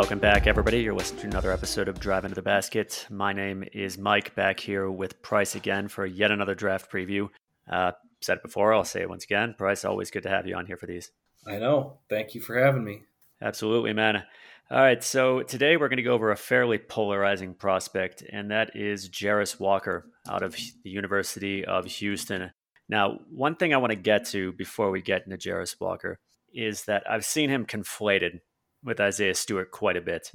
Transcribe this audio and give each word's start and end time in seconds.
Welcome 0.00 0.20
back, 0.20 0.46
everybody. 0.46 0.78
You're 0.78 0.94
listening 0.94 1.22
to 1.22 1.26
another 1.26 1.50
episode 1.50 1.88
of 1.88 1.98
Drive 1.98 2.24
Into 2.24 2.36
the 2.36 2.40
Basket. 2.40 3.04
My 3.10 3.32
name 3.32 3.64
is 3.72 3.98
Mike, 3.98 4.32
back 4.36 4.60
here 4.60 4.88
with 4.88 5.20
Price 5.22 5.56
again 5.56 5.88
for 5.88 6.06
yet 6.06 6.30
another 6.30 6.54
draft 6.54 6.88
preview. 6.88 7.28
Uh, 7.68 7.90
said 8.20 8.36
it 8.36 8.44
before, 8.44 8.72
I'll 8.72 8.84
say 8.84 9.00
it 9.00 9.08
once 9.08 9.24
again. 9.24 9.56
Price, 9.58 9.84
always 9.84 10.12
good 10.12 10.22
to 10.22 10.28
have 10.28 10.46
you 10.46 10.54
on 10.54 10.66
here 10.66 10.76
for 10.76 10.86
these. 10.86 11.10
I 11.48 11.58
know. 11.58 11.98
Thank 12.08 12.36
you 12.36 12.40
for 12.40 12.56
having 12.56 12.84
me. 12.84 13.02
Absolutely, 13.42 13.92
man. 13.92 14.22
All 14.70 14.78
right, 14.78 15.02
so 15.02 15.42
today 15.42 15.76
we're 15.76 15.88
going 15.88 15.96
to 15.96 16.04
go 16.04 16.14
over 16.14 16.30
a 16.30 16.36
fairly 16.36 16.78
polarizing 16.78 17.54
prospect, 17.54 18.22
and 18.32 18.52
that 18.52 18.76
is 18.76 19.10
Jarace 19.10 19.58
Walker 19.58 20.06
out 20.28 20.44
of 20.44 20.52
the 20.52 20.90
University 20.90 21.64
of 21.64 21.86
Houston. 21.86 22.52
Now, 22.88 23.18
one 23.32 23.56
thing 23.56 23.74
I 23.74 23.78
want 23.78 23.90
to 23.90 23.96
get 23.96 24.26
to 24.26 24.52
before 24.52 24.92
we 24.92 25.02
get 25.02 25.24
into 25.26 25.36
Jarace 25.36 25.74
Walker 25.80 26.20
is 26.54 26.84
that 26.84 27.02
I've 27.10 27.24
seen 27.24 27.50
him 27.50 27.66
conflated 27.66 28.42
with 28.82 29.00
Isaiah 29.00 29.34
Stewart 29.34 29.70
quite 29.70 29.96
a 29.96 30.00
bit. 30.00 30.30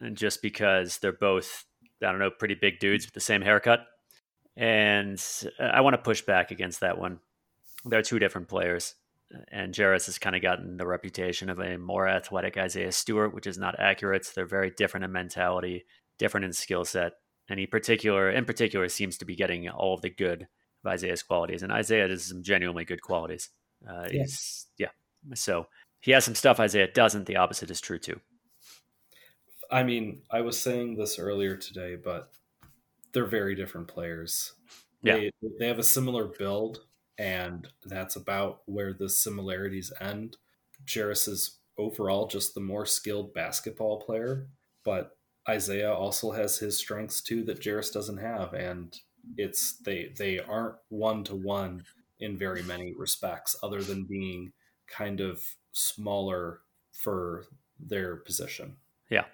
And 0.00 0.16
just 0.16 0.42
because 0.42 0.98
they're 0.98 1.12
both, 1.12 1.64
I 2.02 2.10
don't 2.10 2.18
know, 2.18 2.30
pretty 2.30 2.54
big 2.54 2.78
dudes 2.78 3.06
with 3.06 3.14
the 3.14 3.20
same 3.20 3.42
haircut. 3.42 3.86
And 4.56 5.22
I 5.58 5.80
want 5.80 5.94
to 5.94 6.02
push 6.02 6.22
back 6.22 6.50
against 6.50 6.80
that 6.80 6.98
one. 6.98 7.20
They're 7.84 8.02
two 8.02 8.18
different 8.18 8.48
players. 8.48 8.94
And 9.50 9.74
Jarace 9.74 10.06
has 10.06 10.18
kind 10.18 10.36
of 10.36 10.42
gotten 10.42 10.76
the 10.76 10.86
reputation 10.86 11.50
of 11.50 11.58
a 11.58 11.76
more 11.76 12.08
athletic 12.08 12.56
Isaiah 12.56 12.92
Stewart, 12.92 13.34
which 13.34 13.46
is 13.46 13.58
not 13.58 13.78
accurate. 13.80 14.30
They're 14.34 14.46
very 14.46 14.70
different 14.70 15.04
in 15.04 15.12
mentality, 15.12 15.86
different 16.18 16.44
in 16.44 16.52
skill 16.52 16.84
set. 16.84 17.14
And 17.48 17.58
he 17.58 17.66
particular 17.66 18.30
in 18.30 18.44
particular 18.44 18.88
seems 18.88 19.18
to 19.18 19.24
be 19.24 19.36
getting 19.36 19.68
all 19.68 19.94
of 19.94 20.02
the 20.02 20.10
good 20.10 20.46
of 20.84 20.92
Isaiah's 20.92 21.22
qualities. 21.22 21.62
And 21.62 21.72
Isaiah 21.72 22.08
has 22.08 22.24
some 22.24 22.42
genuinely 22.42 22.84
good 22.84 23.02
qualities. 23.02 23.50
Uh, 23.88 24.06
yeah. 24.10 24.24
Yeah. 24.78 24.88
So 25.34 25.66
he 26.04 26.10
has 26.10 26.22
some 26.22 26.34
stuff 26.34 26.60
Isaiah 26.60 26.86
doesn't. 26.86 27.24
The 27.24 27.36
opposite 27.36 27.70
is 27.70 27.80
true 27.80 27.98
too. 27.98 28.20
I 29.70 29.84
mean, 29.84 30.20
I 30.30 30.42
was 30.42 30.60
saying 30.60 30.96
this 30.96 31.18
earlier 31.18 31.56
today, 31.56 31.96
but 31.96 32.30
they're 33.14 33.24
very 33.24 33.54
different 33.54 33.88
players. 33.88 34.52
Yeah. 35.02 35.16
They, 35.16 35.30
they 35.58 35.66
have 35.66 35.78
a 35.78 35.82
similar 35.82 36.26
build, 36.26 36.80
and 37.16 37.66
that's 37.86 38.16
about 38.16 38.60
where 38.66 38.92
the 38.92 39.08
similarities 39.08 39.94
end. 39.98 40.36
Jarace 40.84 41.26
is 41.26 41.58
overall 41.78 42.26
just 42.26 42.52
the 42.52 42.60
more 42.60 42.84
skilled 42.84 43.32
basketball 43.32 44.02
player, 44.02 44.48
but 44.84 45.16
Isaiah 45.48 45.94
also 45.94 46.32
has 46.32 46.58
his 46.58 46.76
strengths 46.76 47.22
too 47.22 47.44
that 47.44 47.62
Jarace 47.62 47.94
doesn't 47.94 48.18
have, 48.18 48.52
and 48.52 48.94
it's 49.38 49.78
they 49.78 50.12
they 50.18 50.38
aren't 50.38 50.76
one 50.90 51.24
to 51.24 51.34
one 51.34 51.84
in 52.20 52.36
very 52.36 52.62
many 52.62 52.92
respects, 52.94 53.56
other 53.62 53.82
than 53.82 54.04
being 54.04 54.52
kind 54.86 55.20
of 55.20 55.42
smaller 55.74 56.60
for 56.92 57.44
their 57.78 58.16
position. 58.16 58.76
Yeah. 59.10 59.24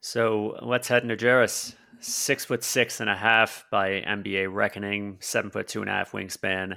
So 0.00 0.58
let's 0.62 0.88
head 0.88 1.02
into 1.02 1.16
Jarace. 1.16 1.74
Six 2.00 2.44
foot 2.44 2.62
six 2.62 3.00
and 3.00 3.10
a 3.10 3.16
half 3.16 3.64
by 3.70 4.02
NBA 4.06 4.52
reckoning, 4.52 5.18
seven 5.20 5.50
foot 5.50 5.66
two 5.66 5.80
and 5.80 5.90
a 5.90 5.92
half 5.92 6.12
wingspan, 6.12 6.76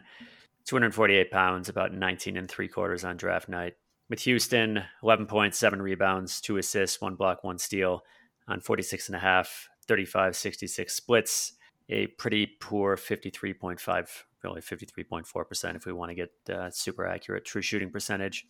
248 0.65 1.31
pounds, 1.31 1.69
about 1.69 1.93
19 1.93 2.37
and 2.37 2.49
three 2.49 2.67
quarters 2.67 3.03
on 3.03 3.17
draft 3.17 3.47
night. 3.47 3.75
With 4.09 4.21
Houston, 4.21 4.83
11 5.03 5.27
points, 5.27 5.59
seven 5.59 5.81
rebounds, 5.81 6.41
two 6.41 6.57
assists, 6.57 6.99
one 6.99 7.15
block, 7.15 7.43
one 7.43 7.59
steal 7.59 8.03
on 8.47 8.61
46 8.61 9.09
and 9.09 9.15
a 9.15 9.19
half, 9.19 9.69
35 9.87 10.35
66 10.35 10.93
splits, 10.93 11.53
a 11.89 12.07
pretty 12.07 12.47
poor 12.59 12.97
53.5, 12.97 14.07
really 14.43 14.61
53.4% 14.61 15.75
if 15.75 15.85
we 15.85 15.93
want 15.93 16.09
to 16.09 16.15
get 16.15 16.31
uh, 16.49 16.69
super 16.71 17.05
accurate 17.05 17.45
true 17.45 17.61
shooting 17.61 17.91
percentage 17.91 18.47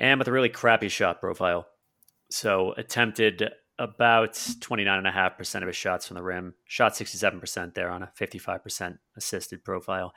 and 0.00 0.18
with 0.18 0.26
a 0.26 0.32
really 0.32 0.48
crappy 0.48 0.88
shot 0.88 1.20
profile. 1.20 1.68
So 2.30 2.72
attempted 2.76 3.50
about 3.78 4.32
29.5% 4.32 5.62
of 5.62 5.66
his 5.66 5.76
shots 5.76 6.08
from 6.08 6.16
the 6.16 6.22
rim, 6.22 6.54
shot 6.64 6.94
67% 6.94 7.74
there 7.74 7.90
on 7.90 8.02
a 8.02 8.12
55% 8.18 8.98
assisted 9.16 9.62
profile. 9.62 10.12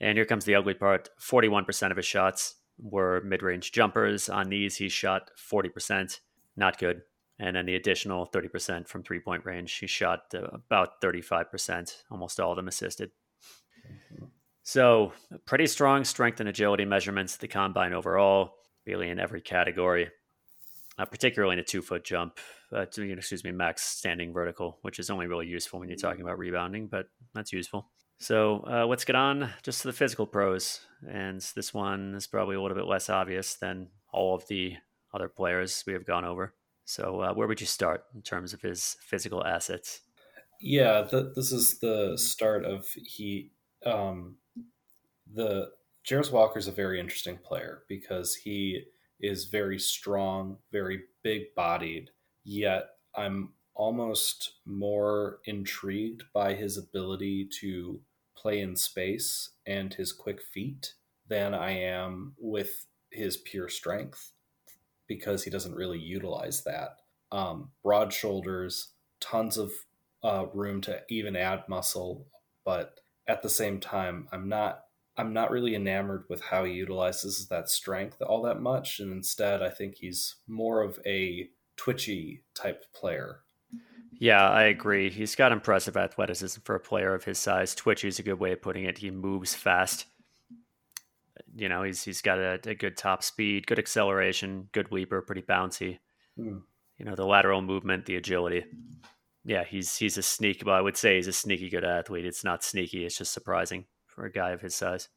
And 0.00 0.16
here 0.16 0.24
comes 0.24 0.44
the 0.44 0.54
ugly 0.54 0.74
part 0.74 1.10
41% 1.20 1.90
of 1.90 1.96
his 1.96 2.06
shots 2.06 2.56
were 2.78 3.20
mid 3.24 3.42
range 3.42 3.70
jumpers. 3.70 4.28
On 4.28 4.48
these, 4.48 4.76
he 4.76 4.88
shot 4.88 5.30
40%, 5.38 6.18
not 6.56 6.78
good. 6.78 7.02
And 7.38 7.54
then 7.54 7.66
the 7.66 7.76
additional 7.76 8.26
30% 8.26 8.88
from 8.88 9.02
three 9.02 9.20
point 9.20 9.44
range, 9.44 9.72
he 9.74 9.86
shot 9.86 10.22
uh, 10.34 10.44
about 10.52 11.00
35%, 11.02 12.02
almost 12.10 12.40
all 12.40 12.52
of 12.52 12.56
them 12.56 12.68
assisted. 12.68 13.10
So, 14.62 15.12
pretty 15.44 15.66
strong 15.66 16.04
strength 16.04 16.40
and 16.40 16.48
agility 16.48 16.84
measurements 16.84 17.34
at 17.34 17.40
the 17.40 17.48
combine 17.48 17.92
overall 17.92 18.54
really 18.86 19.10
in 19.10 19.18
every 19.18 19.40
category, 19.40 20.10
uh, 20.98 21.04
particularly 21.04 21.54
in 21.54 21.58
a 21.58 21.64
two 21.64 21.82
foot 21.82 22.04
jump. 22.04 22.38
Uh, 22.74 22.86
to, 22.86 23.02
excuse 23.12 23.44
me, 23.44 23.52
max 23.52 23.82
standing 23.82 24.32
vertical, 24.32 24.78
which 24.80 24.98
is 24.98 25.10
only 25.10 25.26
really 25.26 25.46
useful 25.46 25.78
when 25.78 25.90
you're 25.90 25.98
talking 25.98 26.22
about 26.22 26.38
rebounding, 26.38 26.86
but 26.86 27.06
that's 27.34 27.52
useful. 27.52 27.90
So 28.18 28.64
uh, 28.66 28.86
let's 28.86 29.04
get 29.04 29.16
on 29.16 29.50
just 29.62 29.82
to 29.82 29.88
the 29.88 29.92
physical 29.92 30.26
pros, 30.26 30.80
and 31.06 31.40
this 31.54 31.74
one 31.74 32.14
is 32.14 32.26
probably 32.26 32.56
a 32.56 32.62
little 32.62 32.76
bit 32.76 32.86
less 32.86 33.10
obvious 33.10 33.56
than 33.56 33.88
all 34.12 34.34
of 34.34 34.46
the 34.46 34.76
other 35.12 35.28
players 35.28 35.84
we 35.86 35.92
have 35.92 36.06
gone 36.06 36.24
over. 36.24 36.54
So 36.84 37.20
uh, 37.20 37.34
where 37.34 37.46
would 37.46 37.60
you 37.60 37.66
start 37.66 38.04
in 38.14 38.22
terms 38.22 38.54
of 38.54 38.62
his 38.62 38.96
physical 39.00 39.44
assets? 39.44 40.00
Yeah, 40.60 41.02
the, 41.02 41.32
this 41.34 41.52
is 41.52 41.78
the 41.80 42.16
start 42.16 42.64
of 42.64 42.86
he. 42.86 43.50
Um, 43.84 44.36
the 45.34 45.70
Jarace 46.06 46.32
Walker 46.32 46.58
is 46.58 46.68
a 46.68 46.72
very 46.72 46.98
interesting 46.98 47.38
player 47.38 47.82
because 47.88 48.34
he 48.34 48.84
is 49.20 49.44
very 49.44 49.78
strong, 49.78 50.58
very 50.72 51.02
big 51.22 51.54
bodied, 51.54 52.10
yet 52.44 52.88
I'm 53.14 53.50
almost 53.74 54.54
more 54.66 55.38
intrigued 55.44 56.24
by 56.34 56.54
his 56.54 56.76
ability 56.76 57.48
to 57.60 58.00
play 58.36 58.60
in 58.60 58.74
space 58.74 59.50
and 59.66 59.94
his 59.94 60.12
quick 60.12 60.42
feet 60.42 60.94
than 61.28 61.54
I 61.54 61.70
am 61.70 62.34
with 62.38 62.86
his 63.10 63.36
pure 63.36 63.68
strength 63.68 64.32
because 65.06 65.44
he 65.44 65.50
doesn't 65.50 65.74
really 65.74 65.98
utilize 65.98 66.64
that. 66.64 66.96
Um, 67.30 67.70
broad 67.82 68.12
shoulders, 68.12 68.88
tons 69.20 69.56
of 69.56 69.70
uh, 70.24 70.46
room 70.52 70.80
to 70.82 71.02
even 71.08 71.36
add 71.36 71.64
muscle, 71.68 72.26
but 72.64 73.00
at 73.28 73.42
the 73.42 73.48
same 73.48 73.78
time, 73.78 74.28
I'm 74.32 74.48
not 74.48 74.84
I'm 75.16 75.32
not 75.32 75.50
really 75.50 75.74
enamored 75.74 76.24
with 76.28 76.40
how 76.40 76.64
he 76.64 76.72
utilizes 76.72 77.48
that 77.48 77.68
strength 77.68 78.20
all 78.22 78.42
that 78.42 78.60
much. 78.60 78.98
And 78.98 79.12
instead, 79.12 79.62
I 79.62 79.68
think 79.68 79.96
he's 79.96 80.36
more 80.46 80.82
of 80.82 80.98
a 81.04 81.50
twitchy 81.76 82.44
type 82.54 82.84
player. 82.94 83.40
Yeah, 84.18 84.48
I 84.48 84.64
agree. 84.64 85.10
He's 85.10 85.34
got 85.34 85.52
impressive 85.52 85.96
athleticism 85.96 86.60
for 86.64 86.76
a 86.76 86.80
player 86.80 87.14
of 87.14 87.24
his 87.24 87.38
size. 87.38 87.74
Twitchy 87.74 88.08
is 88.08 88.18
a 88.18 88.22
good 88.22 88.38
way 88.38 88.52
of 88.52 88.62
putting 88.62 88.84
it. 88.84 88.98
He 88.98 89.10
moves 89.10 89.54
fast. 89.54 90.06
You 91.54 91.68
know, 91.68 91.82
he's 91.82 92.02
he's 92.02 92.22
got 92.22 92.38
a, 92.38 92.58
a 92.64 92.74
good 92.74 92.96
top 92.96 93.22
speed, 93.22 93.66
good 93.66 93.78
acceleration, 93.78 94.68
good 94.72 94.92
leaper, 94.92 95.20
pretty 95.20 95.42
bouncy. 95.42 95.98
Hmm. 96.36 96.58
You 96.98 97.04
know, 97.04 97.14
the 97.14 97.26
lateral 97.26 97.62
movement, 97.62 98.06
the 98.06 98.16
agility. 98.16 98.64
Yeah, 99.44 99.64
he's 99.64 99.96
he's 99.96 100.16
a 100.16 100.22
sneaky. 100.22 100.64
Well, 100.64 100.76
I 100.76 100.80
would 100.80 100.96
say 100.96 101.16
he's 101.16 101.26
a 101.26 101.32
sneaky 101.32 101.68
good 101.68 101.84
athlete. 101.84 102.24
It's 102.24 102.44
not 102.44 102.62
sneaky. 102.62 103.04
It's 103.04 103.18
just 103.18 103.32
surprising 103.32 103.86
for 104.14 104.24
a 104.24 104.32
guy 104.32 104.50
of 104.50 104.60
his 104.60 104.74
size. 104.74 105.08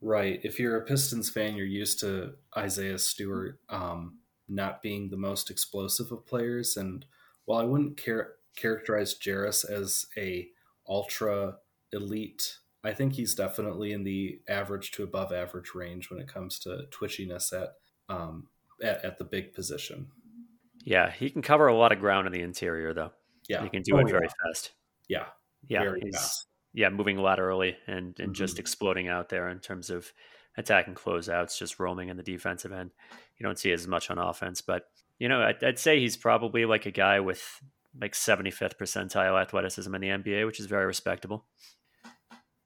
Right. 0.00 0.40
If 0.42 0.58
you're 0.58 0.76
a 0.76 0.84
Pistons 0.84 1.30
fan, 1.30 1.56
you're 1.56 1.66
used 1.66 2.00
to 2.00 2.34
Isaiah 2.56 2.98
Stewart 2.98 3.58
um, 3.68 4.18
not 4.48 4.82
being 4.82 5.08
the 5.08 5.16
most 5.16 5.50
explosive 5.50 6.12
of 6.12 6.26
players. 6.26 6.76
And 6.76 7.06
while 7.44 7.60
I 7.60 7.64
wouldn't 7.64 7.98
char- 7.98 8.34
characterize 8.56 9.18
Jarace 9.18 9.68
as 9.68 10.06
a 10.16 10.48
ultra 10.88 11.56
elite, 11.92 12.58
I 12.82 12.92
think 12.92 13.14
he's 13.14 13.34
definitely 13.34 13.92
in 13.92 14.04
the 14.04 14.40
average 14.46 14.90
to 14.92 15.04
above 15.04 15.32
average 15.32 15.74
range 15.74 16.10
when 16.10 16.20
it 16.20 16.28
comes 16.28 16.58
to 16.60 16.84
twitchiness 16.90 17.52
at 17.52 17.76
um, 18.10 18.48
at, 18.82 19.02
at 19.04 19.18
the 19.18 19.24
big 19.24 19.54
position. 19.54 20.08
Yeah, 20.84 21.10
he 21.10 21.30
can 21.30 21.40
cover 21.40 21.68
a 21.68 21.74
lot 21.74 21.92
of 21.92 22.00
ground 22.00 22.26
in 22.26 22.32
the 22.34 22.42
interior, 22.42 22.92
though. 22.92 23.12
Yeah, 23.48 23.62
he 23.62 23.70
can 23.70 23.80
do 23.80 23.96
oh, 23.96 24.00
it 24.00 24.10
very 24.10 24.26
yeah. 24.26 24.46
fast. 24.46 24.72
Yeah, 25.08 25.26
yeah, 25.66 25.80
very 25.80 26.02
fast 26.12 26.46
yeah, 26.74 26.90
moving 26.90 27.18
laterally 27.18 27.76
and 27.86 27.96
and 27.96 28.16
mm-hmm. 28.16 28.32
just 28.32 28.58
exploding 28.58 29.08
out 29.08 29.30
there 29.30 29.48
in 29.48 29.60
terms 29.60 29.88
of 29.88 30.12
attacking 30.56 30.94
closeouts, 30.94 31.58
just 31.58 31.80
roaming 31.80 32.08
in 32.08 32.16
the 32.16 32.22
defensive 32.22 32.72
end. 32.72 32.90
You 33.38 33.46
don't 33.46 33.58
see 33.58 33.72
as 33.72 33.86
much 33.86 34.10
on 34.10 34.18
offense, 34.18 34.60
but 34.60 34.84
you 35.18 35.28
know, 35.28 35.40
I'd, 35.40 35.62
I'd 35.62 35.78
say 35.78 36.00
he's 36.00 36.16
probably 36.16 36.64
like 36.64 36.86
a 36.86 36.90
guy 36.90 37.20
with 37.20 37.42
like 38.00 38.12
75th 38.12 38.76
percentile 38.76 39.40
athleticism 39.40 39.94
in 39.94 40.00
the 40.00 40.08
NBA, 40.08 40.46
which 40.46 40.60
is 40.60 40.66
very 40.66 40.86
respectable. 40.86 41.46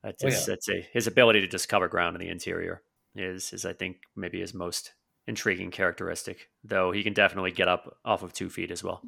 That's, 0.02 0.24
oh, 0.24 0.28
yeah. 0.28 0.40
that's 0.46 0.68
a, 0.70 0.86
his 0.92 1.06
ability 1.06 1.40
to 1.40 1.48
just 1.48 1.68
cover 1.68 1.88
ground 1.88 2.16
in 2.16 2.20
the 2.20 2.30
interior 2.30 2.82
is, 3.14 3.52
is 3.52 3.66
I 3.66 3.74
think 3.74 3.98
maybe 4.16 4.40
his 4.40 4.54
most 4.54 4.94
intriguing 5.26 5.70
characteristic, 5.70 6.48
though 6.64 6.92
he 6.92 7.02
can 7.02 7.12
definitely 7.12 7.50
get 7.50 7.68
up 7.68 7.98
off 8.04 8.22
of 8.22 8.32
two 8.32 8.48
feet 8.48 8.70
as 8.70 8.82
well. 8.82 9.02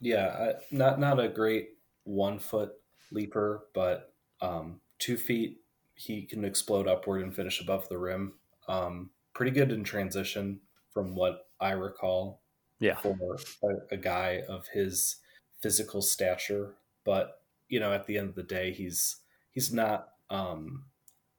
Yeah, 0.00 0.52
not 0.70 1.00
not 1.00 1.18
a 1.18 1.28
great 1.28 1.70
one 2.04 2.38
foot 2.38 2.72
leaper, 3.14 3.66
but 3.72 4.12
um, 4.40 4.80
two 4.98 5.16
feet, 5.16 5.60
he 5.94 6.22
can 6.22 6.44
explode 6.44 6.88
upward 6.88 7.22
and 7.22 7.34
finish 7.34 7.60
above 7.60 7.88
the 7.88 7.98
rim. 7.98 8.34
Um, 8.68 9.10
pretty 9.32 9.52
good 9.52 9.70
in 9.70 9.84
transition 9.84 10.60
from 10.90 11.14
what 11.14 11.48
I 11.60 11.72
recall. 11.72 12.40
Yeah. 12.80 12.96
for 12.96 13.38
a, 13.62 13.94
a 13.94 13.96
guy 13.96 14.42
of 14.48 14.66
his 14.68 15.16
physical 15.62 16.02
stature. 16.02 16.74
But 17.04 17.40
you 17.68 17.80
know, 17.80 17.92
at 17.92 18.06
the 18.06 18.18
end 18.18 18.28
of 18.28 18.34
the 18.34 18.42
day, 18.42 18.72
he's 18.72 19.16
he's 19.52 19.72
not 19.72 20.08
um, 20.28 20.84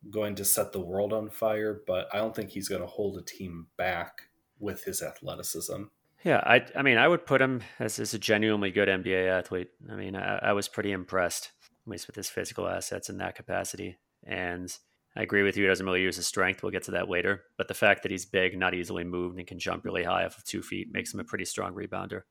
going 0.10 0.36
to 0.36 0.46
set 0.46 0.72
the 0.72 0.80
world 0.80 1.14
on 1.14 1.30
fire. 1.30 1.82
But 1.86 2.08
I 2.14 2.18
don't 2.18 2.36
think 2.36 2.52
he's 2.52 2.70
going 2.70 2.82
to 2.82 2.88
hold 2.88 3.18
a 3.18 3.22
team 3.22 3.68
back 3.78 4.30
with 4.60 4.86
his 4.86 5.04
athleticism. 5.04 5.84
Yeah, 6.24 6.42
I, 6.44 6.66
I 6.76 6.82
mean, 6.82 6.98
I 6.98 7.08
would 7.08 7.28
put 7.28 7.40
him 7.40 7.62
as, 7.78 8.00
as 8.00 8.16
a 8.16 8.20
genuinely 8.20 8.72
good 8.72 8.88
NBA 8.88 9.30
athlete. 9.30 9.70
I 9.92 9.96
mean, 9.96 10.16
I, 10.16 10.38
I 10.38 10.54
was 10.54 10.68
pretty 10.68 10.92
impressed, 10.92 11.52
at 11.86 11.92
least 11.92 12.08
with 12.08 12.16
his 12.16 12.30
physical 12.30 12.68
assets 12.68 13.10
in 13.10 13.18
that 13.18 13.36
capacity. 13.36 13.98
And 14.26 14.76
I 15.16 15.22
agree 15.22 15.44
with 15.44 15.56
you. 15.56 15.64
He 15.64 15.68
doesn't 15.70 15.86
really 15.86 16.02
use 16.02 16.16
his 16.16 16.28
strength. 16.28 16.64
We'll 16.64 16.72
get 16.72 16.84
to 16.84 16.92
that 16.92 17.10
later. 17.10 17.44
But 17.58 17.68
the 17.68 17.74
fact 17.74 18.04
that 18.04 18.12
he's 18.12 18.26
big, 18.26 18.58
not 18.58 18.74
easily 18.74 19.04
moved, 19.04 19.38
and 19.38 19.48
can 19.48 19.60
jump 19.60 19.86
really 19.86 20.04
high 20.04 20.26
off 20.26 20.38
of 20.38 20.44
two 20.44 20.62
feet 20.62 20.88
makes 20.92 21.14
him 21.14 21.20
a 21.20 21.24
pretty 21.24 21.46
strong 21.46 21.74
rebounder. 21.74 22.22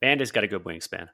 And 0.00 0.20
he's 0.20 0.30
got 0.32 0.44
a 0.44 0.48
good 0.48 0.64
wingspan. 0.64 1.08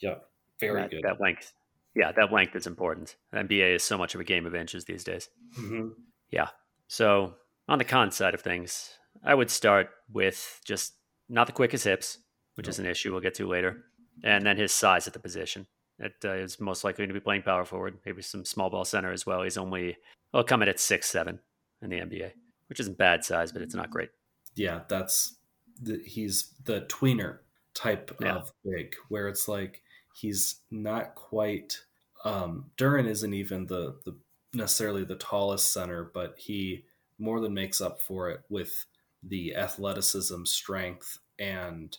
Yeah, 0.00 0.16
very 0.60 0.80
that, 0.82 0.90
good. 0.90 1.02
That 1.04 1.20
length, 1.20 1.52
yeah, 1.94 2.12
that 2.12 2.32
length 2.32 2.56
is 2.56 2.66
important. 2.66 3.16
NBA 3.34 3.76
is 3.76 3.82
so 3.84 3.96
much 3.96 4.14
of 4.14 4.20
a 4.20 4.24
game 4.24 4.46
of 4.46 4.54
inches 4.54 4.84
these 4.84 5.04
days. 5.04 5.28
Mm-hmm. 5.58 5.88
Yeah. 6.30 6.48
So 6.88 7.34
on 7.68 7.78
the 7.78 7.84
con 7.84 8.10
side 8.10 8.34
of 8.34 8.40
things, 8.42 8.90
I 9.24 9.34
would 9.34 9.50
start 9.50 9.90
with 10.12 10.60
just 10.64 10.94
not 11.28 11.46
the 11.46 11.52
quickest 11.52 11.84
hips, 11.84 12.18
which 12.54 12.66
No. 12.66 12.70
is 12.70 12.78
an 12.78 12.86
issue 12.86 13.12
we'll 13.12 13.20
get 13.20 13.34
to 13.34 13.46
later, 13.48 13.84
and 14.24 14.44
then 14.44 14.56
his 14.56 14.72
size 14.72 15.06
at 15.06 15.12
the 15.12 15.18
position. 15.18 15.66
It 15.98 16.14
uh, 16.24 16.32
is 16.34 16.60
most 16.60 16.84
likely 16.84 17.06
to 17.06 17.12
be 17.12 17.20
playing 17.20 17.42
power 17.42 17.64
forward, 17.64 17.98
maybe 18.04 18.22
some 18.22 18.44
small 18.44 18.68
ball 18.70 18.84
center 18.84 19.12
as 19.12 19.24
well. 19.24 19.42
He's 19.42 19.56
only 19.56 19.96
well 20.32 20.44
coming 20.44 20.68
at 20.68 20.78
six 20.78 21.08
seven 21.08 21.38
in 21.82 21.90
the 21.90 21.96
NBA, 22.00 22.32
which 22.68 22.80
isn't 22.80 22.98
bad 22.98 23.24
size, 23.24 23.52
but 23.52 23.62
it's 23.62 23.74
not 23.74 23.90
great. 23.90 24.10
Yeah, 24.54 24.82
that's 24.88 25.36
the, 25.80 26.02
he's 26.04 26.52
the 26.64 26.82
tweener 26.82 27.38
type 27.74 28.14
Yeah. 28.20 28.36
of 28.36 28.52
big, 28.64 28.94
where 29.08 29.28
it's 29.28 29.48
like 29.48 29.82
he's 30.14 30.60
not 30.70 31.14
quite. 31.14 31.80
Um, 32.24 32.70
Duren 32.76 33.06
isn't 33.06 33.34
even 33.34 33.66
the 33.66 33.98
the 34.04 34.16
necessarily 34.52 35.04
the 35.04 35.16
tallest 35.16 35.72
center, 35.72 36.10
but 36.12 36.34
he 36.38 36.84
more 37.18 37.40
than 37.40 37.54
makes 37.54 37.80
up 37.80 38.00
for 38.00 38.30
it 38.30 38.40
with 38.50 38.84
the 39.22 39.54
athleticism, 39.56 40.44
strength, 40.44 41.18
and 41.38 41.96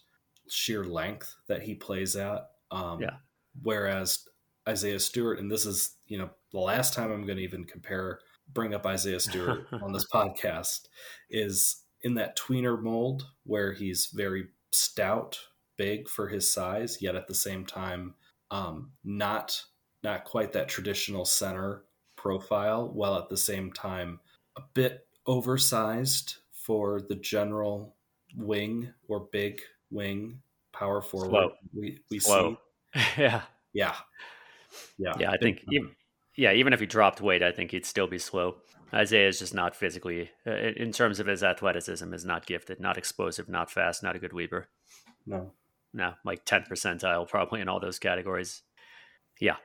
sheer 0.50 0.84
length 0.84 1.36
that 1.48 1.64
he 1.64 1.74
plays 1.76 2.16
at. 2.16 2.52
Um, 2.72 3.02
Yeah. 3.02 3.18
Whereas 3.62 4.28
Isaiah 4.68 5.00
Stewart, 5.00 5.40
and 5.40 5.52
this 5.52 5.66
is 5.66 5.96
you 6.08 6.18
know 6.18 6.30
the 6.52 6.60
last 6.60 6.94
time 6.94 7.12
I'm 7.12 7.26
going 7.26 7.38
to 7.38 7.44
even 7.44 7.66
compare 7.66 8.20
bring 8.54 8.74
up 8.74 8.86
Isaiah 8.86 9.20
Stewart 9.20 9.68
on 9.82 9.92
this 9.92 10.06
podcast 10.08 10.88
is 11.30 11.84
in 12.02 12.16
that 12.16 12.38
tweener 12.38 12.82
mold 12.82 13.28
where 13.44 13.74
he's 13.74 14.08
very 14.08 14.48
stout, 14.72 15.40
big 15.78 16.08
for 16.08 16.28
his 16.28 16.52
size, 16.52 17.02
yet 17.02 17.16
at 17.16 17.28
the 17.28 17.36
same 17.36 17.66
time 17.66 18.16
um, 18.52 18.92
not 19.04 19.64
not 20.04 20.24
quite 20.24 20.52
that 20.54 20.70
traditional 20.70 21.26
center 21.26 21.84
profile, 22.16 22.90
while 22.90 23.16
at 23.16 23.30
the 23.30 23.38
same 23.38 23.72
time 23.72 24.20
a 24.56 24.62
bit 24.74 25.08
oversized 25.26 26.38
for 26.52 27.02
the 27.02 27.16
general 27.16 27.96
wing 28.36 28.94
or 29.08 29.28
big 29.32 29.60
wing 29.90 30.40
power 30.72 31.02
forward 31.02 31.30
Slow. 31.30 31.52
we, 31.74 32.00
we 32.10 32.20
Slow. 32.20 32.52
see. 32.52 32.58
yeah, 33.18 33.42
Yeah. 33.74 33.96
Yeah. 34.98 35.14
yeah. 35.20 35.32
I 35.32 35.38
think, 35.38 35.64
even, 35.72 35.92
yeah, 36.36 36.54
even 36.54 36.74
if 36.74 36.80
he 36.80 36.86
dropped 36.86 37.22
weight, 37.22 37.44
I 37.44 37.52
think 37.52 37.72
he'd 37.72 37.86
still 37.86 38.08
be 38.08 38.20
slow. 38.20 38.58
Isaiah 38.94 39.28
is 39.28 39.40
just 39.40 39.54
not 39.54 39.76
physically, 39.76 40.32
uh, 40.46 40.52
in 40.52 40.92
terms 40.92 41.20
of 41.20 41.28
his 41.28 41.44
athleticism, 41.44 42.14
is 42.14 42.26
not 42.26 42.46
gifted, 42.46 42.80
not 42.80 42.98
explosive, 42.98 43.50
not 43.50 43.70
fast, 43.70 44.02
not 44.04 44.16
a 44.16 44.20
good 44.20 44.34
weaver. 44.34 44.70
no. 45.26 45.52
No, 45.94 46.14
like 46.26 46.46
10th 46.46 46.68
percentile 46.68 47.28
probably 47.28 47.62
in 47.62 47.70
all 47.70 47.80
those 47.80 47.98
categories. 47.98 48.62
Yeah. 49.40 49.56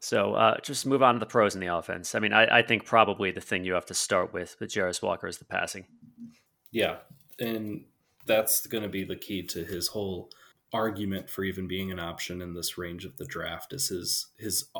So 0.00 0.34
uh, 0.34 0.58
just 0.60 0.84
move 0.84 1.02
on 1.02 1.14
to 1.14 1.20
the 1.20 1.26
pros 1.26 1.54
in 1.54 1.60
the 1.60 1.74
offense. 1.74 2.14
I 2.14 2.18
mean, 2.18 2.32
I, 2.32 2.58
I 2.58 2.62
think 2.62 2.84
probably 2.84 3.30
the 3.30 3.40
thing 3.40 3.64
you 3.64 3.74
have 3.74 3.86
to 3.86 3.94
start 3.94 4.34
with 4.34 4.56
with 4.58 4.70
Jarace 4.70 5.00
Walker 5.00 5.28
is 5.28 5.38
the 5.38 5.44
passing. 5.44 5.86
Yeah, 6.72 6.96
and 7.38 7.84
that's 8.26 8.66
going 8.66 8.82
to 8.82 8.88
be 8.88 9.04
the 9.04 9.16
key 9.16 9.44
to 9.44 9.64
his 9.64 9.88
whole 9.88 10.30
argument 10.72 11.28
for 11.28 11.44
even 11.44 11.68
being 11.68 11.90
an 11.92 11.98
option 11.98 12.40
in 12.40 12.54
this 12.54 12.78
range 12.78 13.04
of 13.04 13.16
the 13.16 13.26
draft. 13.26 13.72
Is 13.72 13.88
his 13.88 14.26
his 14.38 14.70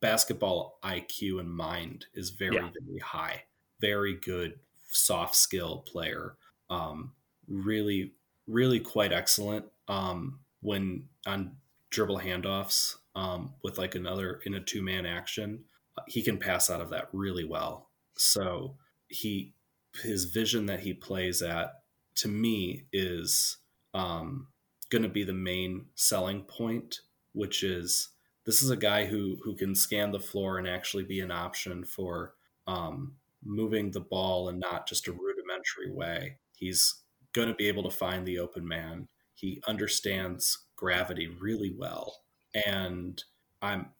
basketball 0.00 0.78
IQ 0.82 1.38
and 1.40 1.50
mind 1.50 2.06
is 2.14 2.30
very 2.30 2.56
Yeah. 2.56 2.70
very 2.86 2.98
high, 2.98 3.44
very 3.80 4.14
good 4.14 4.60
soft 4.84 5.34
skill 5.36 5.78
player. 5.82 6.36
Um, 6.70 7.14
really, 7.46 8.14
really 8.46 8.80
quite 8.80 9.12
excellent. 9.12 9.66
Um, 9.88 10.40
when 10.60 11.08
on 11.26 11.56
dribble 11.90 12.18
handoffs 12.20 12.96
um, 13.14 13.54
with 13.62 13.78
like 13.78 13.94
another 13.94 14.40
in 14.44 14.54
a 14.54 14.60
two 14.60 14.82
man 14.82 15.06
action, 15.06 15.64
he 16.06 16.22
can 16.22 16.38
pass 16.38 16.70
out 16.70 16.80
of 16.80 16.90
that 16.90 17.08
really 17.12 17.44
well. 17.44 17.90
So 18.16 18.76
he 19.08 19.54
his 20.02 20.26
vision 20.26 20.66
that 20.66 20.80
he 20.80 20.94
plays 20.94 21.42
at 21.42 21.82
to 22.16 22.28
me 22.28 22.86
is 22.92 23.58
um, 23.94 24.48
going 24.90 25.02
to 25.02 25.08
be 25.08 25.24
the 25.24 25.32
main 25.32 25.86
selling 25.94 26.42
point, 26.42 27.00
which 27.32 27.62
is 27.62 28.08
this 28.46 28.62
is 28.62 28.70
a 28.70 28.76
guy 28.76 29.04
who 29.04 29.36
who 29.44 29.54
can 29.54 29.74
scan 29.74 30.10
the 30.10 30.20
floor 30.20 30.58
and 30.58 30.66
actually 30.66 31.04
be 31.04 31.20
an 31.20 31.30
option 31.30 31.84
for 31.84 32.34
um, 32.66 33.12
moving 33.44 33.90
the 33.90 34.00
ball 34.00 34.48
and 34.48 34.58
not 34.58 34.86
just 34.86 35.08
a 35.08 35.12
rudimentary 35.12 35.90
way. 35.90 36.38
He's 36.56 37.02
going 37.32 37.48
to 37.48 37.54
be 37.54 37.68
able 37.68 37.82
to 37.82 37.90
find 37.90 38.26
the 38.26 38.38
open 38.38 38.66
man. 38.66 39.08
He 39.34 39.62
understands 39.68 40.66
gravity 40.76 41.28
really 41.28 41.74
well, 41.76 42.22
and 42.66 43.22
I'm. 43.62 43.90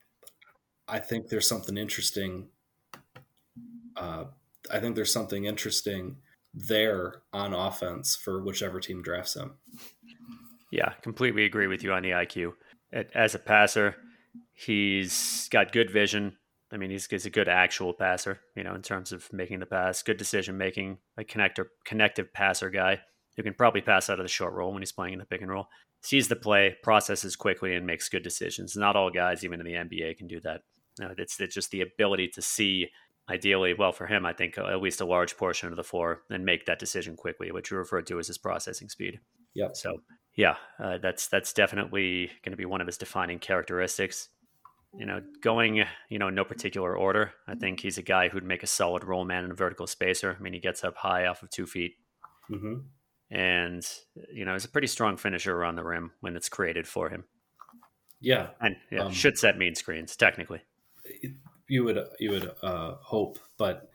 I 0.90 0.98
think 0.98 1.28
there's 1.28 1.46
something 1.46 1.76
interesting. 1.76 2.48
Uh, 3.96 4.24
I 4.72 4.80
think 4.80 4.96
there's 4.96 5.12
something 5.12 5.44
interesting 5.44 6.16
there 6.54 7.22
on 7.32 7.52
offense 7.52 8.16
for 8.16 8.42
whichever 8.42 8.80
team 8.80 9.02
drafts 9.02 9.36
him. 9.36 9.52
Yeah, 10.70 10.92
completely 11.02 11.44
agree 11.44 11.66
with 11.66 11.82
you 11.82 11.92
on 11.92 12.02
the 12.02 12.10
IQ. 12.10 12.52
As 13.14 13.34
a 13.34 13.38
passer, 13.38 13.96
he's 14.54 15.48
got 15.50 15.72
good 15.72 15.90
vision. 15.90 16.36
I 16.70 16.76
mean, 16.76 16.90
he's, 16.90 17.06
he's 17.06 17.26
a 17.26 17.30
good 17.30 17.48
actual 17.48 17.94
passer, 17.94 18.40
you 18.54 18.62
know, 18.62 18.74
in 18.74 18.82
terms 18.82 19.12
of 19.12 19.32
making 19.32 19.60
the 19.60 19.66
pass, 19.66 20.02
good 20.02 20.18
decision 20.18 20.58
making, 20.58 20.98
a 21.16 21.24
connector, 21.24 21.66
connective 21.84 22.32
passer 22.32 22.68
guy 22.68 23.00
who 23.36 23.42
can 23.42 23.54
probably 23.54 23.80
pass 23.80 24.10
out 24.10 24.18
of 24.18 24.24
the 24.24 24.28
short 24.28 24.52
roll 24.52 24.72
when 24.72 24.82
he's 24.82 24.92
playing 24.92 25.14
in 25.14 25.18
the 25.18 25.24
pick 25.24 25.40
and 25.40 25.50
roll. 25.50 25.68
Sees 26.02 26.28
the 26.28 26.36
play, 26.36 26.76
processes 26.82 27.36
quickly, 27.36 27.74
and 27.74 27.86
makes 27.86 28.08
good 28.08 28.22
decisions. 28.22 28.76
Not 28.76 28.96
all 28.96 29.10
guys, 29.10 29.44
even 29.44 29.60
in 29.60 29.66
the 29.66 29.72
NBA, 29.72 30.18
can 30.18 30.26
do 30.26 30.40
that. 30.40 30.62
No, 30.98 31.14
it's, 31.16 31.40
it's 31.40 31.54
just 31.54 31.70
the 31.70 31.80
ability 31.80 32.28
to 32.34 32.42
see, 32.42 32.88
ideally, 33.28 33.74
well, 33.74 33.92
for 33.92 34.06
him, 34.06 34.26
I 34.26 34.32
think 34.32 34.58
uh, 34.58 34.66
at 34.66 34.82
least 34.82 35.00
a 35.00 35.06
large 35.06 35.36
portion 35.36 35.70
of 35.70 35.76
the 35.76 35.84
floor 35.84 36.22
and 36.30 36.44
make 36.44 36.66
that 36.66 36.78
decision 36.78 37.16
quickly, 37.16 37.50
which 37.50 37.70
you 37.70 37.76
referred 37.76 38.06
to 38.08 38.18
as 38.18 38.26
his 38.26 38.38
processing 38.38 38.88
speed. 38.88 39.20
Yep. 39.54 39.76
So 39.76 40.02
yeah, 40.36 40.56
uh, 40.78 40.98
that's 40.98 41.28
that's 41.28 41.52
definitely 41.52 42.30
going 42.44 42.52
to 42.52 42.56
be 42.56 42.64
one 42.64 42.80
of 42.80 42.86
his 42.86 42.98
defining 42.98 43.38
characteristics. 43.38 44.28
You 44.98 45.04
know, 45.06 45.20
going 45.42 45.84
you 46.08 46.18
know 46.18 46.28
in 46.28 46.34
no 46.34 46.44
particular 46.44 46.96
order. 46.96 47.32
I 47.46 47.54
think 47.54 47.80
he's 47.80 47.98
a 47.98 48.02
guy 48.02 48.28
who'd 48.28 48.44
make 48.44 48.62
a 48.62 48.66
solid 48.66 49.04
roll 49.04 49.24
man 49.24 49.44
and 49.44 49.52
a 49.52 49.56
vertical 49.56 49.86
spacer. 49.86 50.36
I 50.38 50.42
mean, 50.42 50.52
he 50.54 50.60
gets 50.60 50.82
up 50.84 50.96
high 50.96 51.26
off 51.26 51.42
of 51.42 51.50
two 51.50 51.66
feet, 51.66 51.92
hmm 52.48 52.74
and 53.30 53.86
you 54.32 54.46
know, 54.46 54.54
he's 54.54 54.64
a 54.64 54.70
pretty 54.70 54.86
strong 54.86 55.18
finisher 55.18 55.54
around 55.54 55.76
the 55.76 55.84
rim 55.84 56.12
when 56.20 56.34
it's 56.36 56.48
created 56.48 56.88
for 56.88 57.10
him. 57.10 57.24
Yeah, 58.20 58.48
And 58.60 58.76
yeah, 58.90 59.04
Um, 59.04 59.12
should 59.12 59.36
set 59.38 59.58
mean 59.58 59.74
screens 59.74 60.16
technically. 60.16 60.62
you 61.68 61.84
would 61.84 61.98
you 62.18 62.30
would 62.30 62.50
uh, 62.62 62.94
hope, 63.02 63.38
but 63.58 63.90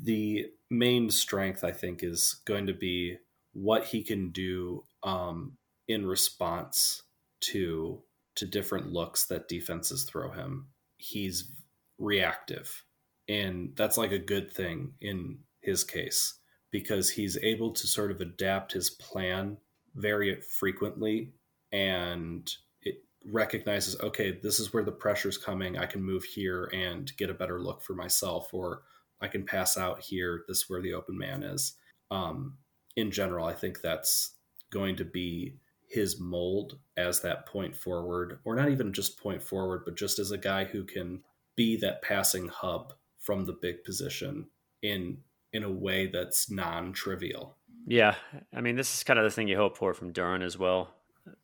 the 0.00 0.46
main 0.70 1.10
strength 1.10 1.64
I 1.64 1.72
think 1.72 2.02
is 2.02 2.40
going 2.44 2.66
to 2.68 2.74
be 2.74 3.18
what 3.52 3.86
he 3.86 4.02
can 4.02 4.30
do 4.30 4.84
um, 5.02 5.56
in 5.88 6.06
response 6.06 7.02
to 7.40 8.02
to 8.34 8.46
different 8.46 8.90
looks 8.90 9.26
that 9.26 9.48
defenses 9.48 10.04
throw 10.04 10.30
him. 10.30 10.68
He's 10.96 11.50
reactive, 11.98 12.84
and 13.28 13.72
that's 13.76 13.98
like 13.98 14.12
a 14.12 14.18
good 14.18 14.52
thing 14.52 14.92
in 15.00 15.38
his 15.60 15.84
case 15.84 16.34
because 16.70 17.10
he's 17.10 17.38
able 17.38 17.70
to 17.70 17.86
sort 17.86 18.10
of 18.10 18.20
adapt 18.20 18.72
his 18.72 18.90
plan 18.90 19.58
very 19.94 20.40
frequently 20.40 21.32
and 21.70 22.50
it 22.80 23.04
recognizes 23.26 24.00
okay 24.00 24.38
this 24.42 24.58
is 24.58 24.72
where 24.72 24.82
the 24.82 24.90
pressure's 24.90 25.38
coming. 25.38 25.78
I 25.78 25.86
can 25.86 26.02
move 26.02 26.24
here 26.24 26.70
and 26.72 27.14
get 27.16 27.30
a 27.30 27.34
better 27.34 27.60
look 27.60 27.82
for 27.82 27.94
myself 27.94 28.52
or 28.52 28.82
i 29.20 29.28
can 29.28 29.44
pass 29.44 29.76
out 29.76 30.00
here. 30.00 30.44
This 30.48 30.58
is 30.58 30.70
where 30.70 30.82
the 30.82 30.94
open 30.94 31.16
man 31.16 31.42
is. 31.42 31.74
Um, 32.10 32.58
in 32.96 33.10
general 33.10 33.46
i 33.46 33.52
think 33.52 33.80
that's 33.80 34.34
going 34.70 34.96
to 34.96 35.04
be 35.04 35.54
his 35.88 36.18
mold 36.18 36.78
as 36.96 37.20
that 37.20 37.46
point 37.46 37.76
forward 37.76 38.38
or 38.44 38.54
not 38.54 38.70
even 38.70 38.92
just 38.92 39.20
point 39.20 39.42
forward 39.42 39.82
but 39.84 39.96
just 39.96 40.18
as 40.18 40.30
a 40.30 40.38
guy 40.38 40.64
who 40.64 40.84
can 40.84 41.20
be 41.56 41.76
that 41.76 42.00
passing 42.02 42.48
hub 42.48 42.94
from 43.18 43.44
the 43.44 43.52
big 43.52 43.84
position 43.84 44.46
in 44.82 45.18
in 45.52 45.62
a 45.62 45.70
way 45.70 46.06
that's 46.06 46.50
non-trivial 46.50 47.56
Yeah, 47.86 48.14
I 48.54 48.60
mean, 48.60 48.76
this 48.76 48.94
is 48.94 49.02
kind 49.02 49.18
of 49.18 49.24
the 49.24 49.30
thing 49.30 49.48
you 49.48 49.56
hope 49.56 49.76
for 49.76 49.92
from 49.94 50.12
Duren 50.12 50.44
as 50.44 50.56
well. 50.56 50.94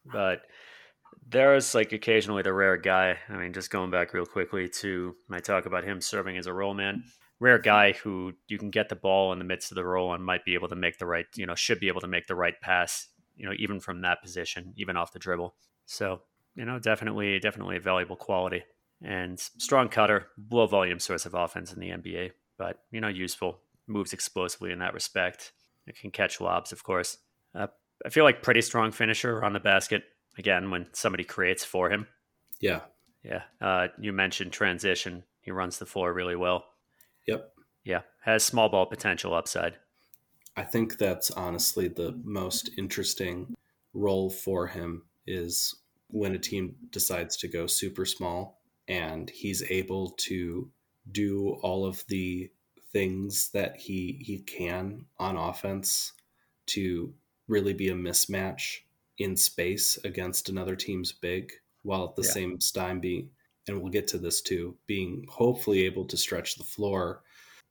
But 0.04 0.42
there's 1.28 1.74
like 1.74 1.92
occasionally 1.92 2.42
the 2.42 2.52
rare 2.52 2.76
guy. 2.76 3.18
I 3.28 3.36
mean, 3.36 3.52
just 3.52 3.70
going 3.70 3.90
back 3.90 4.14
real 4.14 4.26
quickly 4.26 4.68
to 4.80 5.16
my 5.28 5.40
talk 5.40 5.66
about 5.66 5.84
him 5.84 6.00
serving 6.00 6.36
as 6.38 6.46
a 6.46 6.52
roll 6.52 6.74
man, 6.74 7.04
rare 7.40 7.58
guy 7.58 7.92
who 7.92 8.32
you 8.48 8.58
can 8.58 8.70
get 8.70 8.88
the 8.88 8.96
ball 8.96 9.32
in 9.32 9.38
the 9.38 9.44
midst 9.44 9.70
of 9.70 9.76
the 9.76 9.84
roll 9.84 10.12
and 10.12 10.24
might 10.24 10.44
be 10.44 10.54
able 10.54 10.68
to 10.68 10.76
make 10.76 10.98
the 10.98 11.06
right, 11.06 11.26
you 11.36 11.46
know, 11.46 11.54
should 11.54 11.80
be 11.80 11.88
able 11.88 12.00
to 12.00 12.08
make 12.08 12.26
the 12.26 12.34
right 12.34 12.60
pass, 12.60 13.08
you 13.36 13.46
know, 13.46 13.54
even 13.58 13.80
from 13.80 14.00
that 14.02 14.22
position, 14.22 14.72
even 14.76 14.96
off 14.96 15.12
the 15.12 15.18
dribble. 15.18 15.54
So, 15.86 16.22
you 16.54 16.64
know, 16.64 16.78
definitely, 16.78 17.38
definitely 17.38 17.76
a 17.76 17.80
valuable 17.80 18.16
quality 18.16 18.64
and 19.02 19.38
strong 19.38 19.88
cutter, 19.88 20.26
low 20.50 20.66
volume 20.66 20.98
source 20.98 21.26
of 21.26 21.34
offense 21.34 21.72
in 21.72 21.80
the 21.80 21.90
NBA, 21.90 22.32
but, 22.56 22.80
you 22.90 23.00
know, 23.00 23.08
useful, 23.08 23.60
moves 23.86 24.12
explosively 24.12 24.72
in 24.72 24.80
that 24.80 24.94
respect. 24.94 25.52
It 25.86 25.98
can 25.98 26.10
catch 26.10 26.40
lobs, 26.40 26.72
of 26.72 26.82
course. 26.82 27.18
Uh, 27.54 27.68
I 28.04 28.10
feel 28.10 28.24
like 28.24 28.42
pretty 28.42 28.62
strong 28.62 28.90
finisher 28.90 29.44
on 29.44 29.52
the 29.52 29.60
basket. 29.60 30.04
Again, 30.36 30.70
when 30.70 30.86
somebody 30.92 31.24
creates 31.24 31.64
for 31.64 31.90
him. 31.90 32.06
Yeah. 32.60 32.80
Yeah. 33.22 33.42
Uh, 33.60 33.88
you 33.98 34.12
mentioned 34.12 34.52
transition. 34.52 35.24
He 35.40 35.50
runs 35.50 35.78
the 35.78 35.86
floor 35.86 36.12
really 36.12 36.36
well. 36.36 36.64
Yep. 37.28 37.52
Yeah. 37.84 38.00
Has 38.24 38.44
small 38.44 38.68
ball 38.68 38.86
potential 38.86 39.34
upside. 39.34 39.76
I 40.56 40.64
think 40.64 40.98
that's 40.98 41.30
honestly 41.30 41.86
the 41.86 42.18
most 42.24 42.70
interesting 42.76 43.54
role 43.94 44.28
for 44.28 44.66
him 44.66 45.04
is 45.26 45.74
when 46.08 46.34
a 46.34 46.38
team 46.38 46.74
decides 46.90 47.36
to 47.36 47.48
go 47.48 47.66
super 47.66 48.04
small 48.04 48.60
and 48.88 49.30
he's 49.30 49.62
able 49.70 50.10
to 50.10 50.70
do 51.12 51.50
all 51.62 51.84
of 51.86 52.02
the 52.08 52.50
things 52.92 53.50
that 53.50 53.76
he 53.76 54.18
he 54.24 54.38
can 54.38 55.04
on 55.18 55.36
offense 55.36 56.12
to 56.66 57.12
really 57.46 57.74
be 57.74 57.88
a 57.88 57.94
mismatch 57.94 58.78
in 59.18 59.36
space 59.36 59.98
against 60.04 60.48
another 60.48 60.74
team's 60.74 61.12
big 61.12 61.52
while 61.82 62.04
at 62.04 62.16
the 62.16 62.22
yeah. 62.22 62.30
same 62.30 62.58
time 62.58 63.00
being 63.00 63.30
and 63.68 63.80
we'll 63.80 63.92
get 63.92 64.08
to 64.08 64.18
this 64.18 64.40
too 64.40 64.76
being 64.86 65.24
hopefully 65.28 65.84
able 65.84 66.04
to 66.06 66.16
stretch 66.16 66.56
the 66.56 66.64
floor 66.64 67.22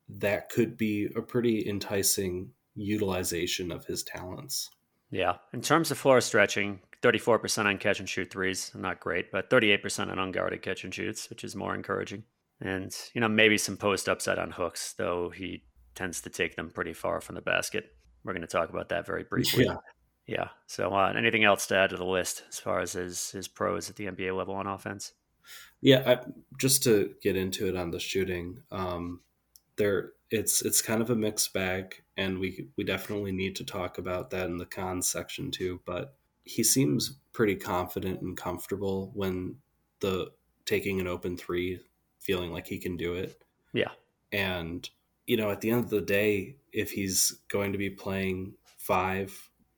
that 0.10 0.50
could 0.50 0.78
be 0.78 1.10
a 1.16 1.22
pretty 1.22 1.68
enticing 1.68 2.50
utilization 2.76 3.72
of 3.72 3.86
his 3.86 4.04
talents. 4.04 4.70
Yeah. 5.10 5.38
In 5.54 5.62
terms 5.62 5.92
of 5.92 5.98
floor 5.98 6.22
stretching 6.22 6.80
34% 7.02 7.66
on 7.66 7.78
catch 7.78 8.00
and 8.00 8.10
shoot 8.10 8.32
threes 8.32 8.72
not 8.76 9.00
great 9.00 9.32
but 9.32 9.50
38% 9.50 10.12
on 10.12 10.20
unguarded 10.20 10.62
catch 10.62 10.84
and 10.84 10.94
shoots 10.94 11.30
which 11.30 11.44
is 11.44 11.56
more 11.56 11.76
encouraging. 11.76 12.24
And 12.62 12.96
you 13.14 13.22
know 13.22 13.28
maybe 13.28 13.58
some 13.58 13.78
post 13.78 14.10
upside 14.10 14.40
on 14.40 14.52
hooks 14.52 14.94
though 14.94 15.30
he 15.30 15.64
tends 15.96 16.22
to 16.22 16.30
take 16.30 16.56
them 16.56 16.70
pretty 16.70 16.94
far 16.94 17.22
from 17.22 17.36
the 17.36 17.42
basket. 17.42 17.96
We're 18.24 18.34
going 18.34 18.42
to 18.42 18.48
talk 18.48 18.70
about 18.70 18.90
that 18.90 19.06
very 19.06 19.24
briefly. 19.24 19.66
Yeah. 19.66 19.78
Yeah. 20.28 20.50
So 20.68 20.94
uh, 20.94 21.14
anything 21.18 21.46
else 21.46 21.68
to 21.68 21.78
add 21.78 21.92
to 21.92 21.98
the 21.98 22.06
list 22.06 22.44
as 22.50 22.60
far 22.60 22.82
as 22.82 22.94
his 22.94 23.32
his 23.32 23.48
pros 23.48 23.90
at 23.90 23.96
the 23.96 24.06
nba 24.06 24.36
level 24.36 24.56
on 24.56 24.68
offense 24.68 25.14
yeah 25.82 26.04
I, 26.06 26.20
just 26.58 26.84
to 26.84 27.14
get 27.22 27.36
into 27.36 27.68
it 27.68 27.76
on 27.76 27.92
the 27.92 28.00
shooting 28.00 28.60
um 28.72 29.22
there 29.76 30.12
it's 30.30 30.62
it's 30.62 30.82
kind 30.82 31.02
of 31.02 31.10
a 31.10 31.16
mixed 31.16 31.54
bag 31.54 32.02
and 32.18 32.40
we 32.40 32.68
we 32.78 32.84
definitely 32.84 33.32
need 33.32 33.56
to 33.58 33.66
talk 33.66 33.98
about 33.98 34.32
that 34.32 34.48
in 34.48 34.58
the 34.58 34.66
cons 34.66 35.08
section 35.08 35.52
too 35.52 35.80
but 35.86 36.16
he 36.44 36.64
seems 36.64 37.18
pretty 37.34 37.56
confident 37.56 38.22
and 38.22 38.38
comfortable 38.38 39.12
when 39.14 39.58
the 40.00 40.32
taking 40.66 41.00
an 41.00 41.08
open 41.08 41.38
three 41.38 41.80
feeling 42.20 42.52
like 42.52 42.68
he 42.68 42.78
can 42.78 42.98
do 42.98 43.14
it. 43.14 43.42
Yeah. 43.74 43.92
And, 44.32 44.88
you 45.26 45.38
know, 45.38 45.50
at 45.50 45.62
the 45.62 45.72
end 45.72 45.84
of 45.84 45.90
the 45.90 46.02
day, 46.02 46.56
if 46.72 46.92
he's 46.92 47.40
going 47.48 47.72
to 47.72 47.78
be 47.78 47.90
playing 47.90 48.54
five 48.78 49.34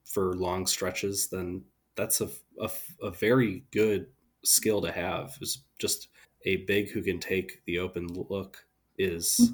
for 0.06 0.36
long 0.36 0.66
stretches, 0.66 1.28
then 1.28 1.64
that's 1.96 2.22
a, 2.22 2.30
a, 2.60 2.70
a 3.02 3.12
very 3.12 3.64
good 3.72 4.08
skill 4.44 4.82
to 4.82 4.92
have. 4.92 5.38
Is 5.42 5.64
just 5.80 6.10
a 6.46 6.58
big 6.58 6.92
who 6.92 7.02
can 7.02 7.20
take 7.20 7.62
the 7.66 7.80
open 7.80 8.08
look 8.30 8.66
is 8.98 9.54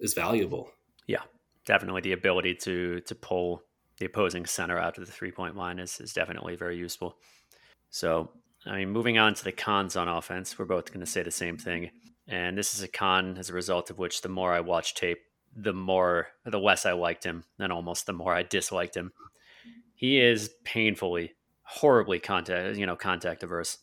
is 0.00 0.14
valuable. 0.14 0.70
Yeah, 1.06 1.22
definitely 1.64 2.02
the 2.02 2.12
ability 2.12 2.54
to 2.56 3.00
to 3.00 3.14
pull 3.14 3.62
the 3.98 4.06
opposing 4.06 4.46
center 4.46 4.78
out 4.78 4.94
to 4.96 5.00
the 5.00 5.10
three 5.10 5.32
point 5.32 5.56
line 5.56 5.78
is 5.78 6.00
is 6.00 6.12
definitely 6.12 6.56
very 6.56 6.76
useful. 6.76 7.16
So 7.90 8.30
I 8.66 8.76
mean, 8.78 8.90
moving 8.90 9.16
on 9.16 9.34
to 9.34 9.44
the 9.44 9.52
cons 9.52 9.96
on 9.96 10.08
offense, 10.08 10.58
we're 10.58 10.64
both 10.64 10.92
going 10.92 11.00
to 11.04 11.10
say 11.10 11.22
the 11.22 11.30
same 11.30 11.56
thing. 11.56 11.90
And 12.26 12.58
this 12.58 12.74
is 12.74 12.82
a 12.82 12.88
con 12.88 13.36
as 13.38 13.48
a 13.48 13.54
result 13.54 13.90
of 13.90 13.98
which 13.98 14.22
the 14.22 14.28
more 14.28 14.52
I 14.52 14.60
watch 14.60 14.94
tape, 14.94 15.18
the 15.54 15.72
more, 15.72 16.28
the 16.44 16.58
less 16.58 16.84
I 16.84 16.92
liked 16.92 17.22
him, 17.22 17.44
and 17.60 17.72
almost 17.72 18.06
the 18.06 18.12
more 18.12 18.34
I 18.34 18.42
disliked 18.42 18.96
him. 18.96 19.12
He 19.94 20.20
is 20.20 20.50
painfully, 20.64 21.34
horribly 21.66 22.18
contact, 22.20 22.76
you 22.76 22.86
know, 22.86 22.96
contact 22.96 23.42
averse. 23.42 23.78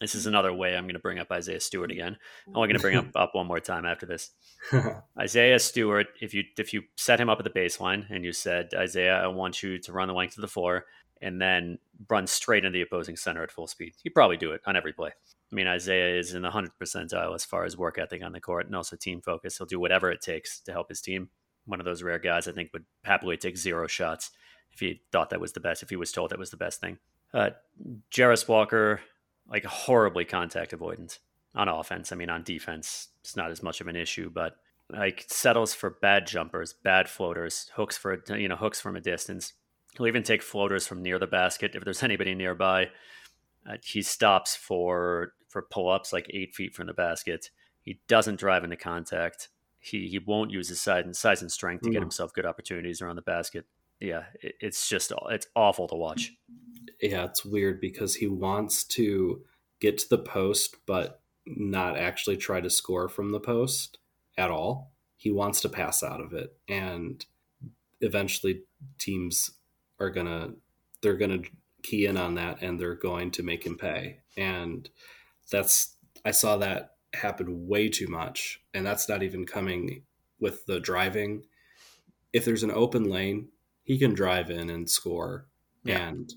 This 0.00 0.14
is 0.14 0.26
another 0.26 0.54
way 0.54 0.74
I'm 0.74 0.84
going 0.84 0.94
to 0.94 1.00
bring 1.00 1.18
up 1.18 1.30
Isaiah 1.30 1.60
Stewart 1.60 1.90
again. 1.90 2.16
I'm 2.46 2.56
only 2.56 2.68
going 2.68 2.78
to 2.78 2.82
bring 2.82 2.96
up, 2.96 3.08
up 3.14 3.34
one 3.34 3.46
more 3.46 3.60
time 3.60 3.84
after 3.84 4.06
this. 4.06 4.30
Isaiah 5.18 5.58
Stewart, 5.58 6.06
if 6.20 6.32
you 6.32 6.44
if 6.56 6.72
you 6.72 6.82
set 6.96 7.20
him 7.20 7.28
up 7.28 7.38
at 7.38 7.44
the 7.44 7.50
baseline 7.50 8.08
and 8.08 8.24
you 8.24 8.32
said, 8.32 8.70
Isaiah, 8.74 9.22
I 9.22 9.26
want 9.26 9.62
you 9.62 9.78
to 9.78 9.92
run 9.92 10.08
the 10.08 10.14
length 10.14 10.38
of 10.38 10.42
the 10.42 10.48
floor 10.48 10.86
and 11.20 11.40
then 11.40 11.78
run 12.08 12.26
straight 12.26 12.64
into 12.64 12.76
the 12.76 12.82
opposing 12.82 13.16
center 13.16 13.42
at 13.42 13.50
full 13.50 13.66
speed. 13.66 13.94
He'd 14.02 14.10
probably 14.10 14.36
do 14.36 14.52
it 14.52 14.60
on 14.66 14.76
every 14.76 14.92
play. 14.92 15.10
I 15.10 15.54
mean, 15.54 15.66
Isaiah 15.66 16.18
is 16.18 16.34
in 16.34 16.42
the 16.42 16.48
100 16.48 16.72
percentile 16.80 17.34
as 17.34 17.44
far 17.44 17.64
as 17.64 17.76
work 17.76 17.98
ethic 17.98 18.22
on 18.22 18.32
the 18.32 18.40
court 18.40 18.66
and 18.66 18.74
also 18.74 18.96
team 18.96 19.20
focus. 19.20 19.58
He'll 19.58 19.66
do 19.66 19.80
whatever 19.80 20.10
it 20.10 20.20
takes 20.20 20.60
to 20.60 20.72
help 20.72 20.88
his 20.88 21.00
team. 21.00 21.28
One 21.66 21.80
of 21.80 21.86
those 21.86 22.02
rare 22.02 22.18
guys 22.18 22.48
I 22.48 22.52
think 22.52 22.70
would 22.72 22.84
happily 23.04 23.36
take 23.36 23.56
zero 23.56 23.86
shots 23.86 24.30
if 24.72 24.80
he 24.80 25.02
thought 25.12 25.30
that 25.30 25.40
was 25.40 25.52
the 25.52 25.60
best, 25.60 25.82
if 25.82 25.90
he 25.90 25.96
was 25.96 26.12
told 26.12 26.30
that 26.30 26.38
was 26.38 26.50
the 26.50 26.56
best 26.56 26.80
thing. 26.80 26.98
Uh, 27.36 27.50
Walker, 28.48 29.00
like 29.48 29.64
horribly 29.64 30.24
contact 30.24 30.72
avoidant 30.72 31.18
on 31.54 31.68
offense. 31.68 32.10
I 32.10 32.16
mean, 32.16 32.30
on 32.30 32.42
defense, 32.42 33.08
it's 33.20 33.36
not 33.36 33.50
as 33.50 33.62
much 33.62 33.80
of 33.82 33.88
an 33.88 33.96
issue, 33.96 34.30
but 34.30 34.56
like 34.90 35.24
settles 35.28 35.74
for 35.74 35.90
bad 35.90 36.26
jumpers, 36.26 36.72
bad 36.72 37.08
floaters, 37.08 37.70
hooks 37.74 37.98
for 37.98 38.22
you 38.28 38.48
know 38.48 38.56
hooks 38.56 38.80
from 38.80 38.96
a 38.96 39.00
distance. 39.00 39.52
He'll 39.96 40.06
even 40.06 40.22
take 40.22 40.42
floaters 40.42 40.86
from 40.86 41.02
near 41.02 41.18
the 41.18 41.26
basket 41.26 41.74
if 41.74 41.84
there's 41.84 42.02
anybody 42.02 42.34
nearby. 42.34 42.90
Uh, 43.68 43.76
he 43.82 44.00
stops 44.00 44.56
for 44.56 45.34
for 45.48 45.62
pull 45.62 45.90
ups 45.90 46.12
like 46.14 46.30
eight 46.30 46.54
feet 46.54 46.74
from 46.74 46.86
the 46.86 46.94
basket. 46.94 47.50
He 47.82 48.00
doesn't 48.08 48.40
drive 48.40 48.64
into 48.64 48.76
contact. 48.76 49.48
He 49.78 50.08
he 50.08 50.18
won't 50.18 50.50
use 50.50 50.68
his 50.68 50.80
size 50.80 51.04
and 51.04 51.14
size 51.14 51.42
and 51.42 51.52
strength 51.52 51.82
to 51.82 51.90
get 51.90 52.00
himself 52.00 52.32
good 52.32 52.46
opportunities 52.46 53.02
around 53.02 53.16
the 53.16 53.22
basket. 53.22 53.66
Yeah, 54.00 54.24
it, 54.42 54.54
it's 54.60 54.88
just 54.88 55.12
it's 55.30 55.46
awful 55.54 55.88
to 55.88 55.96
watch. 55.96 56.32
Yeah, 57.00 57.24
it's 57.24 57.44
weird 57.44 57.80
because 57.80 58.14
he 58.14 58.26
wants 58.26 58.84
to 58.84 59.42
get 59.80 59.98
to 59.98 60.08
the 60.08 60.18
post, 60.18 60.76
but 60.86 61.20
not 61.46 61.96
actually 61.96 62.36
try 62.36 62.60
to 62.60 62.70
score 62.70 63.08
from 63.08 63.32
the 63.32 63.40
post 63.40 63.98
at 64.36 64.50
all. 64.50 64.92
He 65.16 65.30
wants 65.30 65.60
to 65.62 65.68
pass 65.68 66.02
out 66.02 66.20
of 66.20 66.32
it, 66.32 66.56
and 66.68 67.24
eventually 68.00 68.62
teams 68.98 69.50
are 69.98 70.10
gonna 70.10 70.50
they're 71.02 71.16
gonna 71.16 71.40
key 71.86 72.06
in 72.06 72.16
on 72.16 72.34
that 72.34 72.62
and 72.62 72.78
they're 72.78 72.96
going 72.96 73.30
to 73.30 73.42
make 73.42 73.64
him 73.64 73.78
pay. 73.78 74.18
And 74.36 74.88
that's 75.50 75.96
I 76.24 76.32
saw 76.32 76.56
that 76.58 76.96
happen 77.14 77.68
way 77.68 77.88
too 77.88 78.08
much. 78.08 78.60
And 78.74 78.84
that's 78.84 79.08
not 79.08 79.22
even 79.22 79.46
coming 79.46 80.02
with 80.40 80.66
the 80.66 80.80
driving. 80.80 81.44
If 82.32 82.44
there's 82.44 82.64
an 82.64 82.72
open 82.72 83.08
lane, 83.08 83.48
he 83.86 83.98
can 83.98 84.12
drive 84.12 84.50
in 84.50 84.68
and 84.68 84.90
score. 84.90 85.46
Yeah. 85.84 86.08
And 86.08 86.34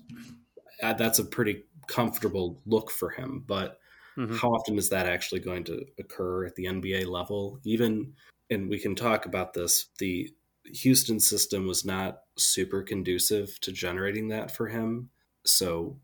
that's 0.80 1.18
a 1.18 1.24
pretty 1.24 1.64
comfortable 1.88 2.62
look 2.64 2.90
for 2.90 3.10
him. 3.10 3.44
But 3.46 3.78
mm-hmm. 4.16 4.36
how 4.36 4.50
often 4.50 4.78
is 4.78 4.88
that 4.90 5.06
actually 5.06 5.40
going 5.40 5.64
to 5.64 5.84
occur 5.98 6.46
at 6.46 6.54
the 6.54 6.66
NBA 6.66 7.06
level? 7.06 7.58
Even, 7.64 8.14
and 8.50 8.70
we 8.70 8.78
can 8.78 8.94
talk 8.94 9.26
about 9.26 9.52
this, 9.52 9.86
the 9.98 10.30
Houston 10.64 11.18
system 11.18 11.66
was 11.66 11.84
not 11.84 12.20
super 12.36 12.82
conducive 12.82 13.58
to 13.60 13.72
generating 13.72 14.28
that 14.28 14.54
for 14.54 14.68
him. 14.68 15.10
So 15.44 15.98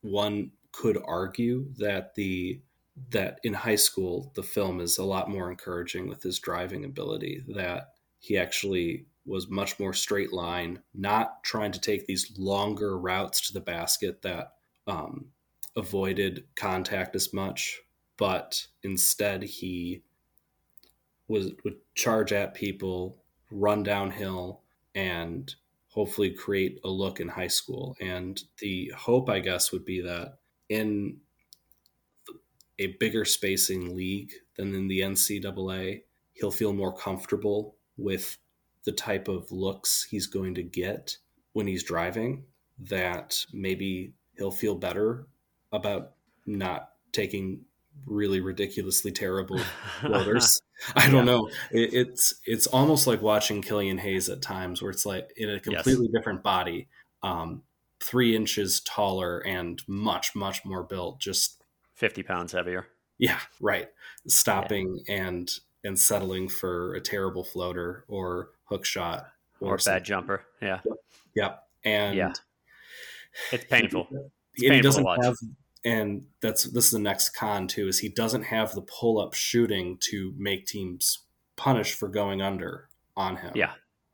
one 0.00 0.50
could 0.72 0.98
argue 1.06 1.66
that 1.78 2.14
the 2.14 2.60
that 3.10 3.40
in 3.44 3.52
high 3.52 3.76
school 3.76 4.32
the 4.34 4.42
film 4.42 4.80
is 4.80 4.96
a 4.96 5.04
lot 5.04 5.28
more 5.28 5.50
encouraging 5.50 6.08
with 6.08 6.22
his 6.22 6.38
driving 6.38 6.82
ability 6.82 7.44
that 7.46 7.92
he 8.20 8.38
actually 8.38 9.04
was 9.26 9.48
much 9.48 9.78
more 9.78 9.92
straight 9.92 10.32
line 10.32 10.80
not 10.94 11.42
trying 11.42 11.72
to 11.72 11.80
take 11.80 12.06
these 12.06 12.32
longer 12.38 12.98
routes 12.98 13.40
to 13.46 13.52
the 13.52 13.60
basket 13.60 14.22
that 14.22 14.52
um, 14.86 15.26
avoided 15.76 16.44
contact 16.54 17.14
as 17.16 17.32
much 17.32 17.80
but 18.16 18.66
instead 18.82 19.42
he 19.42 20.02
was 21.28 21.50
would 21.64 21.76
charge 21.94 22.32
at 22.32 22.54
people 22.54 23.18
run 23.50 23.82
downhill 23.82 24.62
and 24.94 25.54
hopefully 25.88 26.30
create 26.30 26.78
a 26.84 26.88
look 26.88 27.20
in 27.20 27.28
high 27.28 27.46
school. 27.46 27.96
And 28.00 28.40
the 28.58 28.92
hope, 28.96 29.30
I 29.30 29.40
guess, 29.40 29.72
would 29.72 29.84
be 29.84 30.02
that 30.02 30.38
in 30.68 31.18
a 32.78 32.88
bigger 32.98 33.24
spacing 33.24 33.96
league 33.96 34.32
than 34.56 34.74
in 34.74 34.88
the 34.88 35.00
NCAA, 35.00 36.02
he'll 36.34 36.50
feel 36.50 36.74
more 36.74 36.94
comfortable 36.94 37.76
with 37.96 38.36
the 38.86 38.92
type 38.92 39.28
of 39.28 39.50
looks 39.52 40.06
he's 40.08 40.26
going 40.26 40.54
to 40.54 40.62
get 40.62 41.18
when 41.52 41.66
he's 41.66 41.82
driving 41.82 42.44
that 42.78 43.44
maybe 43.52 44.14
he'll 44.38 44.50
feel 44.50 44.74
better 44.74 45.26
about 45.72 46.12
not 46.46 46.90
taking 47.12 47.60
really 48.06 48.40
ridiculously 48.40 49.10
terrible 49.10 49.58
floaters. 50.00 50.60
I 50.94 51.10
don't 51.10 51.26
yeah. 51.26 51.32
know. 51.32 51.48
It, 51.72 51.94
it's 51.94 52.34
it's 52.44 52.66
almost 52.66 53.06
like 53.06 53.20
watching 53.22 53.60
Killian 53.60 53.98
Hayes 53.98 54.28
at 54.28 54.42
times, 54.42 54.80
where 54.80 54.90
it's 54.90 55.06
like 55.06 55.30
in 55.36 55.50
a 55.50 55.58
completely 55.58 56.06
yes. 56.06 56.12
different 56.14 56.42
body, 56.42 56.88
um, 57.22 57.62
three 58.00 58.36
inches 58.36 58.80
taller 58.80 59.40
and 59.40 59.82
much 59.88 60.34
much 60.34 60.64
more 60.64 60.84
built. 60.84 61.18
Just 61.18 61.62
fifty 61.94 62.22
pounds 62.22 62.52
heavier. 62.52 62.86
Yeah, 63.18 63.40
right. 63.60 63.88
Stopping 64.28 65.00
yeah. 65.08 65.24
and 65.24 65.58
and 65.82 65.98
settling 65.98 66.48
for 66.48 66.94
a 66.94 67.00
terrible 67.00 67.44
floater 67.44 68.04
or 68.08 68.50
hook 68.66 68.84
shot 68.84 69.26
or, 69.60 69.74
or 69.74 69.78
bad 69.84 70.04
jumper. 70.04 70.44
Yeah. 70.60 70.80
Yep. 71.34 71.62
And 71.84 72.16
yeah. 72.16 72.32
it's 73.52 73.64
painful. 73.64 74.06
It's 74.54 74.62
and 74.62 74.70
painful 74.70 74.74
he 74.74 74.80
doesn't 74.80 75.24
have 75.24 75.36
and 75.86 76.24
that's 76.42 76.64
this 76.64 76.86
is 76.86 76.90
the 76.90 76.98
next 76.98 77.30
con 77.30 77.68
too 77.68 77.86
is 77.86 78.00
he 78.00 78.08
doesn't 78.08 78.42
have 78.42 78.74
the 78.74 78.82
pull 78.82 79.20
up 79.20 79.34
shooting 79.34 79.96
to 80.00 80.34
make 80.36 80.66
teams 80.66 81.20
punish 81.56 81.94
for 81.94 82.08
going 82.08 82.42
under 82.42 82.88
on 83.16 83.36
him. 83.36 83.52
Yeah, 83.54 83.72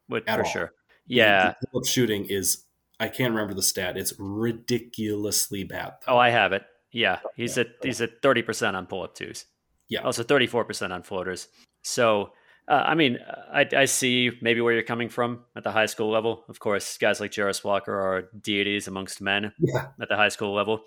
but 0.09 0.27
for 0.27 0.45
all. 0.45 0.45
sure. 0.45 0.73
Yeah, 1.07 1.55
pull 1.73 1.81
up 1.81 1.87
shooting 1.87 2.27
is 2.27 2.65
I 3.01 3.09
can't 3.09 3.33
remember 3.33 3.55
the 3.55 3.63
stat. 3.63 3.97
It's 3.97 4.13
ridiculously 4.19 5.65
bad. 5.65 5.95
Though. 6.07 6.15
Oh, 6.15 6.19
I 6.19 6.29
have 6.29 6.53
it. 6.53 6.63
Yeah, 6.93 7.21
he's 7.37 7.57
yeah. 7.57 7.63
at 7.63 7.69
he's 7.83 8.01
at 8.03 8.21
thirty 8.21 8.43
percent 8.43 8.77
on 8.77 8.85
pull 8.87 9.03
up 9.03 9.15
twos. 9.15 9.47
Yeah, 9.89 10.01
also 10.01 10.23
thirty 10.23 10.47
four 10.47 10.65
percent 10.65 10.93
on 10.93 11.03
floaters. 11.03 11.49
So. 11.83 12.33
Uh, 12.69 12.83
I 12.87 12.95
mean, 12.95 13.19
I, 13.52 13.66
I 13.76 13.85
see 13.87 14.31
maybe 14.40 14.61
where 14.61 14.73
you're 14.73 14.83
coming 14.83 15.09
from 15.09 15.45
at 15.57 15.64
the 15.64 15.73
high 15.73 15.87
school 15.87 16.11
level. 16.11 16.45
Of 16.49 16.61
course, 16.61 16.97
guys 16.97 17.21
like 17.21 17.33
Jarace 17.33 17.64
Walker 17.64 17.92
are 17.92 18.31
deities 18.40 18.87
amongst 18.88 19.21
men 19.21 19.52
yeah. 19.59 19.88
at 20.00 20.09
the 20.09 20.16
high 20.16 20.28
school 20.28 20.54
level. 20.54 20.83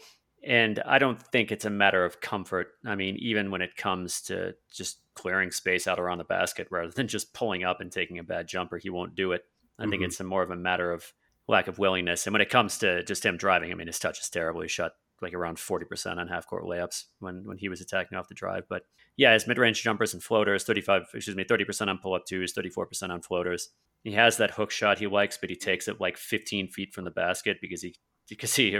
And 0.46 0.82
I 0.86 1.00
don't 1.00 1.22
think 1.22 1.52
it's 1.52 1.66
a 1.66 1.70
matter 1.70 2.06
of 2.06 2.22
comfort. 2.22 2.68
I 2.86 2.96
mean, 2.96 3.18
even 3.18 3.52
when 3.52 3.62
it 3.62 3.76
comes 3.76 4.22
to 4.24 4.56
just 4.72 5.00
clearing 5.16 5.52
space 5.52 5.88
out 5.88 6.00
around 6.00 6.20
the 6.20 6.24
basket 6.24 6.68
rather 6.70 6.92
than 6.92 7.08
just 7.08 7.34
pulling 7.34 7.64
up 7.64 7.82
and 7.82 7.92
taking 7.92 8.20
a 8.20 8.24
bad 8.24 8.48
jumper, 8.48 8.78
he 8.78 8.90
won't 8.90 9.16
do 9.16 9.32
it. 9.32 9.44
I 9.78 9.82
mm-hmm. 9.82 9.92
think 9.92 10.04
it's 10.04 10.20
a 10.20 10.24
more 10.24 10.44
of 10.44 10.52
a 10.52 10.56
matter 10.56 10.92
of 10.92 11.12
lack 11.48 11.68
of 11.68 11.80
willingness. 11.80 12.26
And 12.26 12.34
when 12.34 12.42
it 12.42 12.50
comes 12.50 12.78
to 12.80 13.04
just 13.04 13.26
him 13.26 13.38
driving, 13.38 13.72
I 13.72 13.76
mean, 13.76 13.88
his 13.88 14.00
touch 14.00 14.20
is 14.20 14.30
terrible. 14.30 14.62
He 14.62 14.68
shot 14.68 14.94
like 15.22 15.34
around 15.34 15.58
40% 15.58 16.18
on 16.18 16.28
half 16.28 16.48
court 16.48 16.64
layups 16.64 17.06
when, 17.20 17.46
when 17.46 17.58
he 17.58 17.70
was 17.70 17.82
attacking 17.82 18.18
off 18.18 18.28
the 18.28 18.34
drive. 18.34 18.64
But 18.68 18.86
yeah, 19.18 19.34
his 19.34 19.48
mid 19.48 19.58
range 19.58 19.82
jumpers 19.82 20.14
and 20.14 20.22
floaters, 20.22 20.64
35, 20.64 21.04
excuse 21.14 21.36
me, 21.36 21.44
30% 21.46 21.88
on 21.88 21.98
pull 21.98 22.14
up 22.14 22.26
twos, 22.26 22.54
34% 22.54 23.10
on 23.10 23.22
floaters. 23.22 23.70
He 24.04 24.12
has 24.12 24.38
that 24.38 24.52
hook 24.52 24.72
shot 24.72 25.00
he 25.00 25.08
likes, 25.08 25.38
but 25.38 25.50
he 25.50 25.56
takes 25.56 25.88
it 25.88 26.02
like 26.02 26.18
15 26.18 26.68
feet 26.68 26.94
from 26.94 27.06
the 27.06 27.12
basket 27.12 27.58
because 27.62 27.82
he, 27.82 27.96
because 28.28 28.56
he 28.56 28.76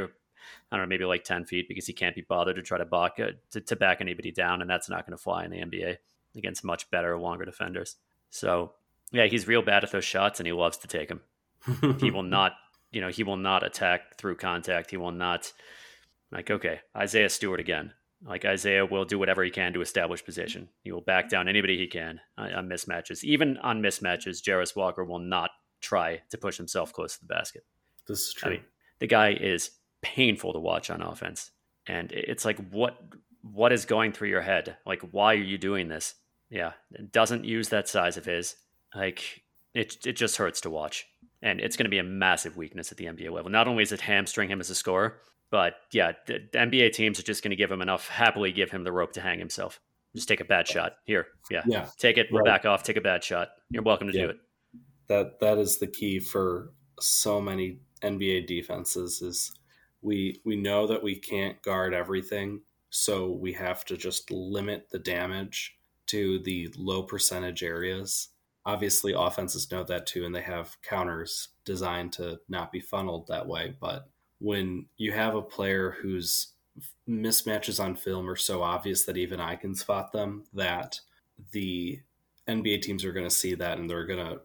I 0.72 0.76
don't 0.76 0.86
know, 0.86 0.90
maybe 0.90 1.06
like 1.06 1.24
10 1.24 1.46
feet 1.46 1.68
because 1.68 1.86
he 1.86 1.94
can't 1.94 2.16
be 2.16 2.22
bothered 2.22 2.56
to 2.56 2.62
try 2.62 2.78
to 2.78 2.86
back, 2.86 3.20
uh, 3.20 3.32
to, 3.52 3.62
to 3.62 3.76
back 3.76 4.02
anybody 4.02 4.32
down. 4.32 4.62
And 4.62 4.70
that's 4.70 4.90
not 4.90 5.06
going 5.06 5.18
to 5.18 5.22
fly 5.22 5.46
in 5.46 5.52
the 5.52 5.60
NBA 5.60 5.98
against 6.36 6.64
much 6.64 6.90
better, 6.92 7.18
longer 7.18 7.46
defenders. 7.46 7.96
So, 8.30 8.74
yeah, 9.12 9.26
he's 9.26 9.48
real 9.48 9.62
bad 9.62 9.84
at 9.84 9.92
those 9.92 10.06
shots 10.06 10.40
and 10.40 10.48
he 10.48 10.54
loves 10.54 10.78
to 10.78 10.88
take 10.88 11.10
them. 11.10 11.22
he 12.00 12.12
will 12.12 12.24
not, 12.38 12.54
you 12.92 13.02
know, 13.02 13.10
he 13.10 13.24
will 13.24 13.38
not 13.38 13.64
attack 13.64 14.18
through 14.18 14.36
contact. 14.36 14.92
He 14.92 14.98
will 14.98 15.12
not, 15.12 15.52
like, 16.32 16.52
okay, 16.52 16.82
Isaiah 16.96 17.30
Stewart 17.30 17.60
again. 17.60 17.94
Like 18.26 18.46
Isaiah 18.46 18.86
will 18.86 19.06
do 19.06 19.20
whatever 19.20 19.44
he 19.44 19.52
can 19.52 19.74
to 19.74 19.82
establish 19.82 20.26
position. 20.26 20.70
He 20.82 20.92
will 20.92 21.02
back 21.02 21.30
down 21.30 21.48
anybody 21.48 21.78
he 21.78 21.88
can 21.88 22.20
on, 22.38 22.68
mismatches. 22.68 23.24
Even 23.24 23.58
on 23.58 23.82
mismatches, 23.82 24.42
Jarace 24.42 24.76
Walker 24.76 25.04
will 25.04 25.20
not 25.20 25.52
try 25.82 26.22
to 26.32 26.38
push 26.38 26.58
himself 26.58 26.92
close 26.92 27.16
to 27.16 27.20
the 27.22 27.34
basket. 27.34 27.66
This 28.08 28.22
is 28.22 28.34
true. 28.34 28.48
I 28.48 28.54
mean, 28.56 28.64
the 29.00 29.08
guy 29.08 29.34
is 29.34 29.72
painful 30.02 30.54
to 30.54 30.60
watch 30.60 30.90
on 30.90 31.02
offense. 31.02 31.52
And 31.88 32.12
it's 32.12 32.46
like, 32.46 32.58
what 32.70 32.98
what 33.42 33.72
is 33.72 33.86
going 33.86 34.12
through 34.12 34.30
your 34.30 34.42
head? 34.42 34.78
Like, 34.88 35.02
why 35.12 35.34
are 35.34 35.38
you 35.38 35.60
doing 35.60 35.88
this? 35.88 36.16
Yeah, 36.50 36.72
doesn't 37.12 37.46
use 37.46 37.70
that 37.70 37.88
size 37.88 38.18
of 38.18 38.26
his. 38.26 38.56
Like, 38.96 39.44
it 39.74 39.98
it 40.06 40.14
just 40.14 40.38
hurts 40.38 40.62
to 40.62 40.70
watch, 40.70 41.06
and 41.44 41.60
it's 41.60 41.78
going 41.78 41.86
to 41.86 41.92
be 41.92 42.00
a 42.00 42.04
massive 42.04 42.58
weakness 42.58 42.92
at 42.92 42.98
the 42.98 43.06
NBA 43.06 43.32
level. 43.32 43.52
Not 43.52 43.68
only 43.68 43.84
is 43.84 43.92
it 43.92 44.02
hamstring 44.02 44.50
him 44.50 44.60
as 44.60 44.70
a 44.70 44.76
scorer, 44.76 45.18
but 45.52 45.74
yeah, 45.92 46.14
the, 46.28 46.40
the 46.52 46.58
NBA 46.58 46.94
teams 46.94 47.20
are 47.20 47.24
just 47.24 47.44
going 47.44 47.52
to 47.52 47.56
give 47.56 47.72
him 47.72 47.82
enough, 47.82 48.08
happily 48.10 48.52
give 48.52 48.72
him 48.72 48.84
the 48.84 48.92
rope 48.92 49.14
to 49.14 49.22
hang 49.22 49.40
himself. 49.40 49.80
Just 50.16 50.28
take 50.28 50.40
a 50.40 50.46
bad 50.46 50.68
shot 50.68 50.94
here. 51.06 51.28
Yeah, 51.52 51.64
yeah. 51.68 51.88
Take 51.98 52.18
it. 52.18 52.28
We'll 52.32 52.44
right. 52.44 52.62
back 52.62 52.66
off. 52.66 52.84
Take 52.84 52.98
a 52.98 53.02
bad 53.02 53.24
shot. 53.24 53.50
You're 53.70 53.84
welcome 53.84 54.08
to 54.08 54.18
yeah. 54.18 54.24
do 54.24 54.30
it. 54.30 54.38
That 55.08 55.40
that 55.42 55.58
is 55.58 55.78
the 55.78 55.88
key 55.88 56.20
for 56.20 56.72
so 57.00 57.42
many 57.42 57.80
NBA 58.02 58.48
defenses. 58.48 59.22
Is 59.22 59.52
we 60.06 60.40
we 60.46 60.56
know 60.56 60.88
that 60.88 61.04
we 61.04 61.16
can't 61.16 61.62
guard 61.64 61.94
everything 61.94 62.62
so 62.92 63.30
we 63.30 63.52
have 63.52 63.84
to 63.84 63.98
just 63.98 64.32
limit 64.32 64.88
the 64.92 65.00
damage 65.00 65.78
to 66.08 66.40
the 66.40 66.72
low 66.78 67.04
percentage 67.04 67.64
areas 67.64 68.30
obviously 68.66 69.14
offenses 69.16 69.70
know 69.72 69.84
that 69.84 70.06
too 70.06 70.26
and 70.26 70.34
they 70.34 70.42
have 70.42 70.78
counters 70.82 71.50
designed 71.66 72.14
to 72.14 72.38
not 72.48 72.72
be 72.72 72.80
funneled 72.80 73.28
that 73.28 73.48
way 73.48 73.76
but 73.82 74.10
when 74.40 74.86
you 74.98 75.12
have 75.12 75.36
a 75.36 75.42
player 75.42 75.96
whose 76.02 76.54
mismatches 77.08 77.82
on 77.84 77.96
film 77.96 78.30
are 78.30 78.36
so 78.36 78.62
obvious 78.62 79.06
that 79.06 79.18
even 79.18 79.40
I 79.40 79.56
can 79.56 79.76
spot 79.76 80.12
them 80.12 80.44
that 80.54 81.00
the 81.52 82.02
NBA 82.48 82.82
teams 82.82 83.06
are 83.06 83.14
going 83.14 83.26
to 83.28 83.34
see 83.34 83.56
that 83.56 83.78
and 83.78 83.90
they're 83.90 84.06
going 84.06 84.26
to 84.26 84.42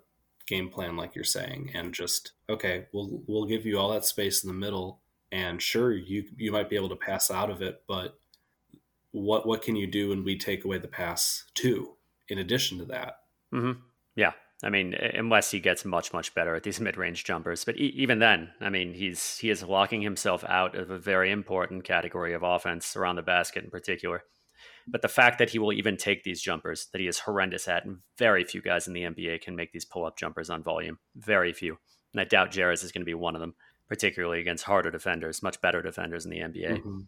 game 0.46 0.68
plan 0.68 0.96
like 0.96 1.14
you're 1.14 1.22
saying 1.22 1.70
and 1.74 1.94
just 1.94 2.33
okay 2.48 2.87
we'll 2.92 3.22
we'll 3.29 3.44
give 3.44 3.64
you 3.64 3.79
all 3.79 3.90
that 3.90 4.05
space 4.05 4.42
in 4.42 4.48
the 4.48 4.55
middle 4.55 4.98
and 5.31 5.62
sure 5.62 5.92
you 5.92 6.24
you 6.37 6.50
might 6.50 6.68
be 6.68 6.74
able 6.74 6.88
to 6.88 6.96
pass 6.96 7.31
out 7.31 7.50
of 7.50 7.62
it 7.62 7.83
but 7.87 8.18
what 9.12 9.46
what 9.46 9.62
can 9.62 9.76
you 9.76 9.87
do 9.87 10.09
when 10.09 10.24
we 10.24 10.37
take 10.37 10.64
away 10.64 10.76
the 10.76 10.88
pass 10.88 11.44
too 11.55 11.92
in 12.29 12.38
addition 12.38 12.79
to 12.79 12.85
that 12.85 13.20
mm-hmm. 13.55 13.79
yeah 14.16 14.33
i 14.62 14.70
mean 14.70 14.94
unless 14.94 15.51
he 15.51 15.61
gets 15.61 15.85
much 15.85 16.12
much 16.12 16.35
better 16.35 16.55
at 16.55 16.62
these 16.62 16.81
mid-range 16.81 17.25
jumpers 17.25 17.64
but 17.64 17.77
e- 17.77 17.94
even 17.96 18.18
then 18.18 18.51
i 18.61 18.68
mean 18.68 18.94
he's 18.94 19.38
he 19.38 19.51
is 19.51 19.62
locking 19.62 20.03
himself 20.03 20.44
out 20.49 20.75
of 20.75 20.90
a 20.90 20.99
very 20.99 21.31
important 21.31 21.85
category 21.85 22.33
of 22.33 22.42
offense 22.42 22.96
around 22.96 23.16
the 23.16 23.23
basket 23.23 23.64
in 23.64 23.70
particular 23.70 24.23
but 24.87 25.03
the 25.03 25.09
fact 25.09 25.38
that 25.38 25.51
he 25.51 25.59
will 25.59 25.73
even 25.73 25.96
take 25.96 26.25
these 26.25 26.42
jumpers 26.42 26.88
that 26.92 27.01
he 27.01 27.07
is 27.07 27.20
horrendous 27.20 27.68
at 27.68 27.85
and 27.85 27.99
very 28.18 28.44
few 28.44 28.61
guys 28.62 28.87
in 28.87 28.92
the 28.92 29.03
nba 29.03 29.40
can 29.40 29.57
make 29.57 29.73
these 29.73 29.85
pull-up 29.85 30.16
jumpers 30.16 30.51
on 30.51 30.62
volume 30.62 30.99
very 31.16 31.53
few 31.53 31.79
and 32.12 32.20
i 32.20 32.25
doubt 32.25 32.51
Jarace 32.51 32.85
is 32.85 32.92
going 32.92 33.03
to 33.03 33.07
be 33.07 33.14
one 33.14 33.35
of 33.35 33.40
them 33.40 33.55
particularly 33.90 34.40
against 34.40 34.64
harder 34.64 34.90
defenders, 34.90 35.42
much 35.42 35.61
better 35.61 35.83
defenders 35.83 36.25
in 36.25 36.31
the 36.31 36.38
NBA. 36.38 36.79
Mm-hmm. 36.79 37.01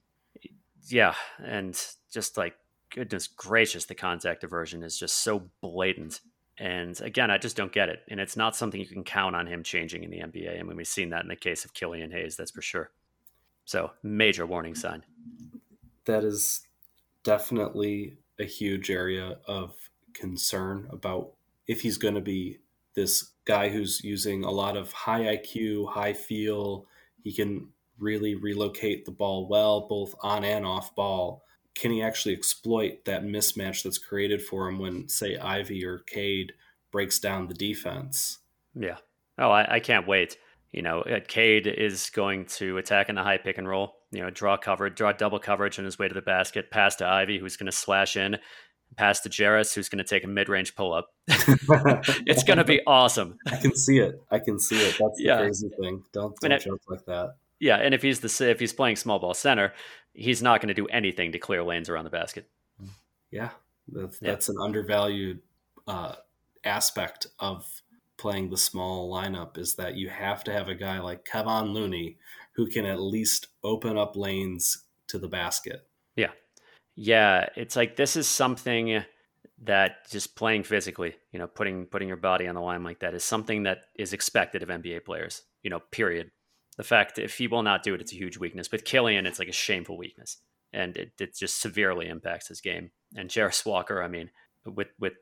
Yeah, 0.88 1.14
and 1.38 1.80
just 2.12 2.36
like 2.36 2.56
goodness 2.90 3.28
gracious, 3.28 3.84
the 3.84 3.94
contact 3.94 4.42
aversion 4.42 4.82
is 4.82 4.98
just 4.98 5.18
so 5.18 5.48
blatant. 5.62 6.20
And 6.62 7.00
again, 7.00 7.28
I 7.28 7.38
just 7.38 7.56
don't 7.56 7.72
get 7.72 7.88
it. 7.88 8.04
And 8.06 8.20
it's 8.20 8.36
not 8.36 8.54
something 8.54 8.78
you 8.78 8.86
can 8.86 9.02
count 9.02 9.34
on 9.34 9.48
him 9.48 9.64
changing 9.64 10.04
in 10.04 10.10
the 10.10 10.20
NBA. 10.20 10.60
I 10.60 10.62
mean, 10.62 10.76
we've 10.76 10.86
seen 10.86 11.10
that 11.10 11.22
in 11.22 11.28
the 11.28 11.34
case 11.34 11.64
of 11.64 11.74
Killian 11.74 12.12
Hayes, 12.12 12.36
that's 12.36 12.52
for 12.52 12.62
sure. 12.62 12.92
So, 13.64 13.90
major 14.04 14.46
warning 14.46 14.76
sign. 14.76 15.04
That 16.04 16.22
is 16.22 16.62
definitely 17.24 18.16
a 18.38 18.44
huge 18.44 18.90
area 18.90 19.38
of 19.48 19.74
concern 20.14 20.86
about 20.92 21.32
if 21.66 21.80
he's 21.80 21.98
going 21.98 22.14
to 22.14 22.20
be 22.20 22.60
this 22.94 23.32
guy 23.44 23.68
who's 23.68 24.04
using 24.04 24.44
a 24.44 24.50
lot 24.50 24.76
of 24.76 24.92
high 24.92 25.36
IQ, 25.36 25.88
high 25.90 26.12
feel. 26.12 26.86
He 27.24 27.32
can 27.32 27.70
really 27.98 28.36
relocate 28.36 29.04
the 29.04 29.10
ball 29.10 29.48
well, 29.48 29.88
both 29.88 30.14
on 30.22 30.44
and 30.44 30.64
off 30.64 30.94
ball. 30.94 31.42
Can 31.74 31.90
he 31.90 32.02
actually 32.02 32.34
exploit 32.34 33.04
that 33.06 33.24
mismatch 33.24 33.82
that's 33.82 33.98
created 33.98 34.42
for 34.42 34.68
him 34.68 34.78
when, 34.78 35.08
say, 35.08 35.36
Ivy 35.38 35.84
or 35.84 35.98
Cade 35.98 36.52
breaks 36.90 37.18
down 37.18 37.48
the 37.48 37.54
defense? 37.54 38.38
Yeah. 38.74 38.98
Oh, 39.38 39.50
I, 39.50 39.76
I 39.76 39.80
can't 39.80 40.06
wait. 40.06 40.36
You 40.72 40.82
know, 40.82 41.00
uh, 41.02 41.20
Cade 41.26 41.66
is 41.66 42.10
going 42.10 42.46
to 42.46 42.78
attack 42.78 43.08
in 43.08 43.14
the 43.14 43.22
high 43.22 43.38
pick 43.38 43.58
and 43.58 43.68
roll. 43.68 43.96
You 44.10 44.22
know, 44.22 44.30
draw 44.30 44.56
cover, 44.56 44.88
draw 44.90 45.12
double 45.12 45.38
coverage 45.38 45.78
on 45.78 45.84
his 45.84 45.98
way 45.98 46.08
to 46.08 46.14
the 46.14 46.22
basket, 46.22 46.70
pass 46.70 46.96
to 46.96 47.06
Ivy, 47.06 47.38
who's 47.38 47.56
going 47.56 47.66
to 47.66 47.72
slash 47.72 48.16
in, 48.16 48.38
pass 48.96 49.20
to 49.20 49.28
Jarace, 49.28 49.74
who's 49.74 49.88
going 49.88 49.98
to 49.98 50.04
take 50.04 50.24
a 50.24 50.28
mid-range 50.28 50.74
pull-up. 50.74 51.08
it's 51.28 52.44
going 52.44 52.58
to 52.58 52.64
be 52.64 52.80
awesome. 52.86 53.38
I 53.46 53.56
can 53.56 53.74
see 53.76 53.98
it. 53.98 54.20
I 54.30 54.38
can 54.38 54.58
see 54.58 54.76
it. 54.76 54.96
That's 54.98 55.18
the 55.18 55.24
yeah. 55.24 55.38
crazy 55.38 55.70
thing. 55.80 56.02
Don't, 56.12 56.38
don't 56.40 56.60
joke 56.60 56.82
like 56.88 57.04
that. 57.06 57.36
Yeah, 57.62 57.76
and 57.76 57.94
if 57.94 58.02
he's 58.02 58.18
the 58.18 58.50
if 58.50 58.58
he's 58.58 58.72
playing 58.72 58.96
small 58.96 59.20
ball 59.20 59.34
center, 59.34 59.72
he's 60.14 60.42
not 60.42 60.60
going 60.60 60.68
to 60.68 60.74
do 60.74 60.86
anything 60.86 61.32
to 61.32 61.38
clear 61.38 61.62
lanes 61.62 61.88
around 61.88 62.04
the 62.04 62.10
basket. 62.10 62.48
Yeah, 63.30 63.50
that's 63.88 64.18
yeah. 64.20 64.30
that's 64.30 64.48
an 64.48 64.56
undervalued 64.60 65.40
uh, 65.86 66.16
aspect 66.64 67.26
of 67.38 67.82
playing 68.18 68.50
the 68.50 68.56
small 68.56 69.12
lineup 69.12 69.58
is 69.58 69.74
that 69.74 69.96
you 69.96 70.08
have 70.08 70.44
to 70.44 70.52
have 70.52 70.68
a 70.68 70.74
guy 70.74 71.00
like 71.00 71.24
Kevon 71.24 71.72
Looney 71.72 72.18
who 72.54 72.66
can 72.66 72.84
at 72.84 73.00
least 73.00 73.48
open 73.64 73.96
up 73.96 74.14
lanes 74.14 74.84
to 75.08 75.18
the 75.18 75.28
basket. 75.28 75.86
Yeah, 76.14 76.30
yeah, 76.94 77.48
it's 77.56 77.76
like 77.76 77.96
this 77.96 78.16
is 78.16 78.28
something 78.28 79.02
that 79.64 80.10
just 80.10 80.36
playing 80.36 80.64
physically, 80.64 81.14
you 81.32 81.38
know, 81.38 81.46
putting 81.46 81.86
putting 81.86 82.08
your 82.08 82.16
body 82.16 82.46
on 82.46 82.54
the 82.54 82.60
line 82.60 82.84
like 82.84 83.00
that 83.00 83.14
is 83.14 83.24
something 83.24 83.62
that 83.62 83.84
is 83.96 84.12
expected 84.12 84.62
of 84.62 84.68
NBA 84.68 85.04
players. 85.04 85.42
You 85.62 85.70
know, 85.70 85.80
period. 85.90 86.30
The 86.82 86.88
fact 86.88 87.20
if 87.20 87.38
he 87.38 87.46
will 87.46 87.62
not 87.62 87.84
do 87.84 87.94
it, 87.94 88.00
it's 88.00 88.12
a 88.12 88.16
huge 88.16 88.38
weakness. 88.38 88.72
With 88.72 88.84
Killian, 88.84 89.24
it's 89.24 89.38
like 89.38 89.46
a 89.46 89.52
shameful 89.52 89.96
weakness, 89.96 90.38
and 90.72 90.96
it, 90.96 91.12
it 91.20 91.36
just 91.36 91.60
severely 91.60 92.08
impacts 92.08 92.48
his 92.48 92.60
game. 92.60 92.90
And 93.14 93.30
Jarace 93.30 93.64
Walker, 93.64 94.02
I 94.02 94.08
mean, 94.08 94.30
with 94.66 94.88
with 94.98 95.12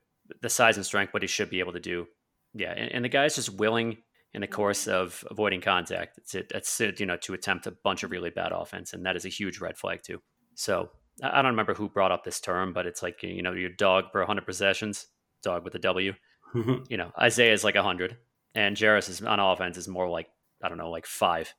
the 0.40 0.48
size 0.48 0.78
and 0.78 0.86
strength, 0.86 1.12
what 1.12 1.22
he 1.22 1.28
should 1.28 1.50
be 1.50 1.60
able 1.60 1.74
to 1.74 1.78
do, 1.78 2.06
yeah. 2.54 2.72
And, 2.74 2.90
and 2.92 3.04
the 3.04 3.10
guy's 3.10 3.34
just 3.34 3.58
willing 3.58 3.98
in 4.32 4.40
the 4.40 4.46
course 4.46 4.88
of 4.88 5.22
avoiding 5.30 5.60
contact. 5.60 6.16
It's 6.16 6.34
it, 6.34 6.50
it's 6.54 6.80
it, 6.80 6.98
you 6.98 7.04
know 7.04 7.18
to 7.18 7.34
attempt 7.34 7.66
a 7.66 7.76
bunch 7.84 8.04
of 8.04 8.10
really 8.10 8.30
bad 8.30 8.52
offense, 8.52 8.94
and 8.94 9.04
that 9.04 9.16
is 9.16 9.26
a 9.26 9.28
huge 9.28 9.60
red 9.60 9.76
flag 9.76 10.02
too. 10.02 10.22
So 10.54 10.88
I 11.22 11.42
don't 11.42 11.50
remember 11.50 11.74
who 11.74 11.90
brought 11.90 12.10
up 12.10 12.24
this 12.24 12.40
term, 12.40 12.72
but 12.72 12.86
it's 12.86 13.02
like 13.02 13.22
you 13.22 13.42
know 13.42 13.52
your 13.52 13.68
dog 13.68 14.04
per 14.14 14.20
100 14.20 14.46
possessions, 14.46 15.08
dog 15.42 15.62
with 15.62 15.74
a 15.74 15.78
W. 15.80 16.14
you 16.88 16.96
know 16.96 17.10
Isaiah 17.20 17.52
is 17.52 17.64
like 17.64 17.74
100, 17.74 18.16
and 18.54 18.78
Jarace 18.78 19.10
is 19.10 19.20
on 19.20 19.40
offense 19.40 19.76
is 19.76 19.88
more 19.88 20.08
like 20.08 20.28
I 20.62 20.68
don't 20.68 20.78
know 20.78 20.90
like 20.90 21.06
five. 21.06 21.54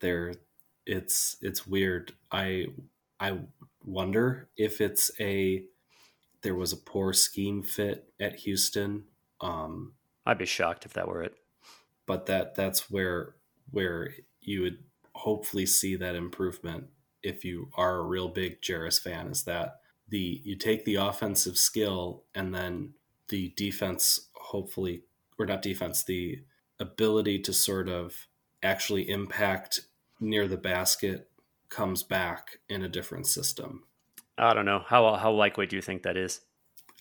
There, 0.00 0.34
it's 0.86 1.36
it's 1.40 1.66
weird. 1.66 2.12
I 2.30 2.66
I 3.18 3.38
wonder 3.84 4.48
if 4.56 4.80
it's 4.80 5.10
a 5.20 5.64
there 6.42 6.54
was 6.54 6.72
a 6.72 6.76
poor 6.76 7.12
scheme 7.12 7.62
fit 7.62 8.12
at 8.18 8.36
Houston. 8.40 9.04
Um, 9.40 9.94
I'd 10.26 10.38
be 10.38 10.46
shocked 10.46 10.84
if 10.86 10.94
that 10.94 11.08
were 11.08 11.22
it. 11.22 11.34
But 12.06 12.26
that 12.26 12.54
that's 12.54 12.90
where 12.90 13.36
where 13.70 14.14
you 14.40 14.62
would 14.62 14.78
hopefully 15.14 15.66
see 15.66 15.96
that 15.96 16.14
improvement 16.14 16.84
if 17.22 17.44
you 17.44 17.70
are 17.76 17.98
a 17.98 18.02
real 18.06 18.28
big 18.28 18.60
Jarace 18.62 19.00
fan 19.00 19.28
is 19.28 19.44
that 19.44 19.80
the 20.08 20.40
you 20.44 20.56
take 20.56 20.84
the 20.84 20.96
offensive 20.96 21.58
skill 21.58 22.24
and 22.34 22.54
then 22.54 22.94
the 23.28 23.52
defense 23.56 24.28
hopefully 24.34 25.02
or 25.38 25.46
not 25.46 25.62
defense 25.62 26.02
the 26.02 26.42
ability 26.80 27.38
to 27.40 27.52
sort 27.52 27.88
of 27.88 28.26
actually 28.62 29.08
impact 29.08 29.82
near 30.18 30.48
the 30.48 30.56
basket 30.56 31.30
comes 31.68 32.02
back 32.02 32.58
in 32.68 32.82
a 32.82 32.88
different 32.88 33.26
system. 33.26 33.84
I 34.36 34.54
don't 34.54 34.64
know 34.64 34.82
how 34.86 35.14
how 35.14 35.30
likely 35.32 35.66
do 35.66 35.76
you 35.76 35.82
think 35.82 36.02
that 36.02 36.16
is? 36.16 36.40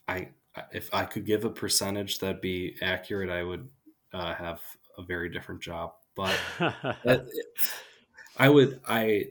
I 0.07 0.29
if 0.71 0.89
I 0.93 1.05
could 1.05 1.25
give 1.25 1.45
a 1.45 1.49
percentage 1.49 2.19
that'd 2.19 2.41
be 2.41 2.75
accurate, 2.81 3.29
I 3.29 3.43
would 3.43 3.69
uh, 4.13 4.33
have 4.33 4.61
a 4.97 5.03
very 5.03 5.29
different 5.29 5.61
job. 5.61 5.93
But 6.15 6.37
that, 6.59 7.27
I 8.37 8.49
would 8.49 8.81
I 8.87 9.25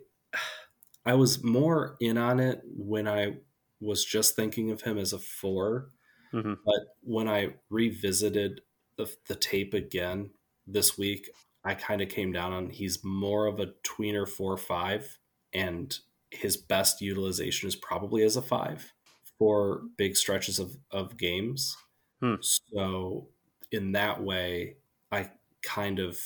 I 1.05 1.15
was 1.15 1.43
more 1.45 1.97
in 2.01 2.19
on 2.19 2.41
it 2.41 2.63
when 2.65 3.07
I 3.07 3.37
was 3.81 4.05
just 4.05 4.37
thinking 4.37 4.71
of 4.71 4.83
him 4.83 4.99
as 4.99 5.13
a 5.13 5.19
4 5.19 5.89
mm-hmm. 6.33 6.55
but 6.65 6.97
when 7.03 7.29
I 7.29 7.55
revisited 7.71 8.61
the, 8.97 9.09
the 9.29 9.37
tape 9.37 9.73
again 9.73 10.31
this 10.71 10.99
week, 10.99 11.31
I 11.65 11.75
kind 11.75 12.01
of 12.01 12.09
came 12.09 12.33
down 12.33 12.53
on 12.53 12.71
he's 12.71 13.03
more 13.05 13.47
of 13.47 13.59
a 13.61 13.73
tweener 13.83 14.29
four 14.29 14.57
five, 14.57 15.19
and 15.53 15.99
his 16.31 16.57
best 16.57 17.01
utilization 17.01 17.69
is 17.69 17.77
probably 17.77 18.23
as 18.23 18.37
a 18.37 18.43
five 18.43 18.93
for 19.39 19.83
big 19.97 20.17
stretches 20.17 20.59
of, 20.59 20.77
of 20.91 21.17
games. 21.17 21.77
Hmm. 22.21 22.35
So 22.43 23.29
in 23.71 23.93
that 23.93 24.23
way, 24.23 24.77
I 25.13 25.31
kind 25.63 25.99
of 25.99 26.19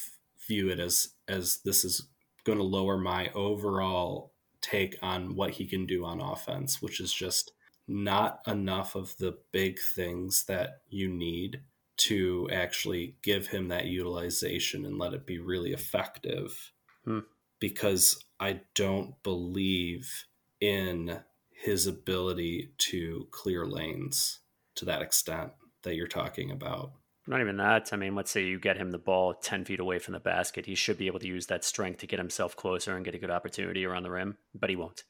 view 0.46 0.70
it 0.70 0.81
as 0.81 1.11
as 1.28 1.61
this 1.64 1.85
is 1.85 2.09
going 2.44 2.59
to 2.59 2.64
lower 2.64 2.98
my 2.98 3.31
overall 3.35 4.33
take 4.61 4.96
on 5.02 5.35
what 5.35 5.50
he 5.50 5.66
can 5.66 5.87
do 5.87 6.05
on 6.05 6.20
offense, 6.20 6.81
which 6.81 7.00
is 7.00 7.12
just 7.12 7.52
not 7.88 8.40
enough 8.46 8.94
of 8.94 9.16
the 9.18 9.37
big 9.52 9.78
things 9.78 10.44
that 10.44 10.81
you 10.88 11.09
need 11.09 11.61
to 12.02 12.48
actually 12.52 13.16
give 13.22 13.48
him 13.48 13.68
that 13.68 13.86
utilization 13.86 14.84
and 14.84 14.98
let 14.98 15.14
it 15.14 15.26
be 15.26 15.38
really 15.38 15.72
effective. 15.72 16.72
Hmm. 17.04 17.20
Because 17.60 18.24
I 18.40 18.62
don't 18.74 19.22
believe 19.22 20.24
in 20.60 21.20
his 21.50 21.86
ability 21.86 22.72
to 22.76 23.28
clear 23.30 23.64
lanes 23.64 24.40
to 24.74 24.84
that 24.86 25.02
extent 25.02 25.52
that 25.82 25.94
you're 25.94 26.08
talking 26.08 26.50
about. 26.50 26.92
Not 27.28 27.40
even 27.40 27.56
that. 27.58 27.90
I 27.92 27.96
mean, 27.96 28.16
let's 28.16 28.32
say 28.32 28.42
you 28.42 28.58
get 28.58 28.76
him 28.76 28.90
the 28.90 28.98
ball 28.98 29.34
10 29.34 29.64
feet 29.64 29.78
away 29.78 30.00
from 30.00 30.14
the 30.14 30.20
basket. 30.20 30.66
He 30.66 30.74
should 30.74 30.98
be 30.98 31.06
able 31.06 31.20
to 31.20 31.28
use 31.28 31.46
that 31.46 31.62
strength 31.62 32.00
to 32.00 32.08
get 32.08 32.18
himself 32.18 32.56
closer 32.56 32.96
and 32.96 33.04
get 33.04 33.14
a 33.14 33.18
good 33.18 33.30
opportunity 33.30 33.84
around 33.84 34.02
the 34.02 34.10
rim, 34.10 34.38
but 34.54 34.70
he 34.70 34.76
won't. 34.76 35.04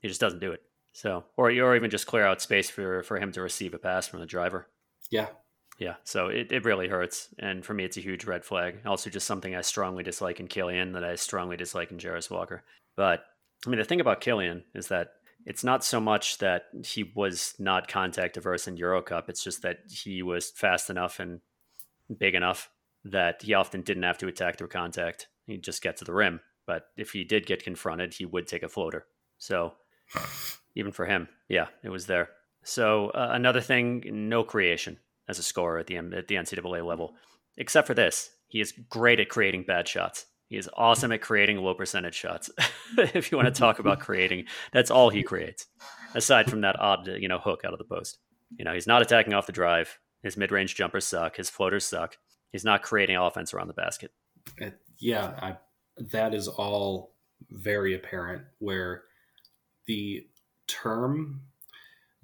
He 0.00 0.08
just 0.08 0.20
doesn't 0.20 0.40
do 0.40 0.52
it. 0.52 0.62
So, 0.92 1.24
or, 1.38 1.50
or 1.50 1.74
even 1.74 1.90
just 1.90 2.06
clear 2.06 2.26
out 2.26 2.42
space 2.42 2.68
for, 2.68 3.02
for 3.02 3.18
him 3.18 3.32
to 3.32 3.40
receive 3.40 3.72
a 3.72 3.78
pass 3.78 4.06
from 4.06 4.20
the 4.20 4.26
driver. 4.26 4.68
Yeah. 5.10 5.28
Yeah. 5.78 5.94
So 6.02 6.26
it, 6.26 6.50
it 6.50 6.64
really 6.64 6.88
hurts. 6.88 7.28
And 7.38 7.64
for 7.64 7.72
me, 7.72 7.84
it's 7.84 7.96
a 7.96 8.02
huge 8.02 8.24
red 8.24 8.44
flag. 8.44 8.80
Also, 8.84 9.10
just 9.10 9.26
something 9.26 9.54
I 9.54 9.60
strongly 9.60 10.02
dislike 10.02 10.40
in 10.40 10.48
Killian 10.48 10.92
that 10.92 11.04
I 11.04 11.14
strongly 11.14 11.56
dislike 11.56 11.92
in 11.92 11.98
Jarace 11.98 12.30
Walker. 12.30 12.64
But 12.96 13.24
I 13.64 13.70
mean, 13.70 13.78
the 13.78 13.84
thing 13.84 14.00
about 14.00 14.20
Killian 14.20 14.64
is 14.74 14.88
that 14.88 15.12
it's 15.46 15.62
not 15.62 15.84
so 15.84 16.00
much 16.00 16.38
that 16.38 16.64
he 16.84 17.04
was 17.14 17.54
not 17.58 17.88
contact 17.88 18.36
averse 18.36 18.66
in 18.66 18.76
Eurocup. 18.76 19.28
It's 19.28 19.42
just 19.42 19.62
that 19.62 19.78
he 19.88 20.22
was 20.22 20.50
fast 20.50 20.90
enough 20.90 21.20
and 21.20 21.40
big 22.18 22.34
enough 22.34 22.70
that 23.04 23.42
he 23.42 23.54
often 23.54 23.82
didn't 23.82 24.02
have 24.02 24.18
to 24.18 24.26
attack 24.26 24.58
through 24.58 24.68
contact. 24.68 25.28
He'd 25.46 25.62
just 25.62 25.80
get 25.80 25.96
to 25.98 26.04
the 26.04 26.12
rim. 26.12 26.40
But 26.66 26.88
if 26.96 27.12
he 27.12 27.22
did 27.22 27.46
get 27.46 27.62
confronted, 27.62 28.14
he 28.14 28.26
would 28.26 28.48
take 28.48 28.64
a 28.64 28.68
floater. 28.68 29.06
So 29.38 29.74
even 30.74 30.90
for 30.90 31.06
him, 31.06 31.28
yeah, 31.48 31.68
it 31.84 31.88
was 31.88 32.06
there. 32.06 32.30
So 32.64 33.10
uh, 33.10 33.30
another 33.32 33.60
thing, 33.60 34.02
no 34.28 34.42
creation 34.42 34.98
as 35.28 35.38
a 35.38 35.42
scorer 35.42 35.78
at 35.78 35.86
the 35.86 35.96
at 35.96 36.28
the 36.28 36.34
NCAA 36.34 36.86
level, 36.86 37.14
except 37.56 37.86
for 37.86 37.94
this. 37.94 38.30
He 38.48 38.60
is 38.60 38.72
great 38.88 39.20
at 39.20 39.28
creating 39.28 39.64
bad 39.64 39.86
shots. 39.86 40.26
He 40.48 40.56
is 40.56 40.70
awesome 40.74 41.12
at 41.12 41.20
creating 41.20 41.58
low 41.58 41.74
percentage 41.74 42.14
shots. 42.14 42.50
if 42.98 43.30
you 43.30 43.36
want 43.36 43.52
to 43.52 43.60
talk 43.60 43.78
about 43.78 44.00
creating, 44.08 44.46
that's 44.72 44.90
all 44.90 45.10
he 45.10 45.22
creates. 45.22 45.66
Aside 46.14 46.48
from 46.48 46.62
that 46.62 46.80
odd, 46.80 47.06
you 47.06 47.28
know, 47.28 47.38
hook 47.38 47.60
out 47.66 47.74
of 47.74 47.78
the 47.78 47.84
post. 47.84 48.18
You 48.56 48.64
know, 48.64 48.72
he's 48.72 48.86
not 48.86 49.02
attacking 49.02 49.34
off 49.34 49.46
the 49.46 49.52
drive. 49.52 49.98
His 50.22 50.38
mid-range 50.38 50.74
jumpers 50.74 51.04
suck. 51.04 51.36
His 51.36 51.50
floaters 51.50 51.84
suck. 51.84 52.16
He's 52.50 52.64
not 52.64 52.82
creating 52.82 53.16
offense 53.16 53.52
around 53.52 53.68
the 53.68 53.74
basket. 53.74 54.10
Uh, 54.60 54.70
yeah, 54.98 55.34
I, 55.42 55.56
that 56.12 56.32
is 56.32 56.48
all 56.48 57.14
very 57.50 57.94
apparent. 57.94 58.42
Where 58.58 59.02
the 59.86 60.26
term 60.66 61.42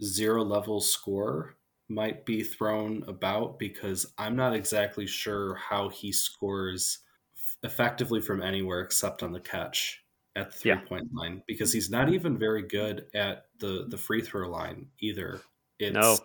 zero 0.03 0.43
level 0.43 0.81
score 0.81 1.57
might 1.89 2.25
be 2.25 2.43
thrown 2.43 3.05
about 3.07 3.59
because 3.59 4.07
I'm 4.19 4.37
not 4.37 4.55
exactly 4.55 5.07
sure 5.07 5.55
how 5.55 5.89
he 5.89 6.13
scores 6.13 7.01
effectively 7.63 8.21
from 8.21 8.43
anywhere 8.43 8.81
except 8.81 9.23
on 9.23 9.33
the 9.33 9.41
catch 9.41 10.03
at 10.37 10.51
the 10.51 10.59
three 10.59 10.71
yeah. 10.73 10.81
point 10.81 11.09
line 11.13 11.43
because 11.47 11.73
he's 11.73 11.91
not 11.91 12.09
even 12.09 12.39
very 12.39 12.63
good 12.63 13.07
at 13.15 13.47
the 13.59 13.87
the 13.89 13.99
free 13.99 14.21
throw 14.21 14.49
line 14.49 14.87
either. 15.01 15.41
It's, 15.79 15.95
no, 15.95 16.17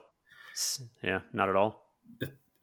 yeah, 1.03 1.19
not 1.33 1.49
at 1.49 1.55
all. 1.55 1.85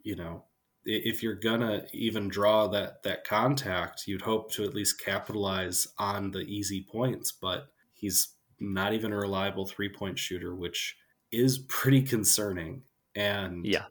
You 0.02 0.16
know, 0.16 0.44
if 0.85 1.22
you're 1.22 1.35
gonna 1.35 1.85
even 1.92 2.28
draw 2.28 2.68
that 2.68 3.02
that 3.02 3.24
contact, 3.24 4.06
you'd 4.06 4.22
hope 4.22 4.52
to 4.52 4.64
at 4.64 4.74
least 4.74 5.04
capitalize 5.04 5.87
on 5.98 6.30
the 6.30 6.40
easy 6.40 6.87
points, 6.90 7.32
but 7.32 7.68
he's 7.92 8.28
not 8.59 8.92
even 8.92 9.12
a 9.12 9.16
reliable 9.16 9.66
three 9.66 9.88
point 9.88 10.18
shooter, 10.18 10.54
which 10.54 10.96
is 11.32 11.59
pretty 11.59 12.02
concerning. 12.02 12.82
And 13.16 13.66
yeah, 13.66 13.87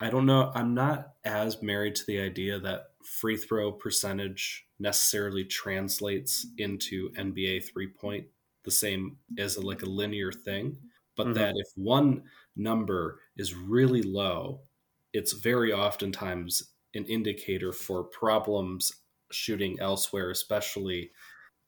I 0.00 0.08
don't 0.08 0.26
know. 0.26 0.50
I'm 0.54 0.74
not 0.74 1.14
as 1.24 1.62
married 1.62 1.96
to 1.96 2.06
the 2.06 2.20
idea 2.20 2.58
that 2.60 2.86
free 3.04 3.36
throw 3.36 3.72
percentage 3.72 4.66
necessarily 4.78 5.44
translates 5.44 6.46
into 6.58 7.10
NBA 7.10 7.64
three 7.70 7.88
point 7.88 8.26
the 8.64 8.70
same 8.70 9.16
as 9.38 9.56
a, 9.56 9.60
like 9.60 9.82
a 9.82 9.86
linear 9.86 10.32
thing, 10.32 10.76
but 11.16 11.26
mm-hmm. 11.26 11.34
that 11.34 11.54
if 11.56 11.66
one 11.74 12.22
number 12.56 13.20
is 13.36 13.54
really 13.54 14.02
low, 14.02 14.60
it's 15.12 15.32
very 15.32 15.72
oftentimes 15.72 16.62
an 16.94 17.04
indicator 17.06 17.72
for 17.72 18.04
problems 18.04 18.92
shooting 19.30 19.78
elsewhere, 19.80 20.30
especially 20.30 21.10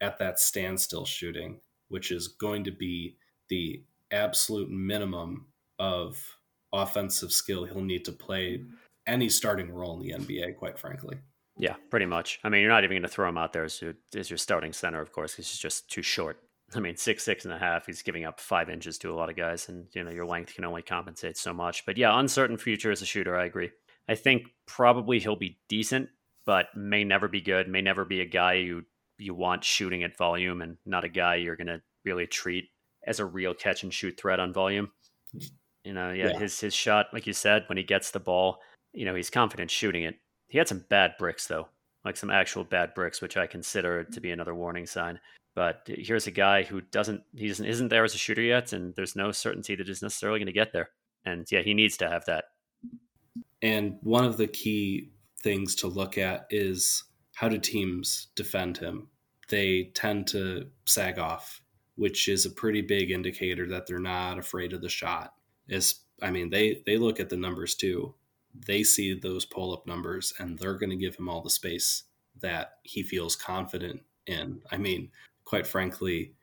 at 0.00 0.18
that 0.18 0.38
standstill 0.38 1.04
shooting, 1.04 1.60
which 1.88 2.10
is 2.10 2.28
going 2.28 2.64
to 2.64 2.70
be 2.70 3.16
the 3.48 3.82
absolute 4.10 4.70
minimum 4.70 5.46
of 5.78 6.36
offensive 6.74 7.32
skill 7.32 7.64
he'll 7.64 7.82
need 7.82 8.04
to 8.04 8.12
play 8.12 8.62
any 9.06 9.28
starting 9.28 9.72
role 9.72 10.00
in 10.00 10.00
the 10.00 10.12
NBA, 10.12 10.56
quite 10.56 10.78
frankly. 10.78 11.16
Yeah, 11.56 11.74
pretty 11.90 12.06
much. 12.06 12.40
I 12.42 12.48
mean, 12.48 12.62
you're 12.62 12.70
not 12.70 12.84
even 12.84 12.96
going 12.96 13.02
to 13.02 13.08
throw 13.08 13.28
him 13.28 13.38
out 13.38 13.52
there 13.52 13.64
as 13.64 13.80
your, 13.80 13.94
as 14.16 14.28
your 14.28 14.38
starting 14.38 14.72
center, 14.72 15.00
of 15.00 15.12
course, 15.12 15.32
because 15.32 15.48
he's 15.48 15.58
just 15.58 15.88
too 15.88 16.02
short. 16.02 16.38
I 16.74 16.80
mean, 16.80 16.96
six, 16.96 17.22
six 17.22 17.44
and 17.44 17.54
a 17.54 17.58
half. 17.58 17.86
He's 17.86 18.02
giving 18.02 18.24
up 18.24 18.40
five 18.40 18.68
inches 18.68 18.98
to 18.98 19.12
a 19.12 19.14
lot 19.14 19.30
of 19.30 19.36
guys, 19.36 19.68
and 19.68 19.86
you 19.92 20.02
know 20.02 20.10
your 20.10 20.26
length 20.26 20.54
can 20.54 20.64
only 20.64 20.82
compensate 20.82 21.36
so 21.36 21.52
much. 21.52 21.86
But 21.86 21.96
yeah, 21.96 22.18
uncertain 22.18 22.56
future 22.56 22.90
as 22.90 23.02
a 23.02 23.06
shooter. 23.06 23.36
I 23.36 23.44
agree. 23.44 23.70
I 24.08 24.14
think 24.14 24.48
probably 24.66 25.20
he'll 25.20 25.36
be 25.36 25.60
decent, 25.68 26.08
but 26.46 26.66
may 26.74 27.04
never 27.04 27.28
be 27.28 27.40
good. 27.40 27.68
May 27.68 27.82
never 27.82 28.04
be 28.04 28.20
a 28.20 28.26
guy 28.26 28.54
you 28.54 28.84
you 29.18 29.34
want 29.34 29.62
shooting 29.62 30.02
at 30.02 30.16
volume, 30.16 30.62
and 30.62 30.78
not 30.84 31.04
a 31.04 31.08
guy 31.08 31.36
you're 31.36 31.56
going 31.56 31.68
to 31.68 31.82
really 32.04 32.26
treat 32.26 32.64
as 33.06 33.20
a 33.20 33.24
real 33.24 33.54
catch 33.54 33.82
and 33.82 33.92
shoot 33.92 34.18
threat 34.18 34.40
on 34.40 34.52
volume. 34.52 34.90
You 35.84 35.92
know, 35.92 36.10
yeah, 36.12 36.28
Yeah. 36.28 36.38
his 36.38 36.58
his 36.58 36.74
shot, 36.74 37.06
like 37.12 37.26
you 37.26 37.32
said, 37.32 37.64
when 37.68 37.78
he 37.78 37.84
gets 37.84 38.10
the 38.10 38.20
ball, 38.20 38.60
you 38.92 39.04
know, 39.04 39.14
he's 39.14 39.30
confident 39.30 39.70
shooting 39.70 40.04
it. 40.04 40.18
He 40.48 40.58
had 40.58 40.68
some 40.68 40.84
bad 40.88 41.14
bricks 41.18 41.46
though, 41.46 41.68
like 42.04 42.16
some 42.16 42.30
actual 42.30 42.64
bad 42.64 42.94
bricks, 42.94 43.20
which 43.20 43.36
I 43.36 43.46
consider 43.46 44.04
to 44.04 44.20
be 44.20 44.30
another 44.30 44.54
warning 44.54 44.86
sign. 44.86 45.20
But 45.54 45.82
here's 45.86 46.26
a 46.26 46.32
guy 46.32 46.64
who 46.64 46.80
doesn't, 46.80 47.22
he 47.36 47.46
isn't, 47.46 47.64
isn't 47.64 47.88
there 47.88 48.02
as 48.02 48.14
a 48.14 48.18
shooter 48.18 48.42
yet, 48.42 48.72
and 48.72 48.92
there's 48.96 49.14
no 49.14 49.30
certainty 49.30 49.76
that 49.76 49.86
he's 49.86 50.02
necessarily 50.02 50.40
going 50.40 50.46
to 50.46 50.52
get 50.52 50.72
there. 50.72 50.90
And 51.24 51.46
yeah, 51.50 51.62
he 51.62 51.74
needs 51.74 51.96
to 51.98 52.08
have 52.08 52.24
that. 52.24 52.46
And 53.62 53.96
one 54.02 54.24
of 54.24 54.36
the 54.36 54.48
key 54.48 55.12
things 55.42 55.74
to 55.76 55.86
look 55.86 56.18
at 56.18 56.46
is 56.50 57.04
how 57.34 57.48
do 57.48 57.58
teams 57.58 58.28
defend 58.34 58.76
him? 58.78 59.08
They 59.48 59.92
tend 59.94 60.26
to 60.28 60.66
sag 60.86 61.18
off, 61.18 61.60
which 61.96 62.28
is 62.28 62.46
a 62.46 62.50
pretty 62.50 62.82
big 62.82 63.10
indicator 63.10 63.68
that 63.68 63.86
they're 63.86 63.98
not 63.98 64.38
afraid 64.38 64.72
of 64.72 64.80
the 64.80 64.88
shot. 64.88 65.34
Is 65.68 66.00
I 66.22 66.30
mean, 66.30 66.50
they 66.50 66.82
they 66.86 66.96
look 66.96 67.20
at 67.20 67.28
the 67.28 67.36
numbers 67.36 67.74
too. 67.74 68.14
They 68.66 68.82
see 68.82 69.14
those 69.14 69.44
pull 69.44 69.72
up 69.72 69.86
numbers 69.86 70.32
and 70.38 70.58
they're 70.58 70.78
going 70.78 70.90
to 70.90 70.96
give 70.96 71.16
him 71.16 71.28
all 71.28 71.42
the 71.42 71.50
space 71.50 72.04
that 72.40 72.78
he 72.82 73.02
feels 73.02 73.34
confident 73.34 74.02
in. 74.26 74.60
I 74.70 74.76
mean, 74.76 75.10
quite 75.44 75.66
frankly, 75.66 76.34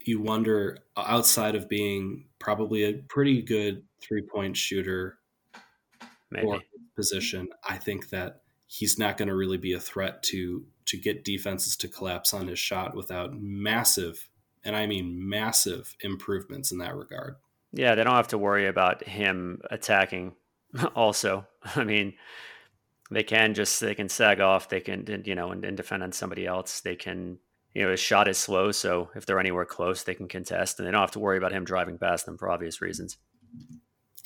you 0.00 0.20
wonder 0.20 0.78
outside 0.96 1.54
of 1.54 1.68
being 1.68 2.26
probably 2.38 2.84
a 2.84 2.94
pretty 2.94 3.42
good 3.42 3.82
three 4.00 4.22
point 4.22 4.56
shooter 4.56 5.18
Maybe. 6.30 6.46
for 6.46 6.60
position, 6.94 7.48
I 7.68 7.76
think 7.76 8.10
that 8.10 8.42
he's 8.66 8.98
not 8.98 9.16
going 9.16 9.28
to 9.28 9.34
really 9.34 9.58
be 9.58 9.72
a 9.72 9.80
threat 9.80 10.22
to 10.24 10.64
to 10.86 10.96
get 10.96 11.24
defenses 11.24 11.76
to 11.76 11.88
collapse 11.88 12.32
on 12.32 12.46
his 12.46 12.60
shot 12.60 12.94
without 12.94 13.34
massive, 13.34 14.28
and 14.64 14.76
I 14.76 14.86
mean 14.86 15.28
massive 15.28 15.96
improvements 16.00 16.70
in 16.70 16.78
that 16.78 16.94
regard. 16.94 17.36
Yeah, 17.76 17.94
they 17.94 18.04
don't 18.04 18.14
have 18.14 18.28
to 18.28 18.38
worry 18.38 18.66
about 18.66 19.04
him 19.04 19.60
attacking. 19.70 20.34
Also, 20.94 21.46
I 21.74 21.84
mean, 21.84 22.14
they 23.10 23.22
can 23.22 23.54
just 23.54 23.80
they 23.80 23.94
can 23.94 24.08
sag 24.08 24.40
off. 24.40 24.68
They 24.68 24.80
can 24.80 25.22
you 25.24 25.34
know 25.34 25.50
and, 25.50 25.64
and 25.64 25.76
defend 25.76 26.02
on 26.02 26.12
somebody 26.12 26.46
else. 26.46 26.80
They 26.80 26.96
can 26.96 27.38
you 27.72 27.82
know 27.82 27.90
his 27.90 28.00
shot 28.00 28.28
is 28.28 28.36
slow, 28.36 28.72
so 28.72 29.10
if 29.14 29.24
they're 29.24 29.38
anywhere 29.38 29.64
close, 29.64 30.02
they 30.02 30.14
can 30.14 30.28
contest, 30.28 30.78
and 30.78 30.86
they 30.86 30.92
don't 30.92 31.00
have 31.00 31.12
to 31.12 31.18
worry 31.18 31.38
about 31.38 31.52
him 31.52 31.64
driving 31.64 31.98
past 31.98 32.26
them 32.26 32.36
for 32.36 32.50
obvious 32.50 32.82
reasons. 32.82 33.16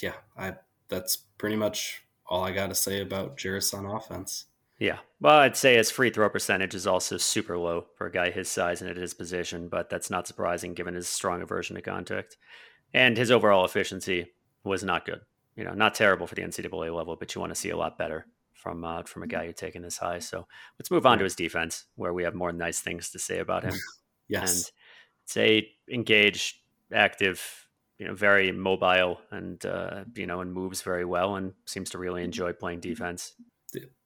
Yeah, 0.01 0.15
I 0.37 0.55
that's 0.89 1.17
pretty 1.17 1.57
much 1.57 2.03
all 2.27 2.43
I 2.43 2.53
got 2.53 2.69
to 2.69 2.75
say 2.75 3.01
about 3.01 3.37
Jarace 3.37 3.75
on 3.75 3.87
offense. 3.87 4.47
Yeah, 4.79 4.99
well, 5.21 5.37
I'd 5.37 5.59
say 5.59 5.77
his 5.77 5.91
free 5.91 6.09
throw 6.09 6.31
percentage 6.31 6.75
is 6.75 6.87
also 6.87 7.19
super 7.19 7.59
low 7.59 7.87
for 7.97 8.07
a 8.07 8.13
guy 8.13 8.31
his 8.31 8.49
size 8.49 8.81
and 8.81 8.91
at 8.91 8.97
his 8.97 9.13
position, 9.13 9.69
but 9.69 9.91
that's 9.91 10.09
not 10.09 10.27
surprising 10.27 10.73
given 10.73 10.95
his 10.95 11.07
strong 11.07 11.43
aversion 11.43 11.77
to 11.77 11.83
contact. 11.83 12.39
And 12.93 13.17
his 13.17 13.31
overall 13.31 13.65
efficiency 13.65 14.33
was 14.65 14.83
not 14.85 15.07
good. 15.07 15.21
You 15.57 15.65
know, 15.65 15.75
not 15.75 15.95
terrible 15.95 16.27
for 16.27 16.35
the 16.35 16.43
NCAA 16.43 16.95
level, 16.95 17.17
but 17.17 17.35
you 17.35 17.41
want 17.41 17.51
to 17.51 17.61
see 17.61 17.71
a 17.71 17.77
lot 17.77 17.99
better 17.99 18.27
from 18.55 18.85
uh, 18.85 19.03
from 19.03 19.23
a 19.23 19.27
guy 19.27 19.47
who 19.47 19.53
taken 19.53 19.83
this 19.83 19.99
high. 19.99 20.19
So 20.19 20.47
let's 20.79 20.91
move 20.91 21.07
on 21.07 21.19
to 21.19 21.25
his 21.25 21.35
defense, 21.35 21.87
where 21.97 22.13
we 22.13 22.25
have 22.25 22.35
more 22.35 22.53
nice 22.53 22.81
things 22.81 23.11
to 23.11 23.19
say 23.19 23.39
about 23.39 23.65
him. 23.65 23.75
yes, 24.29 24.51
And 24.51 24.71
say 25.27 25.73
engaged, 25.91 26.57
active, 26.93 27.69
you 27.99 28.07
know, 28.07 28.15
very 28.15 28.53
mobile, 28.53 29.21
and 29.31 29.65
uh, 29.67 30.05
you 30.15 30.27
know, 30.27 30.41
and 30.41 30.53
moves 30.53 30.83
very 30.83 31.05
well, 31.05 31.37
and 31.37 31.53
seems 31.67 31.91
to 31.91 31.99
really 31.99 32.23
enjoy 32.23 32.53
playing 32.53 32.81
defense. 32.81 33.35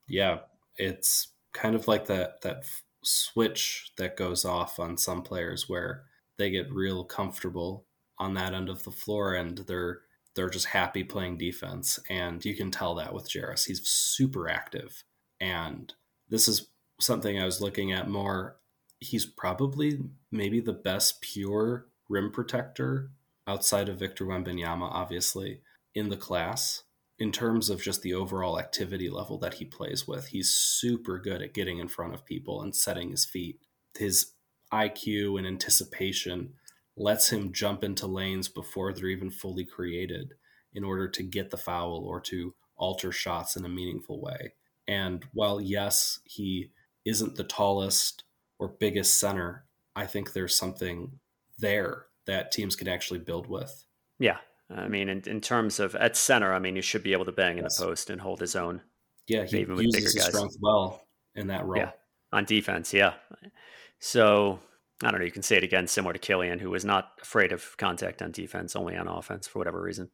yeah, 0.07 0.39
it's 0.77 1.29
kind 1.53 1.75
of 1.75 1.87
like 1.87 2.07
that 2.07 2.41
that 2.41 2.65
switch 3.03 3.91
that 3.97 4.17
goes 4.17 4.45
off 4.45 4.79
on 4.79 4.97
some 4.97 5.21
players 5.21 5.69
where 5.69 6.03
they 6.37 6.49
get 6.49 6.71
real 6.71 7.03
comfortable 7.03 7.84
on 8.19 8.33
that 8.33 8.53
end 8.53 8.69
of 8.69 8.83
the 8.83 8.91
floor 8.91 9.33
and 9.33 9.59
they're 9.59 10.01
they're 10.35 10.49
just 10.49 10.67
happy 10.67 11.03
playing 11.03 11.37
defense 11.37 11.97
and 12.09 12.43
you 12.43 12.55
can 12.55 12.69
tell 12.69 12.95
that 12.95 13.13
with 13.13 13.29
Jarace. 13.29 13.67
He's 13.67 13.87
super 13.87 14.49
active 14.49 15.03
and 15.39 15.93
this 16.29 16.47
is 16.47 16.67
something 16.99 17.39
I 17.39 17.45
was 17.45 17.61
looking 17.61 17.93
at 17.93 18.09
more. 18.09 18.57
He's 18.99 19.25
probably 19.25 19.99
maybe 20.31 20.59
the 20.59 20.73
best 20.73 21.21
pure 21.21 21.87
rim 22.09 22.31
protector 22.31 23.11
outside 23.47 23.87
of 23.87 23.99
Victor 23.99 24.25
Wembanyama, 24.25 24.89
obviously, 24.91 25.61
in 25.93 26.09
the 26.09 26.17
class 26.17 26.83
in 27.17 27.31
terms 27.31 27.69
of 27.69 27.81
just 27.81 28.01
the 28.01 28.13
overall 28.13 28.59
activity 28.59 29.09
level 29.09 29.37
that 29.39 29.55
he 29.55 29.65
plays 29.65 30.07
with, 30.07 30.27
he's 30.27 30.49
super 30.49 31.17
good 31.17 31.41
at 31.41 31.53
getting 31.53 31.77
in 31.77 31.87
front 31.87 32.13
of 32.13 32.25
people 32.25 32.61
and 32.61 32.75
setting 32.75 33.11
his 33.11 33.25
feet. 33.25 33.59
His 33.97 34.33
IQ 34.73 35.37
and 35.37 35.47
anticipation 35.47 36.53
lets 36.97 37.29
him 37.31 37.51
jump 37.51 37.83
into 37.83 38.07
lanes 38.07 38.47
before 38.47 38.93
they're 38.93 39.07
even 39.07 39.29
fully 39.31 39.65
created 39.65 40.33
in 40.73 40.83
order 40.83 41.07
to 41.07 41.23
get 41.23 41.51
the 41.51 41.57
foul 41.57 42.03
or 42.07 42.19
to 42.21 42.53
alter 42.77 43.11
shots 43.11 43.55
in 43.55 43.65
a 43.65 43.69
meaningful 43.69 44.21
way. 44.21 44.53
And 44.87 45.25
while, 45.33 45.59
yes, 45.59 46.19
he 46.25 46.71
isn't 47.05 47.35
the 47.35 47.43
tallest 47.43 48.23
or 48.59 48.69
biggest 48.79 49.19
center, 49.19 49.65
I 49.95 50.05
think 50.05 50.33
there's 50.33 50.55
something 50.55 51.19
there 51.59 52.05
that 52.27 52.51
teams 52.51 52.75
can 52.75 52.87
actually 52.87 53.19
build 53.19 53.47
with. 53.47 53.85
Yeah, 54.19 54.37
I 54.69 54.87
mean, 54.87 55.09
in, 55.09 55.21
in 55.27 55.41
terms 55.41 55.79
of 55.79 55.95
at 55.95 56.15
center, 56.17 56.53
I 56.53 56.59
mean, 56.59 56.75
you 56.75 56.81
should 56.81 57.03
be 57.03 57.13
able 57.13 57.25
to 57.25 57.31
bang 57.31 57.57
Yes. 57.57 57.77
in 57.79 57.85
the 57.85 57.89
post 57.91 58.09
and 58.09 58.19
hold 58.21 58.39
his 58.39 58.55
own. 58.55 58.81
Yeah, 59.27 59.43
he 59.45 59.59
Even 59.59 59.75
with 59.75 59.85
uses 59.85 59.95
bigger 59.95 60.05
his 60.05 60.15
guys. 60.15 60.25
strength 60.33 60.55
well 60.61 61.01
in 61.35 61.47
that 61.47 61.65
role. 61.65 61.77
Yeah. 61.77 61.91
on 62.31 62.45
defense. 62.45 62.93
Yeah. 62.93 63.13
So 63.99 64.59
I 65.03 65.11
don't 65.11 65.19
know. 65.19 65.25
You 65.25 65.31
can 65.31 65.41
say 65.43 65.57
it 65.57 65.63
again, 65.63 65.87
similar 65.87 66.13
to 66.13 66.19
Killian, 66.19 66.59
who 66.59 66.69
was 66.69 66.85
not 66.85 67.09
afraid 67.21 67.51
of 67.51 67.75
contact 67.77 68.21
on 68.21 68.31
defense, 68.31 68.75
only 68.75 68.95
on 68.95 69.07
offense 69.07 69.47
for 69.47 69.59
whatever 69.59 69.81
reason. 69.81 70.09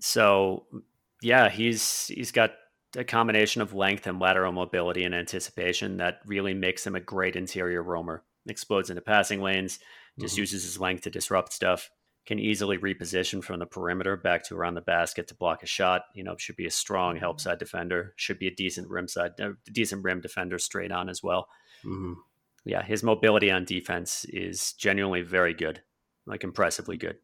So 0.00 0.66
yeah, 1.20 1.48
he's 1.48 2.06
he's 2.08 2.32
got 2.32 2.52
a 2.96 3.04
combination 3.04 3.60
of 3.60 3.74
length 3.74 4.06
and 4.06 4.18
lateral 4.20 4.52
mobility 4.52 5.04
and 5.04 5.14
anticipation 5.14 5.96
that 5.98 6.20
really 6.26 6.54
makes 6.54 6.86
him 6.86 6.94
a 6.94 7.00
great 7.00 7.36
interior 7.36 7.82
roamer. 7.82 8.22
Explodes 8.46 8.90
into 8.90 9.02
passing 9.02 9.40
lanes, 9.40 9.78
just 10.20 10.36
Mhm. 10.36 10.38
uses 10.38 10.62
his 10.62 10.78
length 10.80 11.02
to 11.02 11.10
disrupt 11.10 11.52
stuff. 11.52 11.90
Can 12.26 12.38
easily 12.38 12.78
reposition 12.78 13.42
from 13.42 13.58
the 13.58 13.66
perimeter 13.66 14.16
back 14.16 14.44
to 14.44 14.54
around 14.56 14.74
the 14.74 14.80
basket 14.80 15.28
to 15.28 15.34
block 15.34 15.62
a 15.62 15.66
shot. 15.66 16.04
You 16.14 16.24
know, 16.24 16.36
should 16.38 16.56
be 16.56 16.66
a 16.66 16.70
strong 16.70 17.16
help 17.16 17.40
side 17.40 17.58
defender. 17.58 18.14
Should 18.16 18.38
be 18.38 18.46
a 18.46 18.54
decent 18.54 18.88
rim 18.88 19.08
side, 19.08 19.38
uh, 19.40 19.52
decent 19.70 20.04
rim 20.04 20.20
defender 20.20 20.58
straight 20.58 20.92
on 20.92 21.08
as 21.10 21.22
well 21.22 21.48
Mhm. 21.84 22.14
Yeah, 22.64 22.82
his 22.82 23.02
mobility 23.02 23.50
on 23.50 23.64
defense 23.64 24.24
is 24.26 24.72
genuinely 24.72 25.22
very 25.22 25.54
good, 25.54 25.82
like 26.26 26.44
impressively 26.44 26.96
good. 26.96 27.18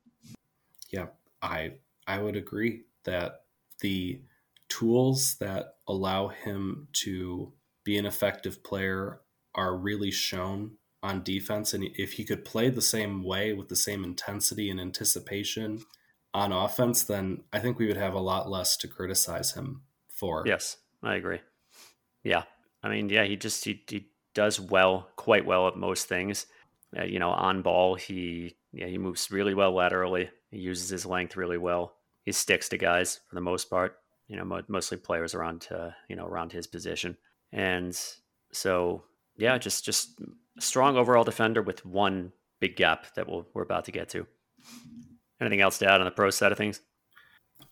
Yeah, 0.90 1.06
I 1.42 1.74
I 2.06 2.18
would 2.18 2.36
agree 2.36 2.82
that 3.04 3.42
the 3.80 4.20
tools 4.68 5.36
that 5.36 5.76
allow 5.88 6.28
him 6.28 6.88
to 6.92 7.52
be 7.84 7.98
an 7.98 8.06
effective 8.06 8.62
player 8.62 9.20
are 9.54 9.76
really 9.76 10.10
shown 10.10 10.72
on 11.02 11.22
defense 11.22 11.72
and 11.72 11.84
if 11.94 12.12
he 12.12 12.24
could 12.24 12.44
play 12.44 12.68
the 12.68 12.82
same 12.82 13.24
way 13.24 13.54
with 13.54 13.68
the 13.68 13.76
same 13.76 14.04
intensity 14.04 14.70
and 14.70 14.78
anticipation 14.78 15.80
on 16.34 16.52
offense 16.52 17.02
then 17.02 17.42
I 17.52 17.58
think 17.58 17.78
we 17.78 17.86
would 17.86 17.96
have 17.96 18.12
a 18.14 18.20
lot 18.20 18.50
less 18.50 18.76
to 18.76 18.88
criticize 18.88 19.52
him 19.52 19.82
for. 20.08 20.44
Yes, 20.46 20.76
I 21.02 21.16
agree. 21.16 21.40
Yeah, 22.22 22.42
I 22.82 22.90
mean, 22.90 23.08
yeah, 23.08 23.24
he 23.24 23.36
just 23.36 23.64
he, 23.64 23.82
he 23.88 24.10
does 24.34 24.60
well, 24.60 25.08
quite 25.16 25.46
well 25.46 25.68
at 25.68 25.76
most 25.76 26.06
things. 26.06 26.46
Uh, 26.96 27.04
you 27.04 27.18
know, 27.18 27.30
on 27.30 27.62
ball, 27.62 27.94
he 27.94 28.56
yeah 28.72 28.86
he 28.86 28.98
moves 28.98 29.30
really 29.30 29.54
well 29.54 29.72
laterally. 29.72 30.30
He 30.50 30.58
uses 30.58 30.88
his 30.88 31.06
length 31.06 31.36
really 31.36 31.58
well. 31.58 31.94
He 32.24 32.32
sticks 32.32 32.68
to 32.70 32.78
guys 32.78 33.20
for 33.28 33.34
the 33.34 33.40
most 33.40 33.70
part. 33.70 33.98
You 34.28 34.36
know, 34.36 34.44
mo- 34.44 34.62
mostly 34.68 34.98
players 34.98 35.34
around 35.34 35.68
uh, 35.70 35.90
you 36.08 36.16
know 36.16 36.26
around 36.26 36.52
his 36.52 36.66
position, 36.66 37.16
and 37.52 37.98
so 38.52 39.04
yeah, 39.36 39.58
just 39.58 39.84
just 39.84 40.20
strong 40.58 40.96
overall 40.96 41.24
defender 41.24 41.62
with 41.62 41.84
one 41.86 42.32
big 42.60 42.76
gap 42.76 43.14
that 43.14 43.28
we'll, 43.28 43.46
we're 43.54 43.62
about 43.62 43.86
to 43.86 43.92
get 43.92 44.08
to. 44.10 44.26
Anything 45.40 45.62
else 45.62 45.78
to 45.78 45.86
add 45.86 46.00
on 46.00 46.04
the 46.04 46.10
pro 46.10 46.30
side 46.30 46.52
of 46.52 46.58
things? 46.58 46.80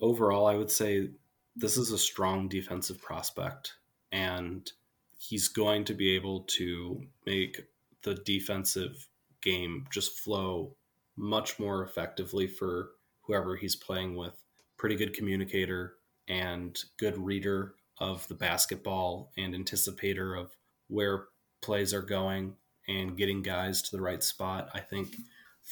overall, 0.00 0.46
I 0.46 0.56
would 0.56 0.70
say 0.70 1.10
this 1.56 1.76
is 1.76 1.92
a 1.92 1.98
strong 1.98 2.48
defensive 2.48 3.00
prospect, 3.00 3.74
and 4.12 4.70
he's 5.18 5.48
going 5.48 5.84
to 5.84 5.94
be 5.94 6.14
able 6.14 6.40
to 6.42 7.02
make 7.26 7.60
the 8.02 8.14
defensive 8.14 9.08
game 9.42 9.86
just 9.92 10.18
flow 10.18 10.74
much 11.16 11.58
more 11.58 11.82
effectively 11.84 12.46
for 12.46 12.90
whoever 13.22 13.56
he's 13.56 13.76
playing 13.76 14.14
with. 14.16 14.34
Pretty 14.76 14.96
good 14.96 15.12
communicator 15.14 15.94
and 16.28 16.78
good 16.98 17.18
reader 17.18 17.74
of 17.98 18.26
the 18.28 18.34
basketball 18.34 19.32
and 19.36 19.54
anticipator 19.54 20.38
of 20.40 20.56
where 20.88 21.24
plays 21.60 21.92
are 21.92 22.02
going 22.02 22.54
and 22.86 23.16
getting 23.16 23.42
guys 23.42 23.82
to 23.82 23.96
the 23.96 24.00
right 24.02 24.22
spot. 24.22 24.70
I 24.72 24.80
think 24.80 25.16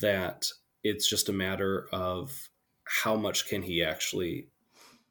that 0.00 0.48
it's 0.82 1.08
just 1.08 1.28
a 1.28 1.32
matter 1.32 1.88
of 1.92 2.48
how 2.84 3.16
much 3.16 3.48
can 3.48 3.62
he 3.62 3.82
actually 3.82 4.48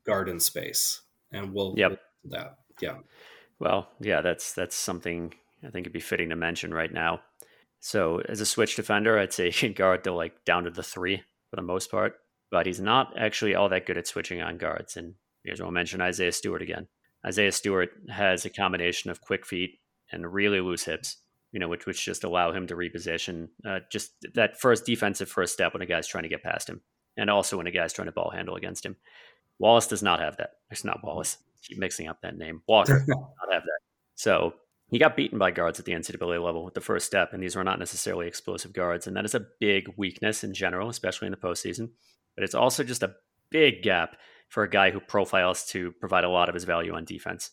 guard 0.05 0.29
in 0.29 0.39
space, 0.39 1.01
and 1.31 1.53
we'll 1.53 1.73
Yep. 1.77 1.89
we'll 1.89 1.89
get 1.89 1.99
to 2.23 2.29
that. 2.29 2.57
Yeah, 2.81 2.97
Well, 3.59 3.89
yeah, 3.99 4.21
that's 4.21 4.53
that's 4.53 4.75
something 4.75 5.33
I 5.63 5.69
think 5.69 5.83
it'd 5.83 5.93
be 5.93 5.99
fitting 5.99 6.29
to 6.29 6.35
mention 6.35 6.73
right 6.73 6.91
now. 6.91 7.21
So 7.79 8.21
as 8.27 8.41
a 8.41 8.45
switch 8.45 8.75
defender, 8.75 9.17
I'd 9.17 9.33
say 9.33 9.51
he 9.51 9.51
can 9.59 9.73
guard 9.73 10.03
to 10.03 10.11
like 10.11 10.43
down 10.45 10.63
to 10.65 10.71
the 10.71 10.83
three 10.83 11.23
for 11.49 11.55
the 11.55 11.61
most 11.61 11.91
part, 11.91 12.15
but 12.51 12.65
he's 12.65 12.81
not 12.81 13.13
actually 13.17 13.55
all 13.55 13.69
that 13.69 13.85
good 13.85 13.97
at 13.97 14.07
switching 14.07 14.41
on 14.41 14.57
guards. 14.57 14.97
And 14.97 15.15
here's 15.43 15.59
what 15.59 15.67
I'll 15.67 15.71
mention 15.71 16.01
Isaiah 16.01 16.31
Stewart 16.31 16.61
again. 16.61 16.87
Isaiah 17.25 17.51
Stewart 17.51 17.89
has 18.09 18.45
a 18.45 18.49
combination 18.49 19.09
of 19.09 19.21
quick 19.21 19.45
feet 19.45 19.79
and 20.11 20.31
really 20.31 20.61
loose 20.61 20.83
hips, 20.83 21.17
you 21.51 21.59
know, 21.59 21.67
which 21.67 21.85
which 21.85 22.03
just 22.03 22.23
allow 22.23 22.51
him 22.51 22.67
to 22.67 22.75
reposition. 22.75 23.49
Uh, 23.65 23.79
just 23.91 24.11
that 24.33 24.59
first 24.59 24.85
defensive 24.85 25.29
first 25.29 25.53
step 25.53 25.73
when 25.73 25.81
a 25.81 25.87
guy's 25.87 26.07
trying 26.07 26.23
to 26.23 26.29
get 26.29 26.43
past 26.43 26.69
him, 26.69 26.81
and 27.17 27.29
also 27.29 27.57
when 27.57 27.67
a 27.67 27.71
guy's 27.71 27.93
trying 27.93 28.07
to 28.07 28.11
ball 28.11 28.31
handle 28.31 28.55
against 28.55 28.85
him. 28.85 28.95
Wallace 29.57 29.87
does 29.87 30.03
not 30.03 30.19
have 30.19 30.37
that. 30.37 30.51
It's 30.69 30.83
not 30.83 31.03
Wallace. 31.03 31.37
Keep 31.67 31.77
mixing 31.79 32.07
up 32.07 32.21
that 32.21 32.37
name. 32.37 32.61
Walker 32.67 32.99
does 32.99 33.07
not 33.07 33.53
have 33.53 33.63
that. 33.63 33.79
So 34.15 34.53
he 34.89 34.99
got 34.99 35.15
beaten 35.15 35.39
by 35.39 35.51
guards 35.51 35.79
at 35.79 35.85
the 35.85 35.93
NCAA 35.93 36.43
level 36.43 36.63
with 36.63 36.73
the 36.73 36.81
first 36.81 37.05
step, 37.05 37.33
and 37.33 37.41
these 37.41 37.55
were 37.55 37.63
not 37.63 37.79
necessarily 37.79 38.27
explosive 38.27 38.73
guards. 38.73 39.07
And 39.07 39.15
that 39.17 39.25
is 39.25 39.35
a 39.35 39.45
big 39.59 39.91
weakness 39.97 40.43
in 40.43 40.53
general, 40.53 40.89
especially 40.89 41.27
in 41.27 41.31
the 41.31 41.37
postseason. 41.37 41.89
But 42.35 42.43
it's 42.43 42.55
also 42.55 42.83
just 42.83 43.03
a 43.03 43.15
big 43.49 43.81
gap 43.81 44.17
for 44.49 44.63
a 44.63 44.69
guy 44.69 44.91
who 44.91 44.99
profiles 44.99 45.65
to 45.67 45.91
provide 45.93 46.23
a 46.23 46.29
lot 46.29 46.49
of 46.49 46.55
his 46.55 46.65
value 46.65 46.93
on 46.93 47.05
defense. 47.05 47.51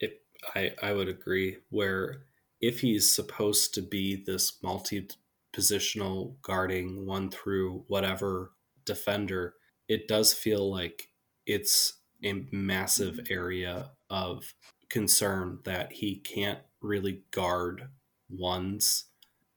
It, 0.00 0.20
I, 0.54 0.72
I 0.82 0.92
would 0.92 1.08
agree. 1.08 1.58
Where 1.70 2.24
if 2.60 2.80
he's 2.80 3.14
supposed 3.14 3.74
to 3.74 3.82
be 3.82 4.22
this 4.26 4.58
multi 4.62 5.08
positional 5.54 6.34
guarding 6.42 7.06
one 7.06 7.30
through 7.30 7.84
whatever 7.88 8.52
defender, 8.84 9.54
it 9.88 10.08
does 10.08 10.32
feel 10.32 10.70
like 10.70 11.08
it's 11.46 11.94
a 12.24 12.44
massive 12.52 13.14
mm-hmm. 13.14 13.32
area 13.32 13.90
of 14.10 14.54
concern 14.88 15.58
that 15.64 15.92
he 15.92 16.16
can't 16.16 16.60
really 16.80 17.22
guard 17.30 17.88
ones 18.28 19.06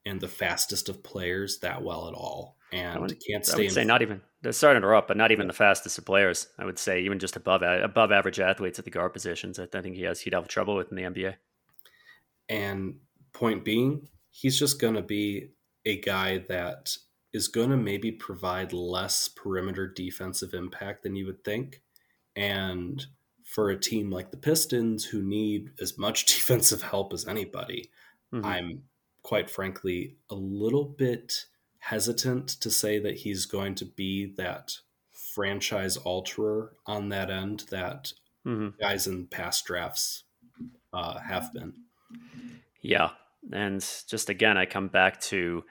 and 0.06 0.22
the 0.22 0.28
fastest 0.28 0.90
of 0.90 1.04
players 1.04 1.60
that 1.60 1.84
well 1.84 2.08
at 2.08 2.14
all 2.14 2.58
and 2.72 3.02
would, 3.02 3.22
can't 3.26 3.46
stay. 3.46 3.54
I 3.54 3.66
would 3.66 3.72
say 3.72 3.84
not 3.84 4.02
even 4.02 4.22
starting 4.52 4.82
to 4.82 4.96
up, 4.96 5.08
but 5.08 5.18
not 5.18 5.32
even 5.32 5.48
the 5.48 5.54
fastest 5.54 5.98
of 5.98 6.06
players. 6.06 6.48
I 6.58 6.66
would 6.66 6.80
say 6.80 7.02
even 7.02 7.20
just 7.20 7.36
above 7.36 7.62
above 7.62 8.12
average 8.12 8.40
athletes 8.40 8.80
at 8.80 8.86
the 8.86 8.92
guard 8.92 9.14
positions. 9.14 9.60
I 9.60 9.66
think 9.66 9.96
he 9.96 10.04
has 10.04 10.22
he'd 10.22 10.34
have 10.34 10.48
trouble 10.48 10.76
with 10.76 10.92
in 10.92 10.98
the 10.98 11.04
NBA. 11.04 11.36
And 12.50 12.96
point 13.34 13.64
being, 13.66 14.08
he's 14.32 14.58
just 14.58 14.80
going 14.80 14.96
to 14.96 15.02
be 15.02 15.50
a 15.86 16.00
guy 16.00 16.40
that 16.50 16.96
is 17.34 17.48
going 17.48 17.70
to 17.70 17.78
maybe 17.78 18.12
provide 18.12 18.74
less 18.74 19.28
perimeter 19.28 19.88
defensive 19.88 20.54
impact 20.54 21.04
than 21.04 21.16
you 21.16 21.26
would 21.26 21.44
think. 21.44 21.82
And 22.38 23.06
for 23.44 23.70
a 23.70 23.80
team 23.80 24.12
like 24.12 24.30
the 24.32 24.38
Pistons, 24.38 25.04
who 25.04 25.22
need 25.22 25.72
as 25.82 25.98
much 25.98 26.26
defensive 26.34 26.84
help 26.84 27.12
as 27.12 27.28
anybody, 27.28 27.90
mm-hmm. 28.34 28.46
I'm 28.46 28.84
quite 29.24 29.50
frankly 29.50 30.16
a 30.30 30.36
little 30.36 30.86
bit 30.86 31.46
hesitant 31.80 32.48
to 32.48 32.70
say 32.70 33.00
that 33.00 33.18
he's 33.18 33.46
going 33.46 33.76
to 33.76 33.86
be 33.86 34.34
that 34.38 34.78
franchise 35.12 35.98
alterer 35.98 36.70
on 36.86 37.10
that 37.10 37.30
end 37.30 37.66
that 37.70 38.14
mm-hmm. 38.46 38.70
guys 38.80 39.08
in 39.08 39.28
past 39.28 39.66
drafts 39.66 40.24
uh, 40.94 41.20
have 41.20 41.52
been. 41.54 41.74
Yeah. 42.82 43.10
And 43.52 43.86
just 44.08 44.30
again, 44.30 44.58
I 44.58 44.66
come 44.66 44.88
back 44.88 45.20
to 45.22 45.64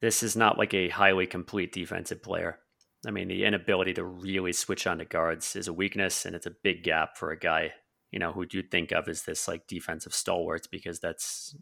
this 0.00 0.22
is 0.22 0.36
not 0.36 0.58
like 0.58 0.74
a 0.74 0.88
highly 0.88 1.26
complete 1.26 1.72
defensive 1.72 2.22
player. 2.22 2.58
I 3.06 3.10
mean, 3.10 3.28
the 3.28 3.44
inability 3.44 3.94
to 3.94 4.04
really 4.04 4.52
switch 4.52 4.86
on 4.86 4.98
to 4.98 5.04
guards 5.04 5.56
is 5.56 5.68
a 5.68 5.72
weakness, 5.72 6.24
and 6.24 6.36
it's 6.36 6.46
a 6.46 6.54
big 6.62 6.84
gap 6.84 7.16
for 7.16 7.30
a 7.30 7.38
guy, 7.38 7.72
you 8.10 8.18
know, 8.18 8.32
who 8.32 8.46
you'd 8.50 8.70
think 8.70 8.92
of 8.92 9.08
as 9.08 9.22
this 9.22 9.48
like 9.48 9.66
defensive 9.66 10.14
stalwart 10.14 10.68
because 10.70 11.00
that's 11.00 11.56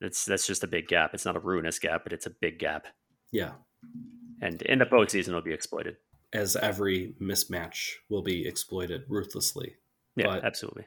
that's 0.00 0.24
that's 0.24 0.46
just 0.46 0.64
a 0.64 0.68
big 0.68 0.88
gap. 0.88 1.12
It's 1.12 1.24
not 1.24 1.36
a 1.36 1.40
ruinous 1.40 1.78
gap, 1.78 2.04
but 2.04 2.12
it's 2.12 2.26
a 2.26 2.30
big 2.30 2.58
gap. 2.58 2.86
Yeah. 3.30 3.52
And 4.40 4.62
in 4.62 4.78
the 4.78 4.86
postseason, 4.86 5.28
it'll 5.28 5.42
be 5.42 5.52
exploited. 5.52 5.96
As 6.32 6.56
every 6.56 7.14
mismatch 7.20 7.94
will 8.08 8.22
be 8.22 8.46
exploited 8.46 9.02
ruthlessly. 9.08 9.76
Yeah, 10.16 10.26
but 10.26 10.44
absolutely. 10.44 10.86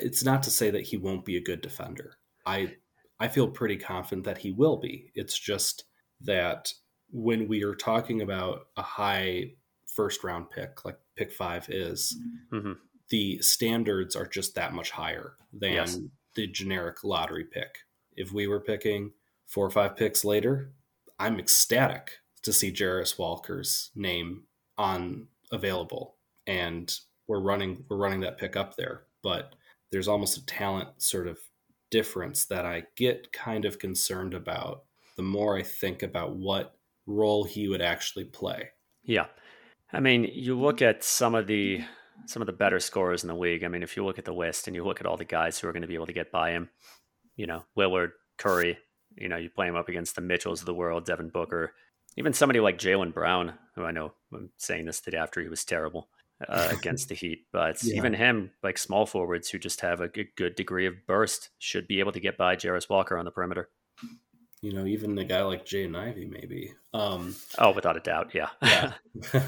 It's 0.00 0.24
not 0.24 0.42
to 0.44 0.50
say 0.50 0.70
that 0.70 0.86
he 0.86 0.96
won't 0.96 1.24
be 1.24 1.36
a 1.36 1.42
good 1.42 1.60
defender. 1.60 2.14
I 2.44 2.76
I 3.20 3.28
feel 3.28 3.48
pretty 3.48 3.76
confident 3.76 4.24
that 4.24 4.38
he 4.38 4.50
will 4.50 4.76
be. 4.76 5.10
It's 5.14 5.38
just 5.38 5.84
that 6.20 6.72
when 7.10 7.48
we 7.48 7.64
are 7.64 7.74
talking 7.74 8.22
about 8.22 8.66
a 8.76 8.82
high 8.82 9.52
first 9.86 10.24
round 10.24 10.50
pick, 10.50 10.84
like 10.84 10.98
pick 11.16 11.32
five 11.32 11.68
is, 11.68 12.16
mm-hmm. 12.52 12.72
the 13.10 13.38
standards 13.40 14.14
are 14.14 14.26
just 14.26 14.54
that 14.54 14.74
much 14.74 14.90
higher 14.90 15.34
than 15.52 15.72
yes. 15.72 15.98
the 16.34 16.46
generic 16.46 17.02
lottery 17.04 17.44
pick. 17.44 17.78
If 18.16 18.32
we 18.32 18.46
were 18.46 18.60
picking 18.60 19.12
four 19.46 19.66
or 19.66 19.70
five 19.70 19.96
picks 19.96 20.24
later, 20.24 20.72
I'm 21.18 21.38
ecstatic 21.38 22.18
to 22.42 22.52
see 22.52 22.72
Jarace 22.72 23.18
Walker's 23.18 23.90
name 23.94 24.44
on 24.76 25.28
available, 25.50 26.16
and 26.46 26.94
we're 27.26 27.40
running 27.40 27.84
we're 27.88 27.96
running 27.96 28.20
that 28.20 28.38
pick 28.38 28.56
up 28.56 28.76
there. 28.76 29.02
But 29.22 29.54
there's 29.90 30.08
almost 30.08 30.36
a 30.36 30.46
talent 30.46 30.88
sort 30.98 31.26
of 31.26 31.38
difference 31.90 32.44
that 32.46 32.66
I 32.66 32.84
get 32.96 33.32
kind 33.32 33.64
of 33.64 33.78
concerned 33.78 34.34
about 34.34 34.84
the 35.16 35.22
more 35.22 35.56
I 35.56 35.62
think 35.62 36.02
about 36.02 36.36
what 36.36 36.77
role 37.08 37.44
he 37.44 37.68
would 37.68 37.82
actually 37.82 38.24
play. 38.24 38.68
Yeah. 39.02 39.26
I 39.92 40.00
mean, 40.00 40.30
you 40.32 40.58
look 40.58 40.82
at 40.82 41.02
some 41.02 41.34
of 41.34 41.46
the 41.46 41.82
some 42.26 42.42
of 42.42 42.46
the 42.46 42.52
better 42.52 42.80
scorers 42.80 43.22
in 43.22 43.28
the 43.28 43.34
league. 43.34 43.64
I 43.64 43.68
mean, 43.68 43.82
if 43.82 43.96
you 43.96 44.04
look 44.04 44.18
at 44.18 44.24
the 44.24 44.32
list 44.32 44.66
and 44.66 44.76
you 44.76 44.84
look 44.84 45.00
at 45.00 45.06
all 45.06 45.16
the 45.16 45.24
guys 45.24 45.58
who 45.58 45.68
are 45.68 45.72
going 45.72 45.82
to 45.82 45.88
be 45.88 45.94
able 45.94 46.06
to 46.06 46.12
get 46.12 46.32
by 46.32 46.50
him, 46.50 46.68
you 47.36 47.46
know, 47.46 47.64
Lillard, 47.76 48.10
Curry, 48.36 48.78
you 49.16 49.28
know, 49.28 49.36
you 49.36 49.48
play 49.48 49.68
him 49.68 49.76
up 49.76 49.88
against 49.88 50.14
the 50.14 50.20
Mitchells 50.20 50.60
of 50.60 50.66
the 50.66 50.74
world, 50.74 51.06
Devin 51.06 51.30
Booker, 51.30 51.72
even 52.16 52.32
somebody 52.32 52.60
like 52.60 52.78
Jaylen 52.78 53.14
Brown, 53.14 53.54
who 53.74 53.84
I 53.84 53.92
know 53.92 54.12
I'm 54.32 54.50
saying 54.58 54.86
this 54.86 55.00
today 55.00 55.16
after 55.16 55.40
he 55.40 55.48
was 55.48 55.64
terrible 55.64 56.08
uh, 56.46 56.68
against 56.76 57.08
the 57.08 57.14
Heat, 57.14 57.46
but 57.52 57.82
yeah. 57.82 57.94
even 57.94 58.12
him, 58.12 58.50
like 58.62 58.76
small 58.76 59.06
forwards 59.06 59.48
who 59.48 59.58
just 59.58 59.80
have 59.80 60.00
a 60.00 60.08
good 60.08 60.56
degree 60.56 60.86
of 60.86 61.06
burst, 61.06 61.50
should 61.58 61.86
be 61.86 62.00
able 62.00 62.12
to 62.12 62.20
get 62.20 62.36
by 62.36 62.56
Jarace 62.56 62.90
Walker 62.90 63.16
on 63.16 63.24
the 63.24 63.30
perimeter. 63.30 63.70
You 64.60 64.72
know, 64.72 64.86
even 64.86 65.16
a 65.18 65.24
guy 65.24 65.42
like 65.42 65.64
Jaden 65.64 65.96
Ivey, 65.96 66.26
maybe. 66.26 66.74
Um, 66.92 67.36
oh, 67.58 67.72
without 67.72 67.96
a 67.96 68.00
doubt, 68.00 68.34
yeah. 68.34 68.48
yeah. 68.62 68.92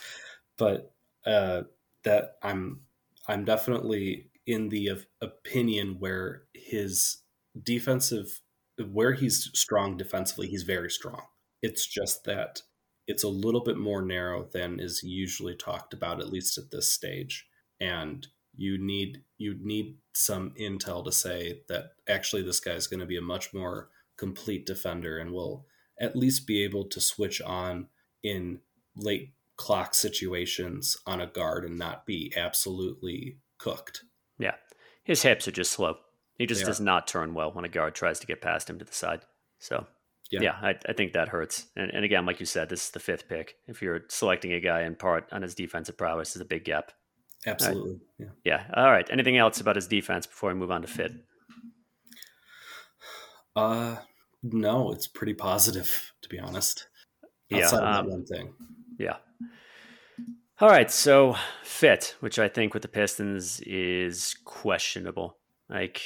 but 0.58 0.92
uh, 1.26 1.62
that 2.04 2.36
I'm, 2.42 2.80
I'm 3.26 3.44
definitely 3.44 4.30
in 4.46 4.68
the 4.68 4.90
opinion 5.20 5.96
where 5.98 6.44
his 6.54 7.18
defensive 7.60 8.40
where 8.92 9.12
he's 9.14 9.50
strong 9.54 9.96
defensively, 9.96 10.48
he's 10.48 10.62
very 10.62 10.90
strong. 10.90 11.22
It's 11.62 11.86
just 11.86 12.24
that 12.24 12.60
it's 13.06 13.24
a 13.24 13.28
little 13.28 13.62
bit 13.62 13.78
more 13.78 14.02
narrow 14.02 14.48
than 14.52 14.80
is 14.80 15.02
usually 15.02 15.54
talked 15.54 15.94
about, 15.94 16.20
at 16.20 16.28
least 16.28 16.58
at 16.58 16.70
this 16.70 16.90
stage. 16.90 17.46
And 17.80 18.26
you 18.56 18.78
need 18.78 19.22
you 19.38 19.56
need 19.60 19.98
some 20.14 20.52
intel 20.58 21.04
to 21.04 21.12
say 21.12 21.60
that 21.68 21.92
actually 22.08 22.42
this 22.42 22.60
guy 22.60 22.72
is 22.72 22.86
going 22.86 23.00
to 23.00 23.06
be 23.06 23.18
a 23.18 23.22
much 23.22 23.52
more 23.52 23.90
complete 24.16 24.66
defender 24.66 25.18
and 25.18 25.32
will 25.32 25.66
at 26.00 26.16
least 26.16 26.46
be 26.46 26.62
able 26.62 26.84
to 26.84 27.00
switch 27.00 27.40
on 27.40 27.88
in 28.22 28.60
late 28.96 29.32
clock 29.56 29.94
situations 29.94 30.96
on 31.06 31.20
a 31.20 31.26
guard 31.26 31.64
and 31.64 31.78
not 31.78 32.06
be 32.06 32.32
absolutely 32.36 33.38
cooked. 33.58 34.04
Yeah. 34.38 34.54
His 35.04 35.22
hips 35.22 35.48
are 35.48 35.52
just 35.52 35.72
slow. 35.72 35.96
He 36.38 36.46
just 36.46 36.66
does 36.66 36.80
not 36.80 37.06
turn 37.06 37.32
well 37.32 37.50
when 37.52 37.64
a 37.64 37.68
guard 37.68 37.94
tries 37.94 38.18
to 38.20 38.26
get 38.26 38.42
past 38.42 38.68
him 38.68 38.78
to 38.78 38.84
the 38.84 38.92
side. 38.92 39.22
So, 39.58 39.86
yeah, 40.30 40.40
yeah 40.42 40.56
I, 40.60 40.74
I, 40.86 40.92
think 40.92 41.14
that 41.14 41.28
hurts. 41.28 41.66
And, 41.76 41.90
and, 41.90 42.04
again, 42.04 42.26
like 42.26 42.40
you 42.40 42.46
said, 42.46 42.68
this 42.68 42.84
is 42.84 42.90
the 42.90 43.00
fifth 43.00 43.26
pick. 43.26 43.56
If 43.66 43.80
you're 43.80 44.02
selecting 44.08 44.52
a 44.52 44.60
guy 44.60 44.82
in 44.82 44.96
part 44.96 45.28
on 45.32 45.40
his 45.40 45.54
defensive 45.54 45.96
prowess, 45.96 46.36
is 46.36 46.42
a 46.42 46.46
big 46.46 46.64
gap. 46.64 46.92
Absolutely. 47.46 47.92
Right. 47.92 48.28
Yeah. 48.44 48.66
Yeah. 48.68 48.74
All 48.74 48.90
right. 48.90 49.08
Anything 49.10 49.38
else 49.38 49.60
about 49.60 49.76
his 49.76 49.86
defense 49.86 50.26
before 50.26 50.50
we 50.50 50.58
move 50.58 50.70
on 50.70 50.82
to 50.82 50.88
fit? 50.88 51.12
Uh, 53.56 53.96
no, 54.42 54.92
it's 54.92 55.08
pretty 55.08 55.34
positive 55.34 56.12
to 56.22 56.28
be 56.28 56.38
honest. 56.38 56.86
Outside 57.52 57.82
yeah. 57.82 57.98
Um, 57.98 58.10
one 58.10 58.24
thing. 58.26 58.52
Yeah. 58.98 59.16
All 60.60 60.68
right. 60.68 60.90
So 60.90 61.36
fit, 61.62 62.16
which 62.20 62.38
I 62.38 62.48
think 62.48 62.74
with 62.74 62.82
the 62.82 62.88
Pistons 62.88 63.60
is 63.60 64.36
questionable. 64.44 65.38
Like, 65.68 66.02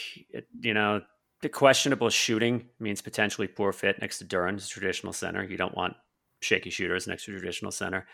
you 0.60 0.74
know, 0.74 1.02
the 1.42 1.48
questionable 1.48 2.10
shooting 2.10 2.66
means 2.78 3.00
potentially 3.00 3.46
poor 3.46 3.72
fit 3.72 4.00
next 4.00 4.18
to 4.18 4.24
Duren's 4.24 4.68
traditional 4.68 5.12
center. 5.12 5.44
You 5.44 5.56
don't 5.56 5.76
want 5.76 5.94
shaky 6.40 6.70
shooters 6.70 7.06
next 7.06 7.24
to 7.24 7.32
traditional 7.32 7.72
center. 7.72 8.06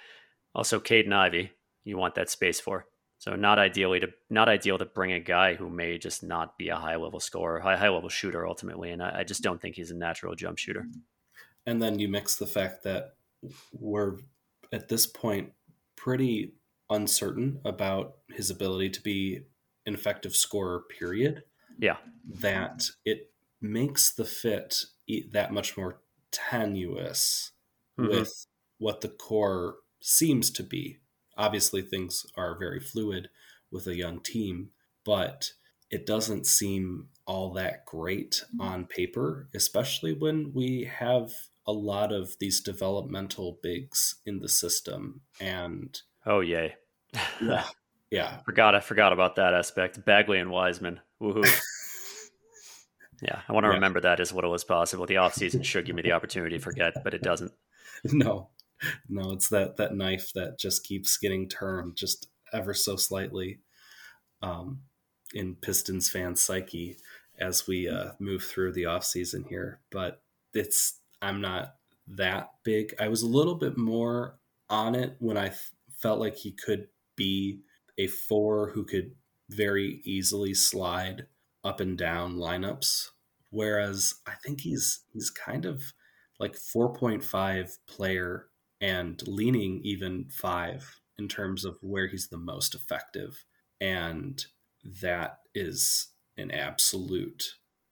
Also, 0.54 0.78
Cade 0.80 1.06
and 1.06 1.14
Ivey, 1.14 1.52
you 1.84 1.98
want 1.98 2.14
that 2.14 2.30
space 2.30 2.60
for. 2.60 2.86
So 3.18 3.34
not 3.34 3.58
ideally 3.58 4.00
to 4.00 4.08
not 4.30 4.48
ideal 4.48 4.78
to 4.78 4.84
bring 4.84 5.12
a 5.12 5.20
guy 5.20 5.54
who 5.54 5.70
may 5.70 5.98
just 5.98 6.22
not 6.22 6.58
be 6.58 6.68
a 6.68 6.76
high 6.76 6.96
level 6.96 7.18
scorer, 7.20 7.60
high 7.60 7.76
high 7.76 7.88
level 7.88 8.08
shooter 8.08 8.46
ultimately, 8.46 8.90
and 8.90 9.02
I, 9.02 9.20
I 9.20 9.24
just 9.24 9.42
don't 9.42 9.60
think 9.60 9.76
he's 9.76 9.90
a 9.90 9.96
natural 9.96 10.34
jump 10.34 10.58
shooter. 10.58 10.86
And 11.64 11.82
then 11.82 11.98
you 11.98 12.08
mix 12.08 12.36
the 12.36 12.46
fact 12.46 12.84
that 12.84 13.16
we're 13.72 14.18
at 14.72 14.88
this 14.88 15.06
point 15.06 15.52
pretty 15.96 16.54
uncertain 16.90 17.60
about 17.64 18.18
his 18.28 18.50
ability 18.50 18.90
to 18.90 19.02
be 19.02 19.40
an 19.86 19.94
effective 19.94 20.36
scorer, 20.36 20.84
period. 20.98 21.42
Yeah. 21.78 21.96
That 22.40 22.84
it 23.04 23.32
makes 23.60 24.12
the 24.14 24.24
fit 24.24 24.84
that 25.32 25.52
much 25.52 25.76
more 25.76 26.00
tenuous 26.30 27.52
Mhm. 27.98 28.10
with 28.10 28.46
what 28.78 29.00
the 29.00 29.08
core 29.08 29.76
seems 30.00 30.50
to 30.50 30.62
be. 30.62 30.98
Obviously, 31.36 31.82
things 31.82 32.26
are 32.36 32.58
very 32.58 32.80
fluid 32.80 33.28
with 33.70 33.86
a 33.86 33.96
young 33.96 34.20
team, 34.20 34.70
but 35.04 35.50
it 35.90 36.06
doesn't 36.06 36.46
seem 36.46 37.08
all 37.26 37.52
that 37.52 37.84
great 37.84 38.42
mm-hmm. 38.46 38.60
on 38.60 38.86
paper, 38.86 39.48
especially 39.54 40.12
when 40.12 40.52
we 40.54 40.84
have 40.98 41.32
a 41.66 41.72
lot 41.72 42.12
of 42.12 42.36
these 42.38 42.60
developmental 42.60 43.58
bigs 43.62 44.16
in 44.24 44.38
the 44.40 44.48
system. 44.48 45.20
And 45.40 46.00
Oh 46.24 46.40
yay. 46.40 46.74
yeah, 47.40 47.64
yeah, 48.10 48.38
forgot 48.44 48.74
I 48.74 48.80
forgot 48.80 49.12
about 49.12 49.36
that 49.36 49.54
aspect. 49.54 50.04
Bagley 50.04 50.38
and 50.38 50.50
Wiseman. 50.50 51.00
Woohoo. 51.20 51.44
yeah, 53.22 53.40
I 53.48 53.52
want 53.52 53.64
to 53.64 53.68
Yeah. 53.68 53.74
remember 53.74 54.00
that 54.00 54.20
as 54.20 54.32
what 54.32 54.44
it 54.44 54.48
was 54.48 54.64
possible. 54.64 55.06
The 55.06 55.14
offseason 55.14 55.64
should 55.64 55.86
give 55.86 55.96
me 55.96 56.02
the 56.02 56.12
opportunity 56.12 56.56
to 56.56 56.62
forget, 56.62 56.94
but 57.02 57.14
it 57.14 57.22
doesn't. 57.22 57.52
no, 58.04 58.48
no, 59.08 59.32
it's 59.32 59.48
that 59.48 59.76
that 59.76 59.94
knife 59.94 60.32
that 60.34 60.58
just 60.58 60.84
keeps 60.84 61.16
getting 61.16 61.48
turned 61.48 61.96
just 61.96 62.28
ever 62.52 62.74
so 62.74 62.96
slightly 62.96 63.60
um, 64.42 64.80
in 65.34 65.54
Pistons 65.56 66.10
fan 66.10 66.36
psyche 66.36 66.96
as 67.38 67.66
we 67.66 67.88
uh, 67.88 68.12
move 68.18 68.42
through 68.42 68.72
the 68.72 68.86
off 68.86 69.04
season 69.04 69.44
here. 69.48 69.80
But 69.90 70.22
it's 70.54 71.00
I'm 71.20 71.40
not 71.40 71.74
that 72.08 72.50
big. 72.64 72.94
I 73.00 73.08
was 73.08 73.22
a 73.22 73.28
little 73.28 73.54
bit 73.54 73.76
more 73.76 74.38
on 74.68 74.94
it 74.94 75.16
when 75.18 75.36
I 75.36 75.48
f- 75.48 75.70
felt 75.96 76.20
like 76.20 76.36
he 76.36 76.52
could 76.52 76.88
be 77.16 77.60
a 77.98 78.06
four 78.06 78.70
who 78.70 78.84
could 78.84 79.12
very 79.48 80.00
easily 80.04 80.54
slide 80.54 81.26
up 81.64 81.80
and 81.80 81.96
down 81.96 82.36
lineups. 82.36 83.10
Whereas 83.50 84.14
I 84.26 84.32
think 84.44 84.60
he's 84.60 85.00
he's 85.12 85.30
kind 85.30 85.64
of 85.64 85.82
like 86.38 86.54
4.5 86.54 87.78
player 87.86 88.48
and 88.80 89.20
leaning 89.26 89.80
even 89.84 90.26
five 90.30 91.00
in 91.18 91.28
terms 91.28 91.64
of 91.64 91.78
where 91.80 92.06
he's 92.08 92.28
the 92.28 92.36
most 92.38 92.74
effective. 92.74 93.44
And 93.80 94.44
that 95.02 95.38
is 95.54 96.08
an 96.36 96.50
absolute 96.50 97.44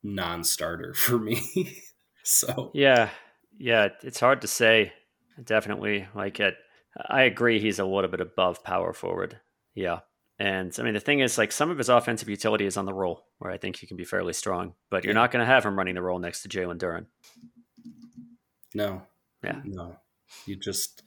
non 0.03 0.45
starter 0.45 0.93
for 0.95 1.18
me. 1.18 1.82
so, 2.22 2.70
Yeah, 2.74 3.11
yeah, 3.59 3.89
it's 4.03 4.20
hard 4.20 4.41
to 4.43 4.47
say. 4.49 4.93
Definitely, 5.43 6.07
like 6.14 6.39
it. 6.41 6.55
I 7.09 7.22
agree. 7.22 7.59
He's 7.59 7.80
a 7.80 7.85
little 7.85 8.11
bit 8.11 8.20
above 8.20 8.62
power 8.62 8.93
forward. 8.93 9.41
Yeah, 9.74 10.01
and 10.39 10.72
I 10.78 10.82
mean 10.82 10.95
the 10.95 11.01
thing 11.01 11.18
is, 11.20 11.37
like 11.39 11.51
some 11.51 11.70
of 11.70 11.78
his 11.78 11.89
offensive 11.89 12.28
utility 12.28 12.66
is 12.66 12.76
on 12.76 12.85
the 12.87 12.95
roll, 12.95 13.26
where 13.39 13.51
I 13.51 13.57
think 13.59 13.76
he 13.76 13.87
can 13.89 13.97
be 13.97 14.05
fairly 14.05 14.32
strong. 14.32 14.74
But 14.91 15.03
you're 15.03 15.12
Yeah. 15.12 15.20
not 15.20 15.32
going 15.32 15.41
to 15.45 15.53
have 15.53 15.64
him 15.64 15.76
running 15.76 15.97
the 15.97 16.03
role 16.03 16.20
next 16.20 16.43
to 16.43 16.49
Jalen 16.49 16.78
Duren. 16.78 17.07
no, 18.74 19.03
Yeah. 19.43 19.61
no, 19.64 19.97
you 20.47 20.57
just, 20.57 21.03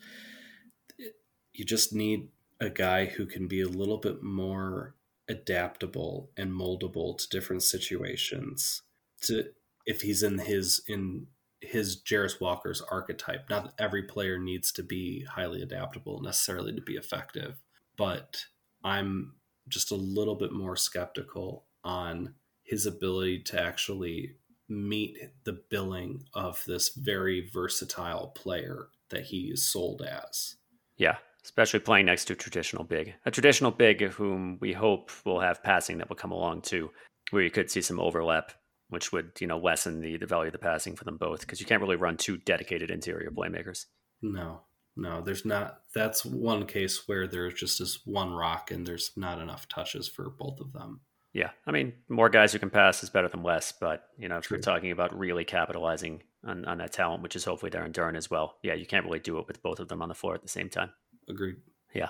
you 1.53 1.65
just 1.65 1.93
need 1.93 2.29
a 2.59 2.69
guy 2.69 3.05
who 3.05 3.25
can 3.25 3.47
be 3.47 3.61
a 3.61 3.67
little 3.67 3.97
bit 3.97 4.23
more 4.23 4.95
adaptable 5.29 6.31
and 6.37 6.51
moldable 6.51 7.17
to 7.17 7.29
different 7.29 7.63
situations 7.63 8.83
to 9.21 9.45
if 9.85 10.01
he's 10.01 10.23
in 10.23 10.39
his 10.39 10.81
in 10.87 11.27
his 11.61 12.01
Jarace 12.01 12.39
Walker's 12.39 12.81
archetype. 12.81 13.49
Not 13.49 13.73
every 13.79 14.03
player 14.03 14.37
needs 14.37 14.71
to 14.73 14.83
be 14.83 15.23
highly 15.23 15.61
adaptable 15.61 16.21
necessarily 16.21 16.73
to 16.75 16.81
be 16.81 16.93
effective, 16.93 17.57
but 17.97 18.45
I'm 18.83 19.33
just 19.67 19.91
a 19.91 19.95
little 19.95 20.35
bit 20.35 20.51
more 20.51 20.75
skeptical 20.75 21.65
on 21.83 22.35
his 22.63 22.85
ability 22.85 23.39
to 23.43 23.61
actually 23.61 24.35
meet 24.69 25.17
the 25.45 25.61
billing 25.69 26.23
of 26.33 26.63
this 26.67 26.89
very 26.95 27.49
versatile 27.51 28.27
player 28.27 28.89
that 29.09 29.25
he 29.25 29.49
is 29.53 29.69
sold 29.69 30.01
as. 30.01 30.55
Yeah, 30.97 31.17
especially 31.43 31.79
playing 31.79 32.07
next 32.07 32.25
to 32.25 32.33
a 32.33 32.35
traditional 32.35 32.83
big, 32.83 33.13
a 33.25 33.31
traditional 33.31 33.71
big 33.71 34.01
whom 34.01 34.57
we 34.59 34.73
hope 34.73 35.11
will 35.25 35.39
have 35.39 35.63
passing 35.63 35.97
that 35.97 36.09
will 36.09 36.15
come 36.15 36.31
along 36.31 36.61
too, 36.61 36.89
where 37.31 37.43
you 37.43 37.51
could 37.51 37.71
see 37.71 37.81
some 37.81 37.99
overlap, 37.99 38.51
which 38.89 39.11
would 39.11 39.31
you 39.39 39.47
know 39.47 39.57
lessen 39.57 40.01
the 40.01 40.17
the 40.17 40.25
value 40.25 40.47
of 40.47 40.53
the 40.53 40.59
passing 40.59 40.95
for 40.95 41.03
them 41.03 41.17
both 41.17 41.41
because 41.41 41.59
you 41.59 41.65
can't 41.65 41.81
really 41.81 41.95
run 41.95 42.17
two 42.17 42.37
dedicated 42.37 42.91
interior 42.91 43.31
playmakers. 43.31 43.85
No, 44.21 44.61
no, 44.95 45.21
there's 45.21 45.45
not. 45.45 45.81
That's 45.93 46.25
one 46.25 46.65
case 46.65 47.07
where 47.07 47.27
there's 47.27 47.53
just 47.53 47.79
this 47.79 47.99
one 48.05 48.33
rock 48.33 48.71
and 48.71 48.85
there's 48.85 49.11
not 49.15 49.39
enough 49.39 49.67
touches 49.69 50.07
for 50.07 50.29
both 50.29 50.59
of 50.59 50.73
them. 50.73 51.01
Yeah, 51.33 51.51
I 51.67 51.71
mean, 51.71 51.93
more 52.09 52.29
guys 52.29 52.51
who 52.51 52.57
can 52.57 52.71
pass 52.71 53.03
is 53.03 53.11
better 53.11 53.27
than 53.27 53.43
less, 53.43 53.71
but 53.71 54.05
you 54.17 54.27
know, 54.27 54.37
if 54.37 54.45
True. 54.45 54.57
we're 54.57 54.61
talking 54.61 54.91
about 54.91 55.17
really 55.17 55.45
capitalizing 55.45 56.23
on, 56.47 56.65
on 56.65 56.77
that 56.79 56.93
talent, 56.93 57.21
which 57.21 57.35
is 57.35 57.45
hopefully 57.45 57.71
Darren 57.71 57.91
Duren 57.91 58.17
as 58.17 58.31
well, 58.31 58.55
yeah, 58.63 58.73
you 58.73 58.85
can't 58.85 59.05
really 59.05 59.19
do 59.19 59.37
it 59.39 59.47
with 59.47 59.61
both 59.61 59.79
of 59.79 59.87
them 59.87 60.01
on 60.01 60.09
the 60.09 60.15
floor 60.15 60.33
at 60.33 60.41
the 60.41 60.47
same 60.47 60.69
time. 60.69 60.91
Agreed. 61.29 61.57
Yeah. 61.93 62.09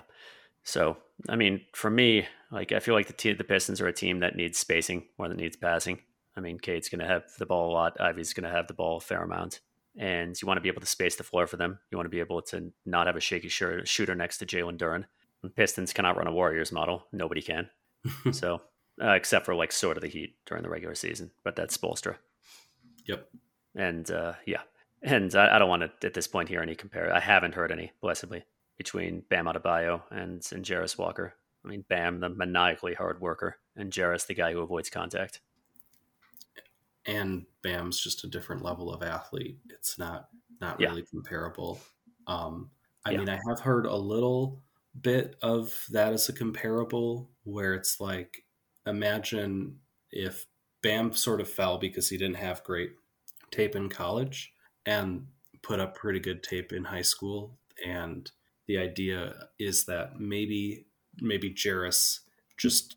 So, 0.63 0.97
I 1.29 1.35
mean, 1.35 1.61
for 1.73 1.89
me, 1.89 2.27
like 2.51 2.71
I 2.71 2.79
feel 2.79 2.93
like 2.93 3.07
the 3.07 3.13
te- 3.13 3.33
the 3.33 3.43
Pistons 3.43 3.81
are 3.81 3.87
a 3.87 3.93
team 3.93 4.19
that 4.19 4.35
needs 4.35 4.57
spacing 4.57 5.05
more 5.17 5.27
than 5.27 5.37
needs 5.37 5.55
passing. 5.55 5.99
I 6.35 6.39
mean, 6.39 6.59
Cade's 6.59 6.89
going 6.89 6.99
to 6.99 7.07
have 7.07 7.23
the 7.39 7.45
ball 7.45 7.71
a 7.71 7.73
lot. 7.73 7.99
Ivey's 7.99 8.33
going 8.33 8.43
to 8.43 8.55
have 8.55 8.67
the 8.67 8.73
ball 8.73 8.97
a 8.97 9.01
fair 9.01 9.23
amount, 9.23 9.61
and 9.97 10.39
you 10.39 10.45
want 10.45 10.57
to 10.57 10.61
be 10.61 10.69
able 10.69 10.81
to 10.81 10.87
space 10.87 11.15
the 11.15 11.23
floor 11.23 11.47
for 11.47 11.57
them. 11.57 11.79
You 11.89 11.97
want 11.97 12.05
to 12.05 12.11
be 12.11 12.19
able 12.19 12.41
to 12.43 12.71
not 12.85 13.07
have 13.07 13.15
a 13.15 13.21
shaky 13.21 13.49
shooter, 13.49 13.85
shooter 13.85 14.13
next 14.13 14.37
to 14.39 14.45
Jalen 14.45 14.77
Duren. 14.77 15.05
Pistons 15.55 15.93
cannot 15.93 16.17
run 16.17 16.27
a 16.27 16.31
Warriors 16.31 16.71
model. 16.71 17.07
Nobody 17.11 17.41
can. 17.41 17.69
so, 18.31 18.61
uh, 19.01 19.11
except 19.11 19.45
for 19.45 19.55
like 19.55 19.71
sort 19.71 19.97
of 19.97 20.01
the 20.01 20.09
Heat 20.09 20.35
during 20.45 20.63
the 20.63 20.69
regular 20.69 20.95
season, 20.95 21.31
but 21.43 21.55
that's 21.55 21.77
Spoelstra. 21.77 22.15
Yep. 23.05 23.29
And 23.77 24.11
uh, 24.11 24.35
yeah, 24.45 24.63
and 25.03 25.33
I, 25.35 25.55
I 25.55 25.59
don't 25.59 25.69
want 25.69 25.83
to 26.01 26.07
at 26.07 26.13
this 26.13 26.27
point 26.27 26.49
hear 26.49 26.61
any 26.61 26.75
compare. 26.75 27.13
I 27.13 27.19
haven't 27.21 27.55
heard 27.55 27.71
any, 27.71 27.93
blessedly, 28.01 28.45
between 28.77 29.21
Bam 29.29 29.45
Adebayo 29.45 30.03
and 30.11 30.45
and 30.51 30.65
Jarace 30.65 30.97
Walker. 30.97 31.35
I 31.65 31.69
mean, 31.69 31.85
Bam, 31.89 32.19
the 32.19 32.29
maniacally 32.29 32.95
hard 32.95 33.21
worker, 33.21 33.59
and 33.75 33.93
Jarris, 33.93 34.27
the 34.27 34.33
guy 34.35 34.51
who 34.53 34.61
avoids 34.61 34.89
contact. 34.89 35.41
and 37.05 37.45
Bam's 37.61 37.99
just 38.01 38.23
a 38.23 38.27
different 38.27 38.63
level 38.63 38.91
of 38.93 39.03
athlete. 39.03 39.59
It's 39.69 39.97
not 39.97 40.29
not 40.59 40.79
Yeah. 40.79 40.89
really 40.89 41.03
comparable. 41.03 41.79
Um, 42.25 42.71
I 43.05 43.11
Yeah. 43.11 43.13
mean, 43.13 43.29
I 43.29 43.39
have 43.47 43.59
heard 43.61 43.85
a 43.85 43.95
little 43.95 44.63
bit 44.99 45.35
of 45.41 45.85
that 45.91 46.13
as 46.13 46.27
a 46.29 46.33
comparable, 46.33 47.31
where 47.43 47.75
it's 47.75 47.99
like, 47.99 48.45
imagine 48.85 49.79
if 50.11 50.47
Bam 50.81 51.13
sort 51.13 51.41
of 51.41 51.49
fell 51.49 51.77
because 51.77 52.09
he 52.09 52.17
didn't 52.17 52.37
have 52.37 52.63
great 52.63 52.91
tape 53.51 53.75
in 53.75 53.89
college 53.89 54.53
and 54.85 55.27
put 55.61 55.79
up 55.79 55.95
pretty 55.95 56.19
good 56.19 56.43
tape 56.43 56.71
in 56.71 56.85
high 56.85 57.01
school, 57.01 57.57
and 57.85 58.31
the 58.67 58.77
idea 58.77 59.33
is 59.59 59.85
that 59.85 60.19
maybe 60.19 60.85
maybe 61.19 61.53
Jarace 61.53 62.19
just 62.57 62.95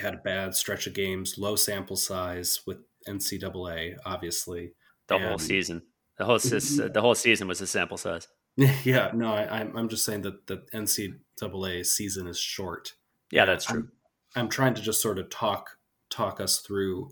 had 0.00 0.14
a 0.14 0.18
bad 0.18 0.54
stretch 0.54 0.86
of 0.86 0.94
games, 0.94 1.36
low 1.38 1.56
sample 1.56 1.96
size 1.96 2.60
with 2.66 2.78
NCAA, 3.08 3.96
obviously. 4.04 4.72
The 5.08 5.18
whole 5.18 5.38
season, 5.38 5.82
the 6.16 6.24
whole 6.24 6.38
the 6.38 7.00
whole 7.00 7.14
season 7.14 7.48
was 7.48 7.60
a 7.60 7.66
sample 7.66 7.98
size. 7.98 8.28
yeah, 8.56 9.10
no, 9.14 9.32
I, 9.32 9.60
I'm 9.60 9.76
I'm 9.76 9.88
just 9.88 10.04
saying 10.04 10.22
that 10.22 10.46
the 10.46 10.64
NCAA 10.74 11.86
season 11.86 12.26
is 12.26 12.38
short. 12.38 12.94
Yeah, 13.30 13.44
that's 13.44 13.64
true. 13.64 13.88
I'm, 14.34 14.42
I'm 14.42 14.48
trying 14.48 14.74
to 14.74 14.82
just 14.82 15.00
sort 15.00 15.18
of 15.18 15.30
talk 15.30 15.78
talk 16.10 16.40
us 16.40 16.60
through 16.60 17.10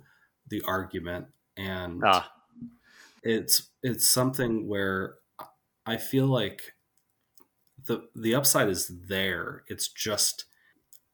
the 0.48 0.62
argument, 0.66 1.26
and 1.56 2.02
Ah, 2.04 2.30
it's 3.22 3.70
it's 3.82 4.08
something 4.08 4.68
where 4.68 5.16
I 5.86 5.96
feel 5.96 6.26
like 6.26 6.74
the 7.86 8.08
the 8.14 8.34
upside 8.34 8.68
is 8.68 8.90
there. 9.08 9.64
It's 9.68 9.88
just 9.88 10.44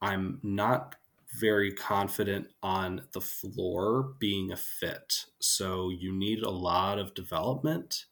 I'm 0.01 0.41
not 0.43 0.97
very 1.39 1.73
confident 1.73 2.49
on 2.63 3.03
the 3.13 3.21
floor 3.21 4.15
being 4.19 4.53
a 4.53 4.57
fit. 4.57 5.27
So 5.39 5.91
you 5.91 6.13
need 6.13 6.43
a 6.43 6.51
lot 6.51 6.99
of 6.99 7.15
development 7.15 8.07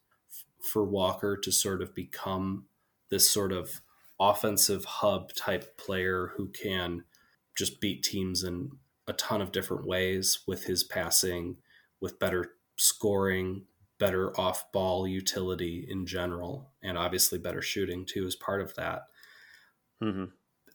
for 0.61 0.83
Walker 0.83 1.37
to 1.37 1.51
sort 1.51 1.81
of 1.81 1.95
become 1.95 2.65
this 3.09 3.29
sort 3.29 3.51
of 3.51 3.81
offensive 4.19 4.85
hub 4.85 5.33
type 5.33 5.77
player 5.77 6.33
who 6.35 6.49
can 6.49 7.03
just 7.55 7.79
beat 7.79 8.03
teams 8.03 8.43
in 8.43 8.71
a 9.07 9.13
ton 9.13 9.41
of 9.41 9.51
different 9.51 9.85
ways 9.85 10.39
with 10.47 10.65
his 10.65 10.83
passing, 10.83 11.57
with 12.01 12.19
better 12.19 12.53
scoring, 12.77 13.63
better 13.99 14.37
off 14.39 14.71
ball 14.71 15.07
utility 15.07 15.85
in 15.89 16.05
general, 16.05 16.71
and 16.83 16.97
obviously 16.97 17.39
better 17.39 17.61
shooting 17.61 18.05
too 18.05 18.25
as 18.25 18.35
part 18.35 18.61
of 18.61 18.75
that. 18.75 19.03
hmm 20.01 20.25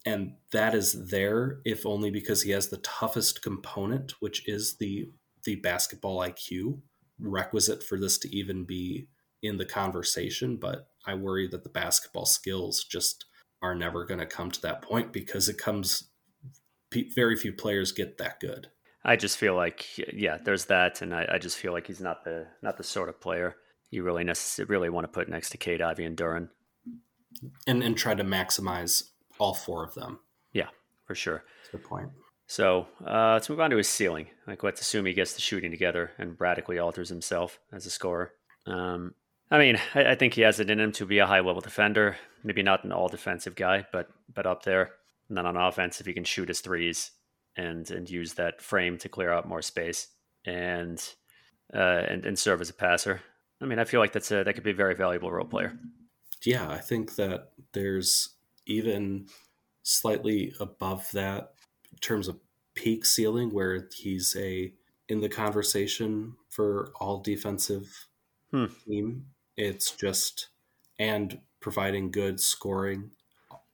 And 0.06 0.36
that 0.52 0.74
is 0.74 1.08
there 1.10 1.60
if 1.64 1.84
only 1.86 2.10
because 2.10 2.42
he 2.42 2.52
has 2.52 2.68
the 2.68 2.78
toughest 2.78 3.42
component, 3.42 4.12
which 4.20 4.48
is 4.48 4.76
the 4.78 5.10
the 5.44 5.56
basketball 5.56 6.18
IQ 6.20 6.80
requisite 7.18 7.82
for 7.82 7.98
this 7.98 8.18
to 8.18 8.34
even 8.34 8.64
be 8.64 9.08
in 9.42 9.56
the 9.56 9.64
conversation. 9.64 10.56
But 10.56 10.88
I 11.06 11.14
worry 11.14 11.48
that 11.48 11.64
the 11.64 11.70
basketball 11.70 12.26
skills 12.26 12.84
just 12.84 13.26
are 13.62 13.74
never 13.74 14.04
going 14.04 14.20
to 14.20 14.26
come 14.26 14.50
to 14.50 14.62
that 14.62 14.82
point 14.82 15.12
because 15.12 15.48
it 15.48 15.58
comes 15.58 16.10
very 17.14 17.36
few 17.36 17.52
players 17.52 17.92
get 17.92 18.18
that 18.18 18.40
good. 18.40 18.70
I 19.04 19.16
just 19.16 19.38
feel 19.38 19.54
like 19.54 19.86
yeah, 20.12 20.38
there's 20.44 20.66
that, 20.66 21.02
and 21.02 21.14
I, 21.14 21.26
I 21.32 21.38
just 21.38 21.56
feel 21.56 21.72
like 21.72 21.86
he's 21.86 22.00
not 22.00 22.24
the 22.24 22.46
not 22.62 22.76
the 22.76 22.84
sort 22.84 23.08
of 23.08 23.20
player 23.20 23.56
you 23.90 24.02
really 24.04 24.24
necessarily 24.24 24.70
really 24.70 24.90
want 24.90 25.04
to 25.04 25.12
put 25.12 25.28
next 25.28 25.50
to 25.50 25.58
Cade 25.58 25.82
Ivey 25.82 26.04
and 26.04 26.16
Duren, 26.16 26.48
And 27.66 27.82
and 27.82 27.96
try 27.96 28.14
to 28.14 28.24
maximize 28.24 29.04
all 29.38 29.54
four 29.54 29.84
of 29.84 29.94
them. 29.94 30.20
Yeah, 30.52 30.68
for 31.06 31.14
sure. 31.14 31.44
That's 31.62 31.74
a 31.74 31.76
Good 31.78 31.88
point. 31.88 32.10
So 32.46 32.88
uh, 33.06 33.34
let's 33.34 33.48
move 33.48 33.60
on 33.60 33.70
to 33.70 33.76
his 33.76 33.88
ceiling. 33.88 34.26
Like, 34.46 34.64
let's 34.64 34.80
assume 34.80 35.06
he 35.06 35.12
gets 35.12 35.34
the 35.34 35.40
shooting 35.40 35.70
together 35.70 36.10
and 36.18 36.36
radically 36.40 36.80
alters 36.80 37.08
himself 37.08 37.60
as 37.72 37.86
a 37.86 37.90
scorer. 37.90 38.32
Um, 38.66 39.14
I 39.52 39.58
mean, 39.58 39.78
I, 39.94 40.10
I, 40.10 40.14
think 40.16 40.34
he 40.34 40.40
has 40.40 40.58
it 40.58 40.68
in 40.68 40.80
him 40.80 40.90
to 40.92 41.06
be 41.06 41.18
a 41.18 41.26
high 41.26 41.40
level 41.40 41.60
defender. 41.60 42.16
Maybe 42.42 42.62
not 42.62 42.82
an 42.82 42.90
all 42.90 43.08
defensive 43.08 43.54
guy, 43.54 43.86
but 43.92 44.08
but 44.32 44.46
up 44.46 44.64
there. 44.64 44.90
And 45.28 45.38
then 45.38 45.46
on 45.46 45.56
offense, 45.56 46.00
if 46.00 46.06
he 46.06 46.12
can 46.12 46.24
shoot 46.24 46.48
his 46.48 46.60
threes 46.60 47.12
and 47.60 47.90
and 47.90 48.08
use 48.08 48.34
that 48.34 48.60
frame 48.60 48.96
to 48.98 49.08
clear 49.08 49.30
out 49.30 49.46
more 49.46 49.62
space 49.62 50.08
and 50.46 51.14
uh, 51.74 52.02
and 52.08 52.24
and 52.24 52.38
serve 52.38 52.60
as 52.60 52.70
a 52.70 52.74
passer. 52.74 53.20
I 53.60 53.66
mean, 53.66 53.78
I 53.78 53.84
feel 53.84 54.00
like 54.00 54.12
that's 54.12 54.30
a 54.32 54.42
that 54.42 54.54
could 54.54 54.64
be 54.64 54.70
a 54.70 54.74
very 54.74 54.94
valuable 54.94 55.30
role 55.30 55.44
player. 55.44 55.78
Yeah, 56.44 56.68
I 56.68 56.78
think 56.78 57.16
that 57.16 57.50
there's 57.72 58.30
even 58.66 59.26
slightly 59.82 60.54
above 60.58 61.10
that 61.12 61.52
in 61.92 61.98
terms 61.98 62.28
of 62.28 62.38
peak 62.74 63.04
ceiling 63.04 63.50
where 63.50 63.88
he's 63.94 64.34
a 64.38 64.72
in 65.08 65.20
the 65.20 65.28
conversation 65.28 66.34
for 66.48 66.92
all 67.00 67.20
defensive 67.20 68.06
hmm. 68.50 68.66
team. 68.86 69.26
It's 69.56 69.90
just 69.90 70.48
and 70.98 71.40
providing 71.60 72.10
good 72.10 72.40
scoring 72.40 73.10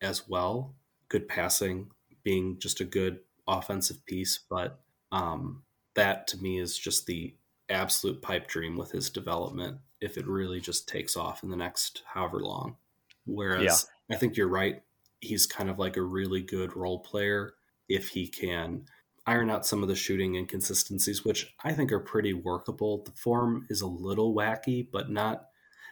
as 0.00 0.28
well, 0.28 0.74
good 1.08 1.28
passing, 1.28 1.90
being 2.24 2.58
just 2.58 2.80
a 2.80 2.84
good 2.84 3.20
offensive 3.46 4.04
piece. 4.06 4.38
But 4.48 4.80
um, 5.12 5.62
that 5.94 6.26
to 6.28 6.38
me 6.38 6.58
is 6.58 6.78
just 6.78 7.06
the 7.06 7.34
absolute 7.68 8.22
pipe 8.22 8.46
dream 8.46 8.76
with 8.76 8.92
his 8.92 9.10
development 9.10 9.78
if 10.00 10.16
it 10.16 10.26
really 10.26 10.60
just 10.60 10.88
takes 10.88 11.16
off 11.16 11.42
in 11.42 11.50
the 11.50 11.56
next 11.56 12.02
however 12.06 12.40
long. 12.40 12.76
Whereas 13.24 13.88
yeah. 14.08 14.14
I 14.14 14.18
think 14.18 14.36
you're 14.36 14.48
right 14.48 14.82
he's 15.20 15.46
kind 15.46 15.68
of 15.70 15.78
like 15.78 15.96
a 15.96 16.02
really 16.02 16.42
good 16.42 16.76
role 16.76 17.00
player 17.00 17.54
if 17.88 18.08
he 18.08 18.26
can 18.26 18.84
iron 19.26 19.50
out 19.50 19.66
some 19.66 19.82
of 19.82 19.88
the 19.88 19.94
shooting 19.94 20.36
inconsistencies, 20.36 21.24
which 21.24 21.52
I 21.64 21.72
think 21.72 21.90
are 21.92 22.00
pretty 22.00 22.32
workable. 22.32 23.02
The 23.02 23.12
form 23.12 23.66
is 23.68 23.80
a 23.80 23.86
little 23.86 24.34
wacky, 24.34 24.86
but 24.90 25.10
not 25.10 25.48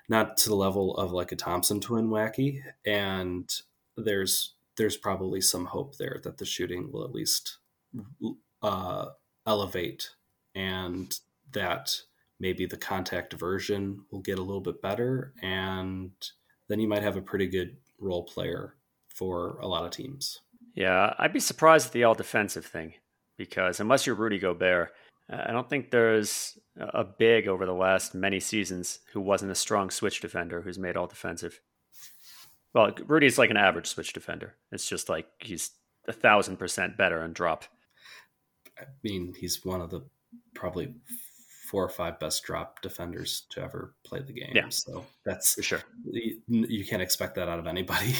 not 0.09 0.37
to 0.37 0.51
the 0.51 0.55
level 0.55 0.97
of 0.97 1.13
like 1.13 1.33
a 1.33 1.37
Thompson 1.37 1.81
twin 1.81 2.09
wacky. 2.09 2.61
And 2.87 3.51
there's 3.97 4.54
there's 4.77 4.97
probably 4.97 5.41
some 5.41 5.67
hope 5.67 5.97
there 5.97 6.21
that 6.25 6.39
the 6.39 6.45
shooting 6.45 6.91
will 6.91 7.05
at 7.05 7.13
least 7.13 7.59
uh, 8.63 9.07
elevate 9.47 10.11
and 10.55 11.19
that 11.53 11.97
maybe 12.41 12.67
the 12.67 12.77
contact 12.77 13.33
version 13.35 14.05
will 14.11 14.21
get 14.21 14.39
a 14.39 14.43
little 14.43 14.61
bit 14.61 14.83
better 14.83 15.33
and 15.43 16.11
then 16.69 16.81
you 16.81 16.89
might 16.89 17.03
have 17.03 17.17
a 17.17 17.23
pretty 17.23 17.47
good 17.47 17.77
role 17.99 18.25
player 18.25 18.75
for 19.09 19.59
a 19.61 19.69
lot 19.69 19.85
of 19.85 19.91
teams. 19.91 20.41
Yeah, 20.75 21.15
I'd 21.19 21.33
be 21.33 21.41
surprised 21.41 21.87
at 21.87 21.93
the 21.93 22.05
all 22.05 22.15
defensive 22.15 22.67
thing 22.67 22.95
because 23.37 23.81
unless 23.81 24.07
you're 24.07 24.17
Rudy 24.17 24.39
Gobert, 24.39 24.93
I 25.31 25.53
don't 25.53 25.71
think 25.71 25.91
there's 25.91 26.59
a 26.77 27.05
big 27.05 27.49
over 27.49 27.65
the 27.65 27.73
last 27.73 28.15
many 28.15 28.41
seasons 28.41 28.99
who 29.13 29.21
wasn't 29.21 29.53
a 29.53 29.57
strong 29.57 29.91
switch 29.91 30.21
defender 30.21 30.61
who's 30.61 30.79
made 30.79 30.97
all 30.97 31.07
defensive. 31.07 31.61
Well, 32.75 32.93
Rudy's 33.07 33.39
like 33.39 33.51
an 33.51 33.57
average 33.57 33.87
switch 33.87 34.13
defender. 34.13 34.55
It's 34.73 34.89
just 34.89 35.09
like 35.09 35.27
he's 35.39 35.71
a 36.09 36.13
thousand 36.13 36.57
percent 36.59 36.97
better 36.97 37.23
on 37.23 37.33
drop. 37.33 37.65
I 38.79 38.85
mean, 39.03 39.35
he's 39.39 39.65
one 39.65 39.81
of 39.81 39.91
the 39.91 40.05
probably 40.55 40.95
four 41.71 41.85
or 41.85 41.89
five 41.89 42.19
best 42.19 42.43
drop 42.45 42.83
defenders 42.83 43.47
to 43.51 43.63
ever 43.63 43.95
play 44.05 44.21
the 44.21 44.33
game. 44.33 44.53
Yeah. 44.55 44.69
So 44.69 45.05
that's 45.25 45.55
for 45.55 45.63
sure. 45.63 45.83
You, 46.05 46.41
you 46.49 46.85
can't 46.85 47.03
expect 47.03 47.37
that 47.37 47.49
out 47.49 47.59
of 47.59 47.67
anybody. 47.67 48.15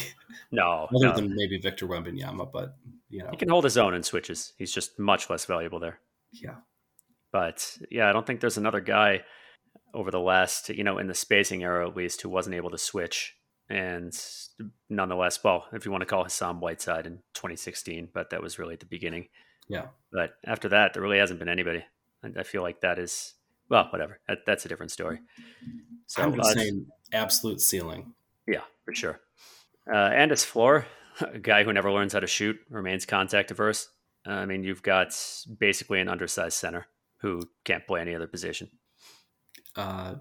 No, 0.51 0.87
other 0.95 1.07
no. 1.07 1.15
than 1.15 1.35
maybe 1.35 1.57
Victor 1.57 1.87
Wembanyama, 1.87 2.51
but 2.51 2.75
you 3.09 3.19
know 3.19 3.29
he 3.31 3.37
can 3.37 3.49
hold 3.49 3.65
his 3.65 3.77
own 3.77 3.93
in 3.93 4.03
switches. 4.03 4.53
He's 4.57 4.71
just 4.71 4.97
much 4.97 5.29
less 5.29 5.45
valuable 5.45 5.79
there. 5.79 5.99
Yeah. 6.31 6.55
But 7.31 7.77
yeah, 7.91 8.09
I 8.09 8.13
don't 8.13 8.25
think 8.25 8.39
there's 8.39 8.57
another 8.57 8.79
guy 8.79 9.23
over 9.93 10.11
the 10.11 10.19
last, 10.19 10.69
you 10.69 10.83
know, 10.83 10.97
in 10.97 11.07
the 11.07 11.13
spacing 11.13 11.63
era 11.63 11.87
at 11.87 11.95
least, 11.95 12.21
who 12.21 12.29
wasn't 12.29 12.55
able 12.55 12.69
to 12.71 12.77
switch. 12.77 13.35
And 13.69 14.13
nonetheless, 14.89 15.43
well, 15.43 15.65
if 15.73 15.85
you 15.85 15.91
want 15.91 16.01
to 16.01 16.05
call 16.05 16.23
Hassan 16.23 16.59
Whiteside 16.59 17.07
in 17.07 17.17
2016, 17.33 18.09
but 18.13 18.29
that 18.29 18.41
was 18.41 18.59
really 18.59 18.73
at 18.73 18.79
the 18.79 18.85
beginning. 18.85 19.29
Yeah. 19.67 19.87
But 20.11 20.35
after 20.45 20.69
that, 20.69 20.93
there 20.93 21.01
really 21.01 21.17
hasn't 21.17 21.39
been 21.39 21.49
anybody. 21.49 21.83
And 22.21 22.37
I 22.37 22.43
feel 22.43 22.61
like 22.61 22.81
that 22.81 22.99
is 22.99 23.33
well, 23.69 23.87
whatever. 23.89 24.19
That, 24.27 24.39
that's 24.45 24.65
a 24.65 24.67
different 24.67 24.91
story. 24.91 25.19
So 26.07 26.21
I'm 26.21 26.35
just 26.35 26.51
uh, 26.51 26.59
saying 26.59 26.85
absolute 27.13 27.61
ceiling. 27.61 28.13
Yeah, 28.47 28.61
for 28.83 28.93
sure. 28.93 29.19
Uh, 29.91 30.11
and 30.13 30.31
his 30.31 30.43
floor, 30.43 30.85
a 31.21 31.39
guy 31.39 31.63
who 31.63 31.73
never 31.73 31.91
learns 31.91 32.13
how 32.13 32.19
to 32.19 32.27
shoot, 32.27 32.57
remains 32.69 33.05
contact 33.05 33.51
averse. 33.51 33.87
Uh, 34.27 34.33
I 34.33 34.45
mean, 34.45 34.63
you've 34.63 34.83
got 34.83 35.15
basically 35.59 35.99
an 35.99 36.09
undersized 36.09 36.57
center 36.57 36.87
who 37.21 37.41
can't 37.63 37.85
play 37.87 38.01
any 38.01 38.15
other 38.15 38.27
position. 38.27 38.69
Uh, 39.75 40.15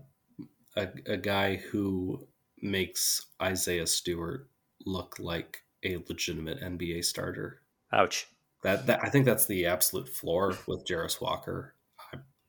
a, 0.77 0.89
a 1.07 1.17
guy 1.17 1.57
who 1.57 2.27
makes 2.65 3.27
Isaiah 3.41 3.87
Stewart 3.87 4.49
look 4.87 5.19
like 5.19 5.63
a 5.85 5.99
legitimate 6.09 6.61
NBA 6.61 7.05
starter. 7.05 7.61
Ouch. 7.93 8.27
That, 8.63 8.87
that 8.87 9.01
I 9.05 9.11
think 9.11 9.27
that's 9.27 9.47
the 9.47 9.67
absolute 9.67 10.09
floor 10.09 10.57
with 10.67 10.87
Jarace 10.87 11.21
Walker. 11.21 11.75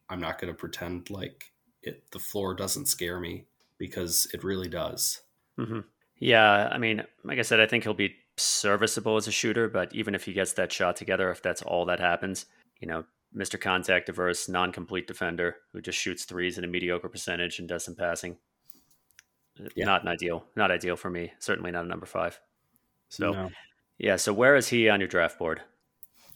I'm 0.10 0.22
not 0.22 0.40
going 0.40 0.54
to 0.54 0.58
pretend 0.58 1.10
like 1.10 1.52
it 1.84 2.10
the 2.12 2.20
floor 2.20 2.54
doesn't 2.54 2.88
scare 2.88 3.20
me 3.20 3.46
because 3.78 4.28
it 4.34 4.44
really 4.44 4.70
does. 4.70 5.22
Mm-hmm. 5.60 5.82
Yeah, 6.18 6.70
I 6.72 6.78
mean, 6.78 7.04
like 7.24 7.40
I 7.40 7.42
said, 7.42 7.60
I 7.60 7.68
think 7.68 7.84
he'll 7.84 7.94
be 7.94 8.16
serviceable 8.38 9.18
as 9.18 9.28
a 9.28 9.32
shooter, 9.32 9.68
but 9.68 9.94
even 9.94 10.16
if 10.16 10.24
he 10.24 10.34
gets 10.34 10.54
that 10.54 10.72
shot 10.72 10.96
together, 10.96 11.30
if 11.32 11.42
that's 11.42 11.62
all 11.62 11.86
that 11.86 12.00
happens, 12.00 12.46
you 12.80 12.88
know, 12.88 13.04
Mr. 13.36 13.60
Contact 13.60 14.06
Diverse, 14.06 14.48
non 14.48 14.72
complete 14.72 15.08
defender 15.08 15.58
who 15.74 15.82
just 15.82 15.98
shoots 15.98 16.24
threes 16.24 16.58
at 16.58 16.64
a 16.64 16.68
mediocre 16.68 17.10
percentage 17.10 17.60
and 17.60 17.68
does 17.68 17.84
some 17.84 17.96
passing. 17.96 18.38
Yeah. 19.76 19.86
Not 19.86 20.02
an 20.02 20.10
ideal, 20.10 20.46
not 20.56 20.72
ideal 20.72 20.96
for 20.96 21.10
me. 21.10 21.32
Certainly 21.40 21.72
not 21.72 21.86
a 21.86 21.88
number 21.88 22.06
five. 22.06 22.40
So, 23.10 23.32
no. 23.32 23.50
yeah. 23.98 24.18
So, 24.18 24.34
where 24.34 24.56
is 24.56 24.68
he 24.68 24.90
on 24.90 25.00
your 25.00 25.08
draft 25.08 25.40
board? 25.40 25.62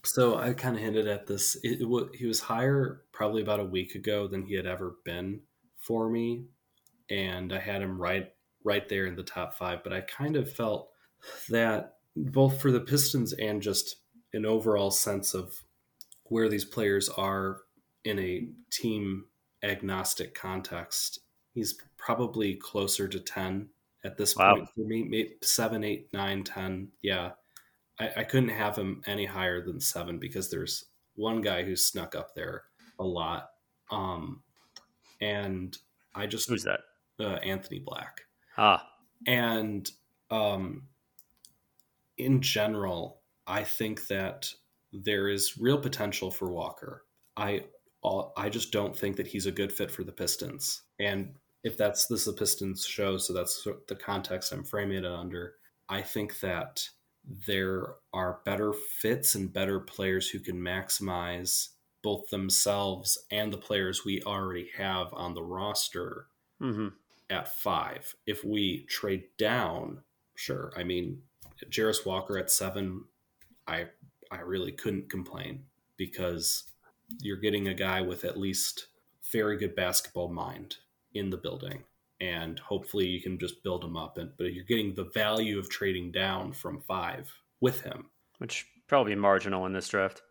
So 0.03 0.37
I 0.37 0.53
kind 0.53 0.75
of 0.75 0.81
hinted 0.81 1.07
at 1.07 1.27
this. 1.27 1.55
It, 1.63 1.81
it, 1.81 2.15
he 2.15 2.25
was 2.25 2.39
higher 2.39 3.01
probably 3.11 3.41
about 3.41 3.59
a 3.59 3.65
week 3.65 3.95
ago 3.95 4.27
than 4.27 4.43
he 4.43 4.55
had 4.55 4.65
ever 4.65 4.95
been 5.03 5.41
for 5.77 6.09
me, 6.09 6.45
and 7.09 7.51
I 7.53 7.59
had 7.59 7.81
him 7.81 8.01
right 8.01 8.31
right 8.63 8.87
there 8.87 9.05
in 9.05 9.15
the 9.15 9.23
top 9.23 9.55
five. 9.55 9.83
But 9.83 9.93
I 9.93 10.01
kind 10.01 10.35
of 10.35 10.51
felt 10.51 10.89
that 11.49 11.95
both 12.15 12.61
for 12.61 12.71
the 12.71 12.79
Pistons 12.79 13.33
and 13.33 13.61
just 13.61 13.97
an 14.33 14.45
overall 14.45 14.91
sense 14.91 15.33
of 15.33 15.63
where 16.25 16.47
these 16.47 16.65
players 16.65 17.09
are 17.09 17.61
in 18.05 18.19
a 18.19 18.47
team 18.71 19.25
agnostic 19.63 20.33
context, 20.33 21.19
he's 21.53 21.77
probably 21.97 22.55
closer 22.55 23.07
to 23.07 23.19
ten 23.19 23.69
at 24.03 24.17
this 24.17 24.35
wow. 24.35 24.55
point 24.55 24.69
for 24.73 24.81
me. 24.81 25.03
Maybe 25.03 25.35
seven, 25.41 25.83
eight, 25.83 26.07
nine, 26.13 26.43
ten. 26.43 26.89
Yeah, 27.01 27.31
I, 27.99 28.11
I 28.17 28.23
couldn't 28.23 28.49
have 28.49 28.75
him 28.75 29.01
any 29.05 29.25
higher 29.25 29.61
than 29.61 29.79
seven 29.79 30.19
because 30.19 30.49
there's 30.49 30.85
one 31.15 31.41
guy 31.41 31.63
who 31.63 31.75
snuck 31.75 32.15
up 32.15 32.33
there 32.33 32.63
a 32.99 33.03
lot. 33.03 33.49
Um, 33.91 34.41
and 35.21 35.77
I 36.15 36.27
just 36.27 36.49
who's 36.49 36.63
that? 36.63 36.81
Uh, 37.19 37.35
Anthony 37.43 37.79
Black. 37.79 38.21
Ah, 38.57 38.87
and 39.27 39.89
um, 40.31 40.83
in 42.17 42.41
general, 42.41 43.21
I 43.47 43.63
think 43.63 44.07
that 44.07 44.51
there 44.93 45.29
is 45.29 45.57
real 45.57 45.77
potential 45.77 46.31
for 46.31 46.51
Walker. 46.51 47.05
I 47.35 47.65
I 48.03 48.49
just 48.49 48.71
don't 48.71 48.95
think 48.95 49.17
that 49.17 49.27
he's 49.27 49.45
a 49.45 49.51
good 49.51 49.71
fit 49.71 49.91
for 49.91 50.03
the 50.03 50.11
Pistons. 50.11 50.83
And 50.99 51.35
if 51.63 51.77
that's 51.77 52.05
this 52.07 52.21
is 52.21 52.27
a 52.27 52.33
Pistons 52.33 52.85
show, 52.85 53.17
so 53.17 53.33
that's 53.33 53.67
the 53.87 53.95
context 53.95 54.53
I'm 54.53 54.63
framing 54.63 54.97
it 54.97 55.05
under. 55.05 55.55
I 55.89 56.01
think 56.01 56.39
that 56.39 56.87
there 57.47 57.95
are 58.13 58.39
better 58.45 58.73
fits 58.73 59.35
and 59.35 59.51
better 59.51 59.79
players 59.79 60.29
who 60.29 60.39
can 60.39 60.55
maximize 60.55 61.69
both 62.01 62.29
themselves 62.29 63.17
and 63.29 63.51
the 63.51 63.57
players 63.57 64.05
we 64.05 64.21
already 64.23 64.69
have 64.77 65.07
on 65.13 65.33
the 65.33 65.43
roster 65.43 66.27
mm-hmm. 66.61 66.87
at 67.29 67.53
five. 67.59 68.15
If 68.25 68.45
we 68.45 68.85
trade 68.85 69.23
down, 69.37 70.03
sure. 70.35 70.71
I 70.77 70.83
mean, 70.83 71.21
Jarace 71.69 72.05
Walker 72.05 72.37
at 72.37 72.49
seven, 72.49 73.03
I 73.67 73.87
I 74.31 74.39
really 74.39 74.71
couldn't 74.71 75.09
complain 75.09 75.63
because 75.97 76.63
you're 77.21 77.37
getting 77.37 77.67
a 77.67 77.73
guy 77.73 78.01
with 78.01 78.25
at 78.25 78.37
least 78.37 78.87
very 79.31 79.57
good 79.57 79.75
basketball 79.75 80.29
mind 80.29 80.77
in 81.13 81.29
the 81.29 81.37
building 81.37 81.83
and 82.21 82.59
hopefully 82.59 83.07
you 83.07 83.21
can 83.21 83.37
just 83.37 83.63
build 83.63 83.83
him 83.83 83.95
up. 83.95 84.17
And 84.17 84.31
but 84.37 84.53
you're 84.53 84.65
getting 84.65 84.93
the 84.93 85.09
value 85.13 85.57
of 85.57 85.69
trading 85.69 86.11
down 86.11 86.53
from 86.53 86.81
five 86.81 87.31
with 87.61 87.81
him, 87.81 88.09
which 88.39 88.67
probably 88.87 89.15
marginal 89.15 89.65
in 89.65 89.73
this 89.73 89.89
draft. 89.89 90.21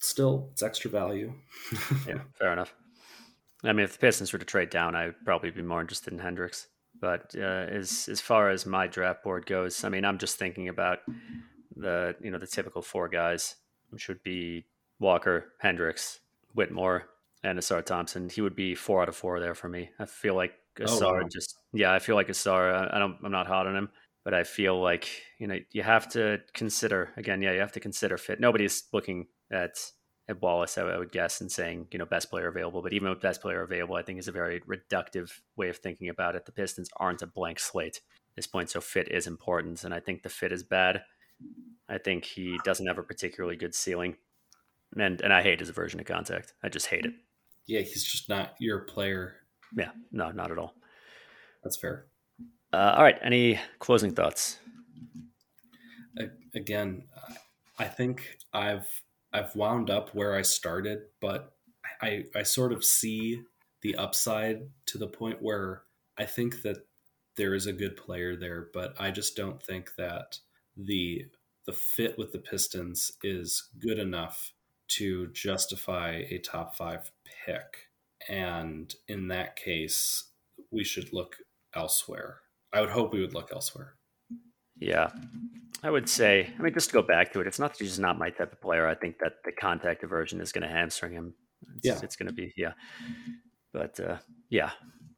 still, 0.00 0.48
it's 0.52 0.62
extra 0.62 0.90
value. 0.90 1.32
yeah, 2.08 2.20
fair 2.38 2.52
enough. 2.52 2.74
I 3.64 3.72
mean, 3.72 3.84
if 3.84 3.94
the 3.94 3.98
Pistons 3.98 4.32
were 4.32 4.38
to 4.38 4.44
trade 4.44 4.70
down, 4.70 4.94
I'd 4.94 5.14
probably 5.24 5.50
be 5.50 5.62
more 5.62 5.80
interested 5.80 6.12
in 6.12 6.18
Hendricks. 6.18 6.68
But 6.98 7.34
uh, 7.36 7.66
as 7.68 8.08
as 8.10 8.20
far 8.20 8.48
as 8.50 8.64
my 8.64 8.86
draft 8.86 9.22
board 9.22 9.44
goes, 9.46 9.84
I 9.84 9.90
mean, 9.90 10.04
I'm 10.04 10.18
just 10.18 10.38
thinking 10.38 10.68
about 10.68 11.00
the 11.76 12.16
you 12.22 12.30
know 12.30 12.38
the 12.38 12.46
typical 12.46 12.80
four 12.80 13.08
guys, 13.08 13.56
which 13.90 14.08
would 14.08 14.22
be 14.22 14.64
Walker, 14.98 15.52
Hendricks, 15.58 16.20
Whitmore, 16.54 17.08
and 17.42 17.58
Ausar 17.58 17.84
Thompson. 17.84 18.28
He 18.28 18.40
would 18.40 18.56
be 18.56 18.74
four 18.74 19.02
out 19.02 19.08
of 19.08 19.16
four 19.16 19.40
there 19.40 19.54
for 19.54 19.68
me. 19.68 19.90
I 19.98 20.06
feel 20.06 20.34
like 20.34 20.52
Ausar 20.78 21.02
oh, 21.02 21.14
wow. 21.14 21.28
just 21.30 21.54
yeah, 21.72 21.92
I 21.92 21.98
feel 21.98 22.16
like 22.16 22.28
Ausar. 22.28 22.92
I 22.92 22.98
don't 22.98 23.16
I'm 23.24 23.32
not 23.32 23.46
hot 23.46 23.66
on 23.66 23.76
him, 23.76 23.88
but 24.24 24.34
I 24.34 24.44
feel 24.44 24.80
like 24.80 25.08
you 25.38 25.46
know 25.46 25.58
you 25.72 25.82
have 25.82 26.08
to 26.10 26.40
consider 26.54 27.10
again. 27.16 27.42
Yeah, 27.42 27.52
you 27.52 27.60
have 27.60 27.72
to 27.72 27.80
consider 27.80 28.16
fit. 28.16 28.40
Nobody's 28.40 28.84
looking 28.92 29.26
at 29.50 29.78
at 30.28 30.42
Wallace, 30.42 30.76
I 30.76 30.96
would 30.98 31.12
guess, 31.12 31.40
and 31.40 31.50
saying, 31.50 31.86
you 31.92 31.98
know, 31.98 32.04
best 32.04 32.30
player 32.30 32.48
available. 32.48 32.82
But 32.82 32.92
even 32.92 33.08
with 33.08 33.20
best 33.20 33.40
player 33.40 33.62
available, 33.62 33.94
I 33.94 34.02
think 34.02 34.18
is 34.18 34.28
a 34.28 34.32
very 34.32 34.60
reductive 34.60 35.30
way 35.56 35.68
of 35.68 35.76
thinking 35.76 36.08
about 36.08 36.34
it. 36.34 36.46
The 36.46 36.52
Pistons 36.52 36.90
aren't 36.96 37.22
a 37.22 37.26
blank 37.26 37.60
slate 37.60 37.98
at 38.30 38.36
this 38.36 38.46
point, 38.46 38.70
so 38.70 38.80
fit 38.80 39.08
is 39.10 39.26
important. 39.26 39.84
And 39.84 39.94
I 39.94 40.00
think 40.00 40.22
the 40.22 40.28
fit 40.28 40.52
is 40.52 40.64
bad. 40.64 41.02
I 41.88 41.98
think 41.98 42.24
he 42.24 42.58
doesn't 42.64 42.86
have 42.86 42.98
a 42.98 43.02
particularly 43.02 43.56
good 43.56 43.74
ceiling. 43.74 44.16
And 44.98 45.20
and 45.20 45.32
I 45.32 45.42
hate 45.42 45.60
his 45.60 45.68
aversion 45.68 45.98
to 45.98 46.04
contact. 46.04 46.54
I 46.62 46.68
just 46.68 46.86
hate 46.86 47.04
it. 47.04 47.12
Yeah, 47.66 47.80
he's 47.80 48.04
just 48.04 48.28
not 48.28 48.54
your 48.58 48.80
player. 48.80 49.36
Yeah, 49.76 49.90
no, 50.12 50.30
not 50.30 50.50
at 50.50 50.58
all. 50.58 50.74
That's 51.62 51.76
fair. 51.76 52.06
Uh, 52.72 52.94
all 52.96 53.02
right. 53.02 53.18
Any 53.22 53.58
closing 53.78 54.14
thoughts? 54.14 54.58
Again, 56.54 57.04
I 57.78 57.84
think 57.84 58.38
I've 58.52 58.88
I've 59.32 59.54
wound 59.54 59.90
up 59.90 60.14
where 60.14 60.34
I 60.34 60.42
started, 60.42 61.00
but 61.20 61.52
I 62.00 62.24
I 62.34 62.42
sort 62.42 62.72
of 62.72 62.84
see 62.84 63.42
the 63.82 63.96
upside 63.96 64.62
to 64.86 64.98
the 64.98 65.06
point 65.06 65.42
where 65.42 65.82
I 66.16 66.24
think 66.24 66.62
that 66.62 66.86
there 67.36 67.54
is 67.54 67.66
a 67.66 67.72
good 67.72 67.96
player 67.96 68.34
there, 68.34 68.68
but 68.72 68.94
I 68.98 69.10
just 69.10 69.36
don't 69.36 69.62
think 69.62 69.94
that 69.96 70.38
the 70.76 71.26
the 71.66 71.72
fit 71.72 72.16
with 72.16 72.32
the 72.32 72.38
Pistons 72.38 73.12
is 73.22 73.68
good 73.78 73.98
enough 73.98 74.52
to 74.88 75.28
justify 75.28 76.24
a 76.30 76.38
top 76.38 76.76
5 76.76 77.10
pick. 77.44 77.88
And 78.28 78.94
in 79.08 79.28
that 79.28 79.56
case, 79.56 80.30
we 80.70 80.84
should 80.84 81.12
look 81.12 81.36
elsewhere. 81.74 82.40
I 82.72 82.80
would 82.80 82.90
hope 82.90 83.12
we 83.12 83.20
would 83.20 83.34
look 83.34 83.50
elsewhere. 83.52 83.94
Yeah. 84.78 85.10
I 85.82 85.90
would 85.90 86.08
say, 86.08 86.52
I 86.58 86.62
mean, 86.62 86.74
just 86.74 86.88
to 86.88 86.94
go 86.94 87.02
back 87.02 87.32
to 87.32 87.40
it, 87.40 87.46
it's 87.46 87.58
not 87.58 87.72
that 87.72 87.78
he's 87.78 87.90
just 87.90 88.00
not 88.00 88.18
my 88.18 88.30
type 88.30 88.52
of 88.52 88.60
player. 88.60 88.86
I 88.86 88.94
think 88.94 89.18
that 89.18 89.34
the 89.44 89.52
contact 89.52 90.02
aversion 90.02 90.40
is 90.40 90.52
going 90.52 90.62
to 90.62 90.74
hamstring 90.74 91.12
him. 91.12 91.34
It's, 91.76 91.86
yeah. 91.86 92.00
It's 92.02 92.16
going 92.16 92.28
to 92.28 92.34
be, 92.34 92.52
yeah. 92.56 92.72
But 93.72 93.98
uh, 94.00 94.16
yeah. 94.50 94.70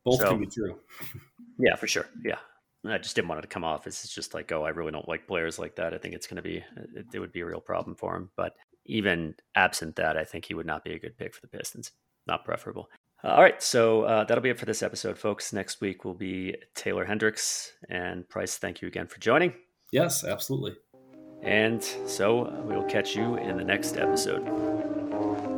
Both 0.05 0.21
so, 0.21 0.31
can 0.31 0.41
be 0.41 0.47
true. 0.47 0.79
yeah, 1.59 1.77
for 1.77 1.87
sure. 1.87 2.07
Yeah. 2.25 2.39
I 2.87 2.99
just 2.99 3.17
didn't 3.17 3.29
want 3.29 3.41
it 3.41 3.43
to 3.43 3.49
come 3.49 3.65
off. 3.65 3.87
It's 3.87 4.09
just 4.09 4.35
like, 4.35 4.53
oh, 4.53 4.65
I 4.65 4.71
really 4.71 4.93
don't 4.93 5.09
like 5.09 5.27
players 5.27 5.59
like 5.59 5.77
that. 5.77 5.95
I 5.95 5.99
think 5.99 6.15
it's 6.15 6.27
going 6.27 6.37
to 6.37 6.43
be, 6.43 6.57
it, 6.95 7.07
it 7.13 7.19
would 7.19 7.33
be 7.33 7.41
a 7.41 7.47
real 7.47 7.61
problem 7.61 7.97
for 7.97 8.17
him. 8.17 8.31
But 8.37 8.55
even 8.89 9.35
absent 9.55 9.97
that, 9.97 10.17
I 10.17 10.25
think 10.25 10.47
he 10.47 10.55
would 10.55 10.67
not 10.67 10.85
be 10.85 10.93
a 10.93 10.99
good 10.99 11.17
pick 11.17 11.35
for 11.35 11.41
the 11.41 11.49
Pistons. 11.49 11.93
Not 12.27 12.45
preferable. 12.45 12.91
Uh, 13.23 13.29
all 13.29 13.43
right, 13.43 13.63
so 13.63 14.03
uh, 14.03 14.25
that'll 14.25 14.43
be 14.43 14.51
it 14.51 14.59
for 14.59 14.67
this 14.67 14.83
episode, 14.83 15.19
folks. 15.19 15.53
Next 15.53 15.81
week 15.81 16.05
will 16.05 16.15
be 16.15 16.55
Taylor 16.75 17.05
Hendricks 17.05 17.73
and 17.89 18.29
Price. 18.29 18.59
Thank 18.59 18.81
you 18.81 18.89
again 18.89 19.07
for 19.07 19.19
joining. 19.19 19.55
Yes, 19.93 20.25
absolutely. 20.25 20.75
And 21.43 21.83
so 21.83 22.53
we'll 22.65 22.85
catch 22.85 23.17
you 23.17 23.37
in 23.37 23.57
the 23.57 23.65
next 23.65 23.97
episode. 23.97 25.58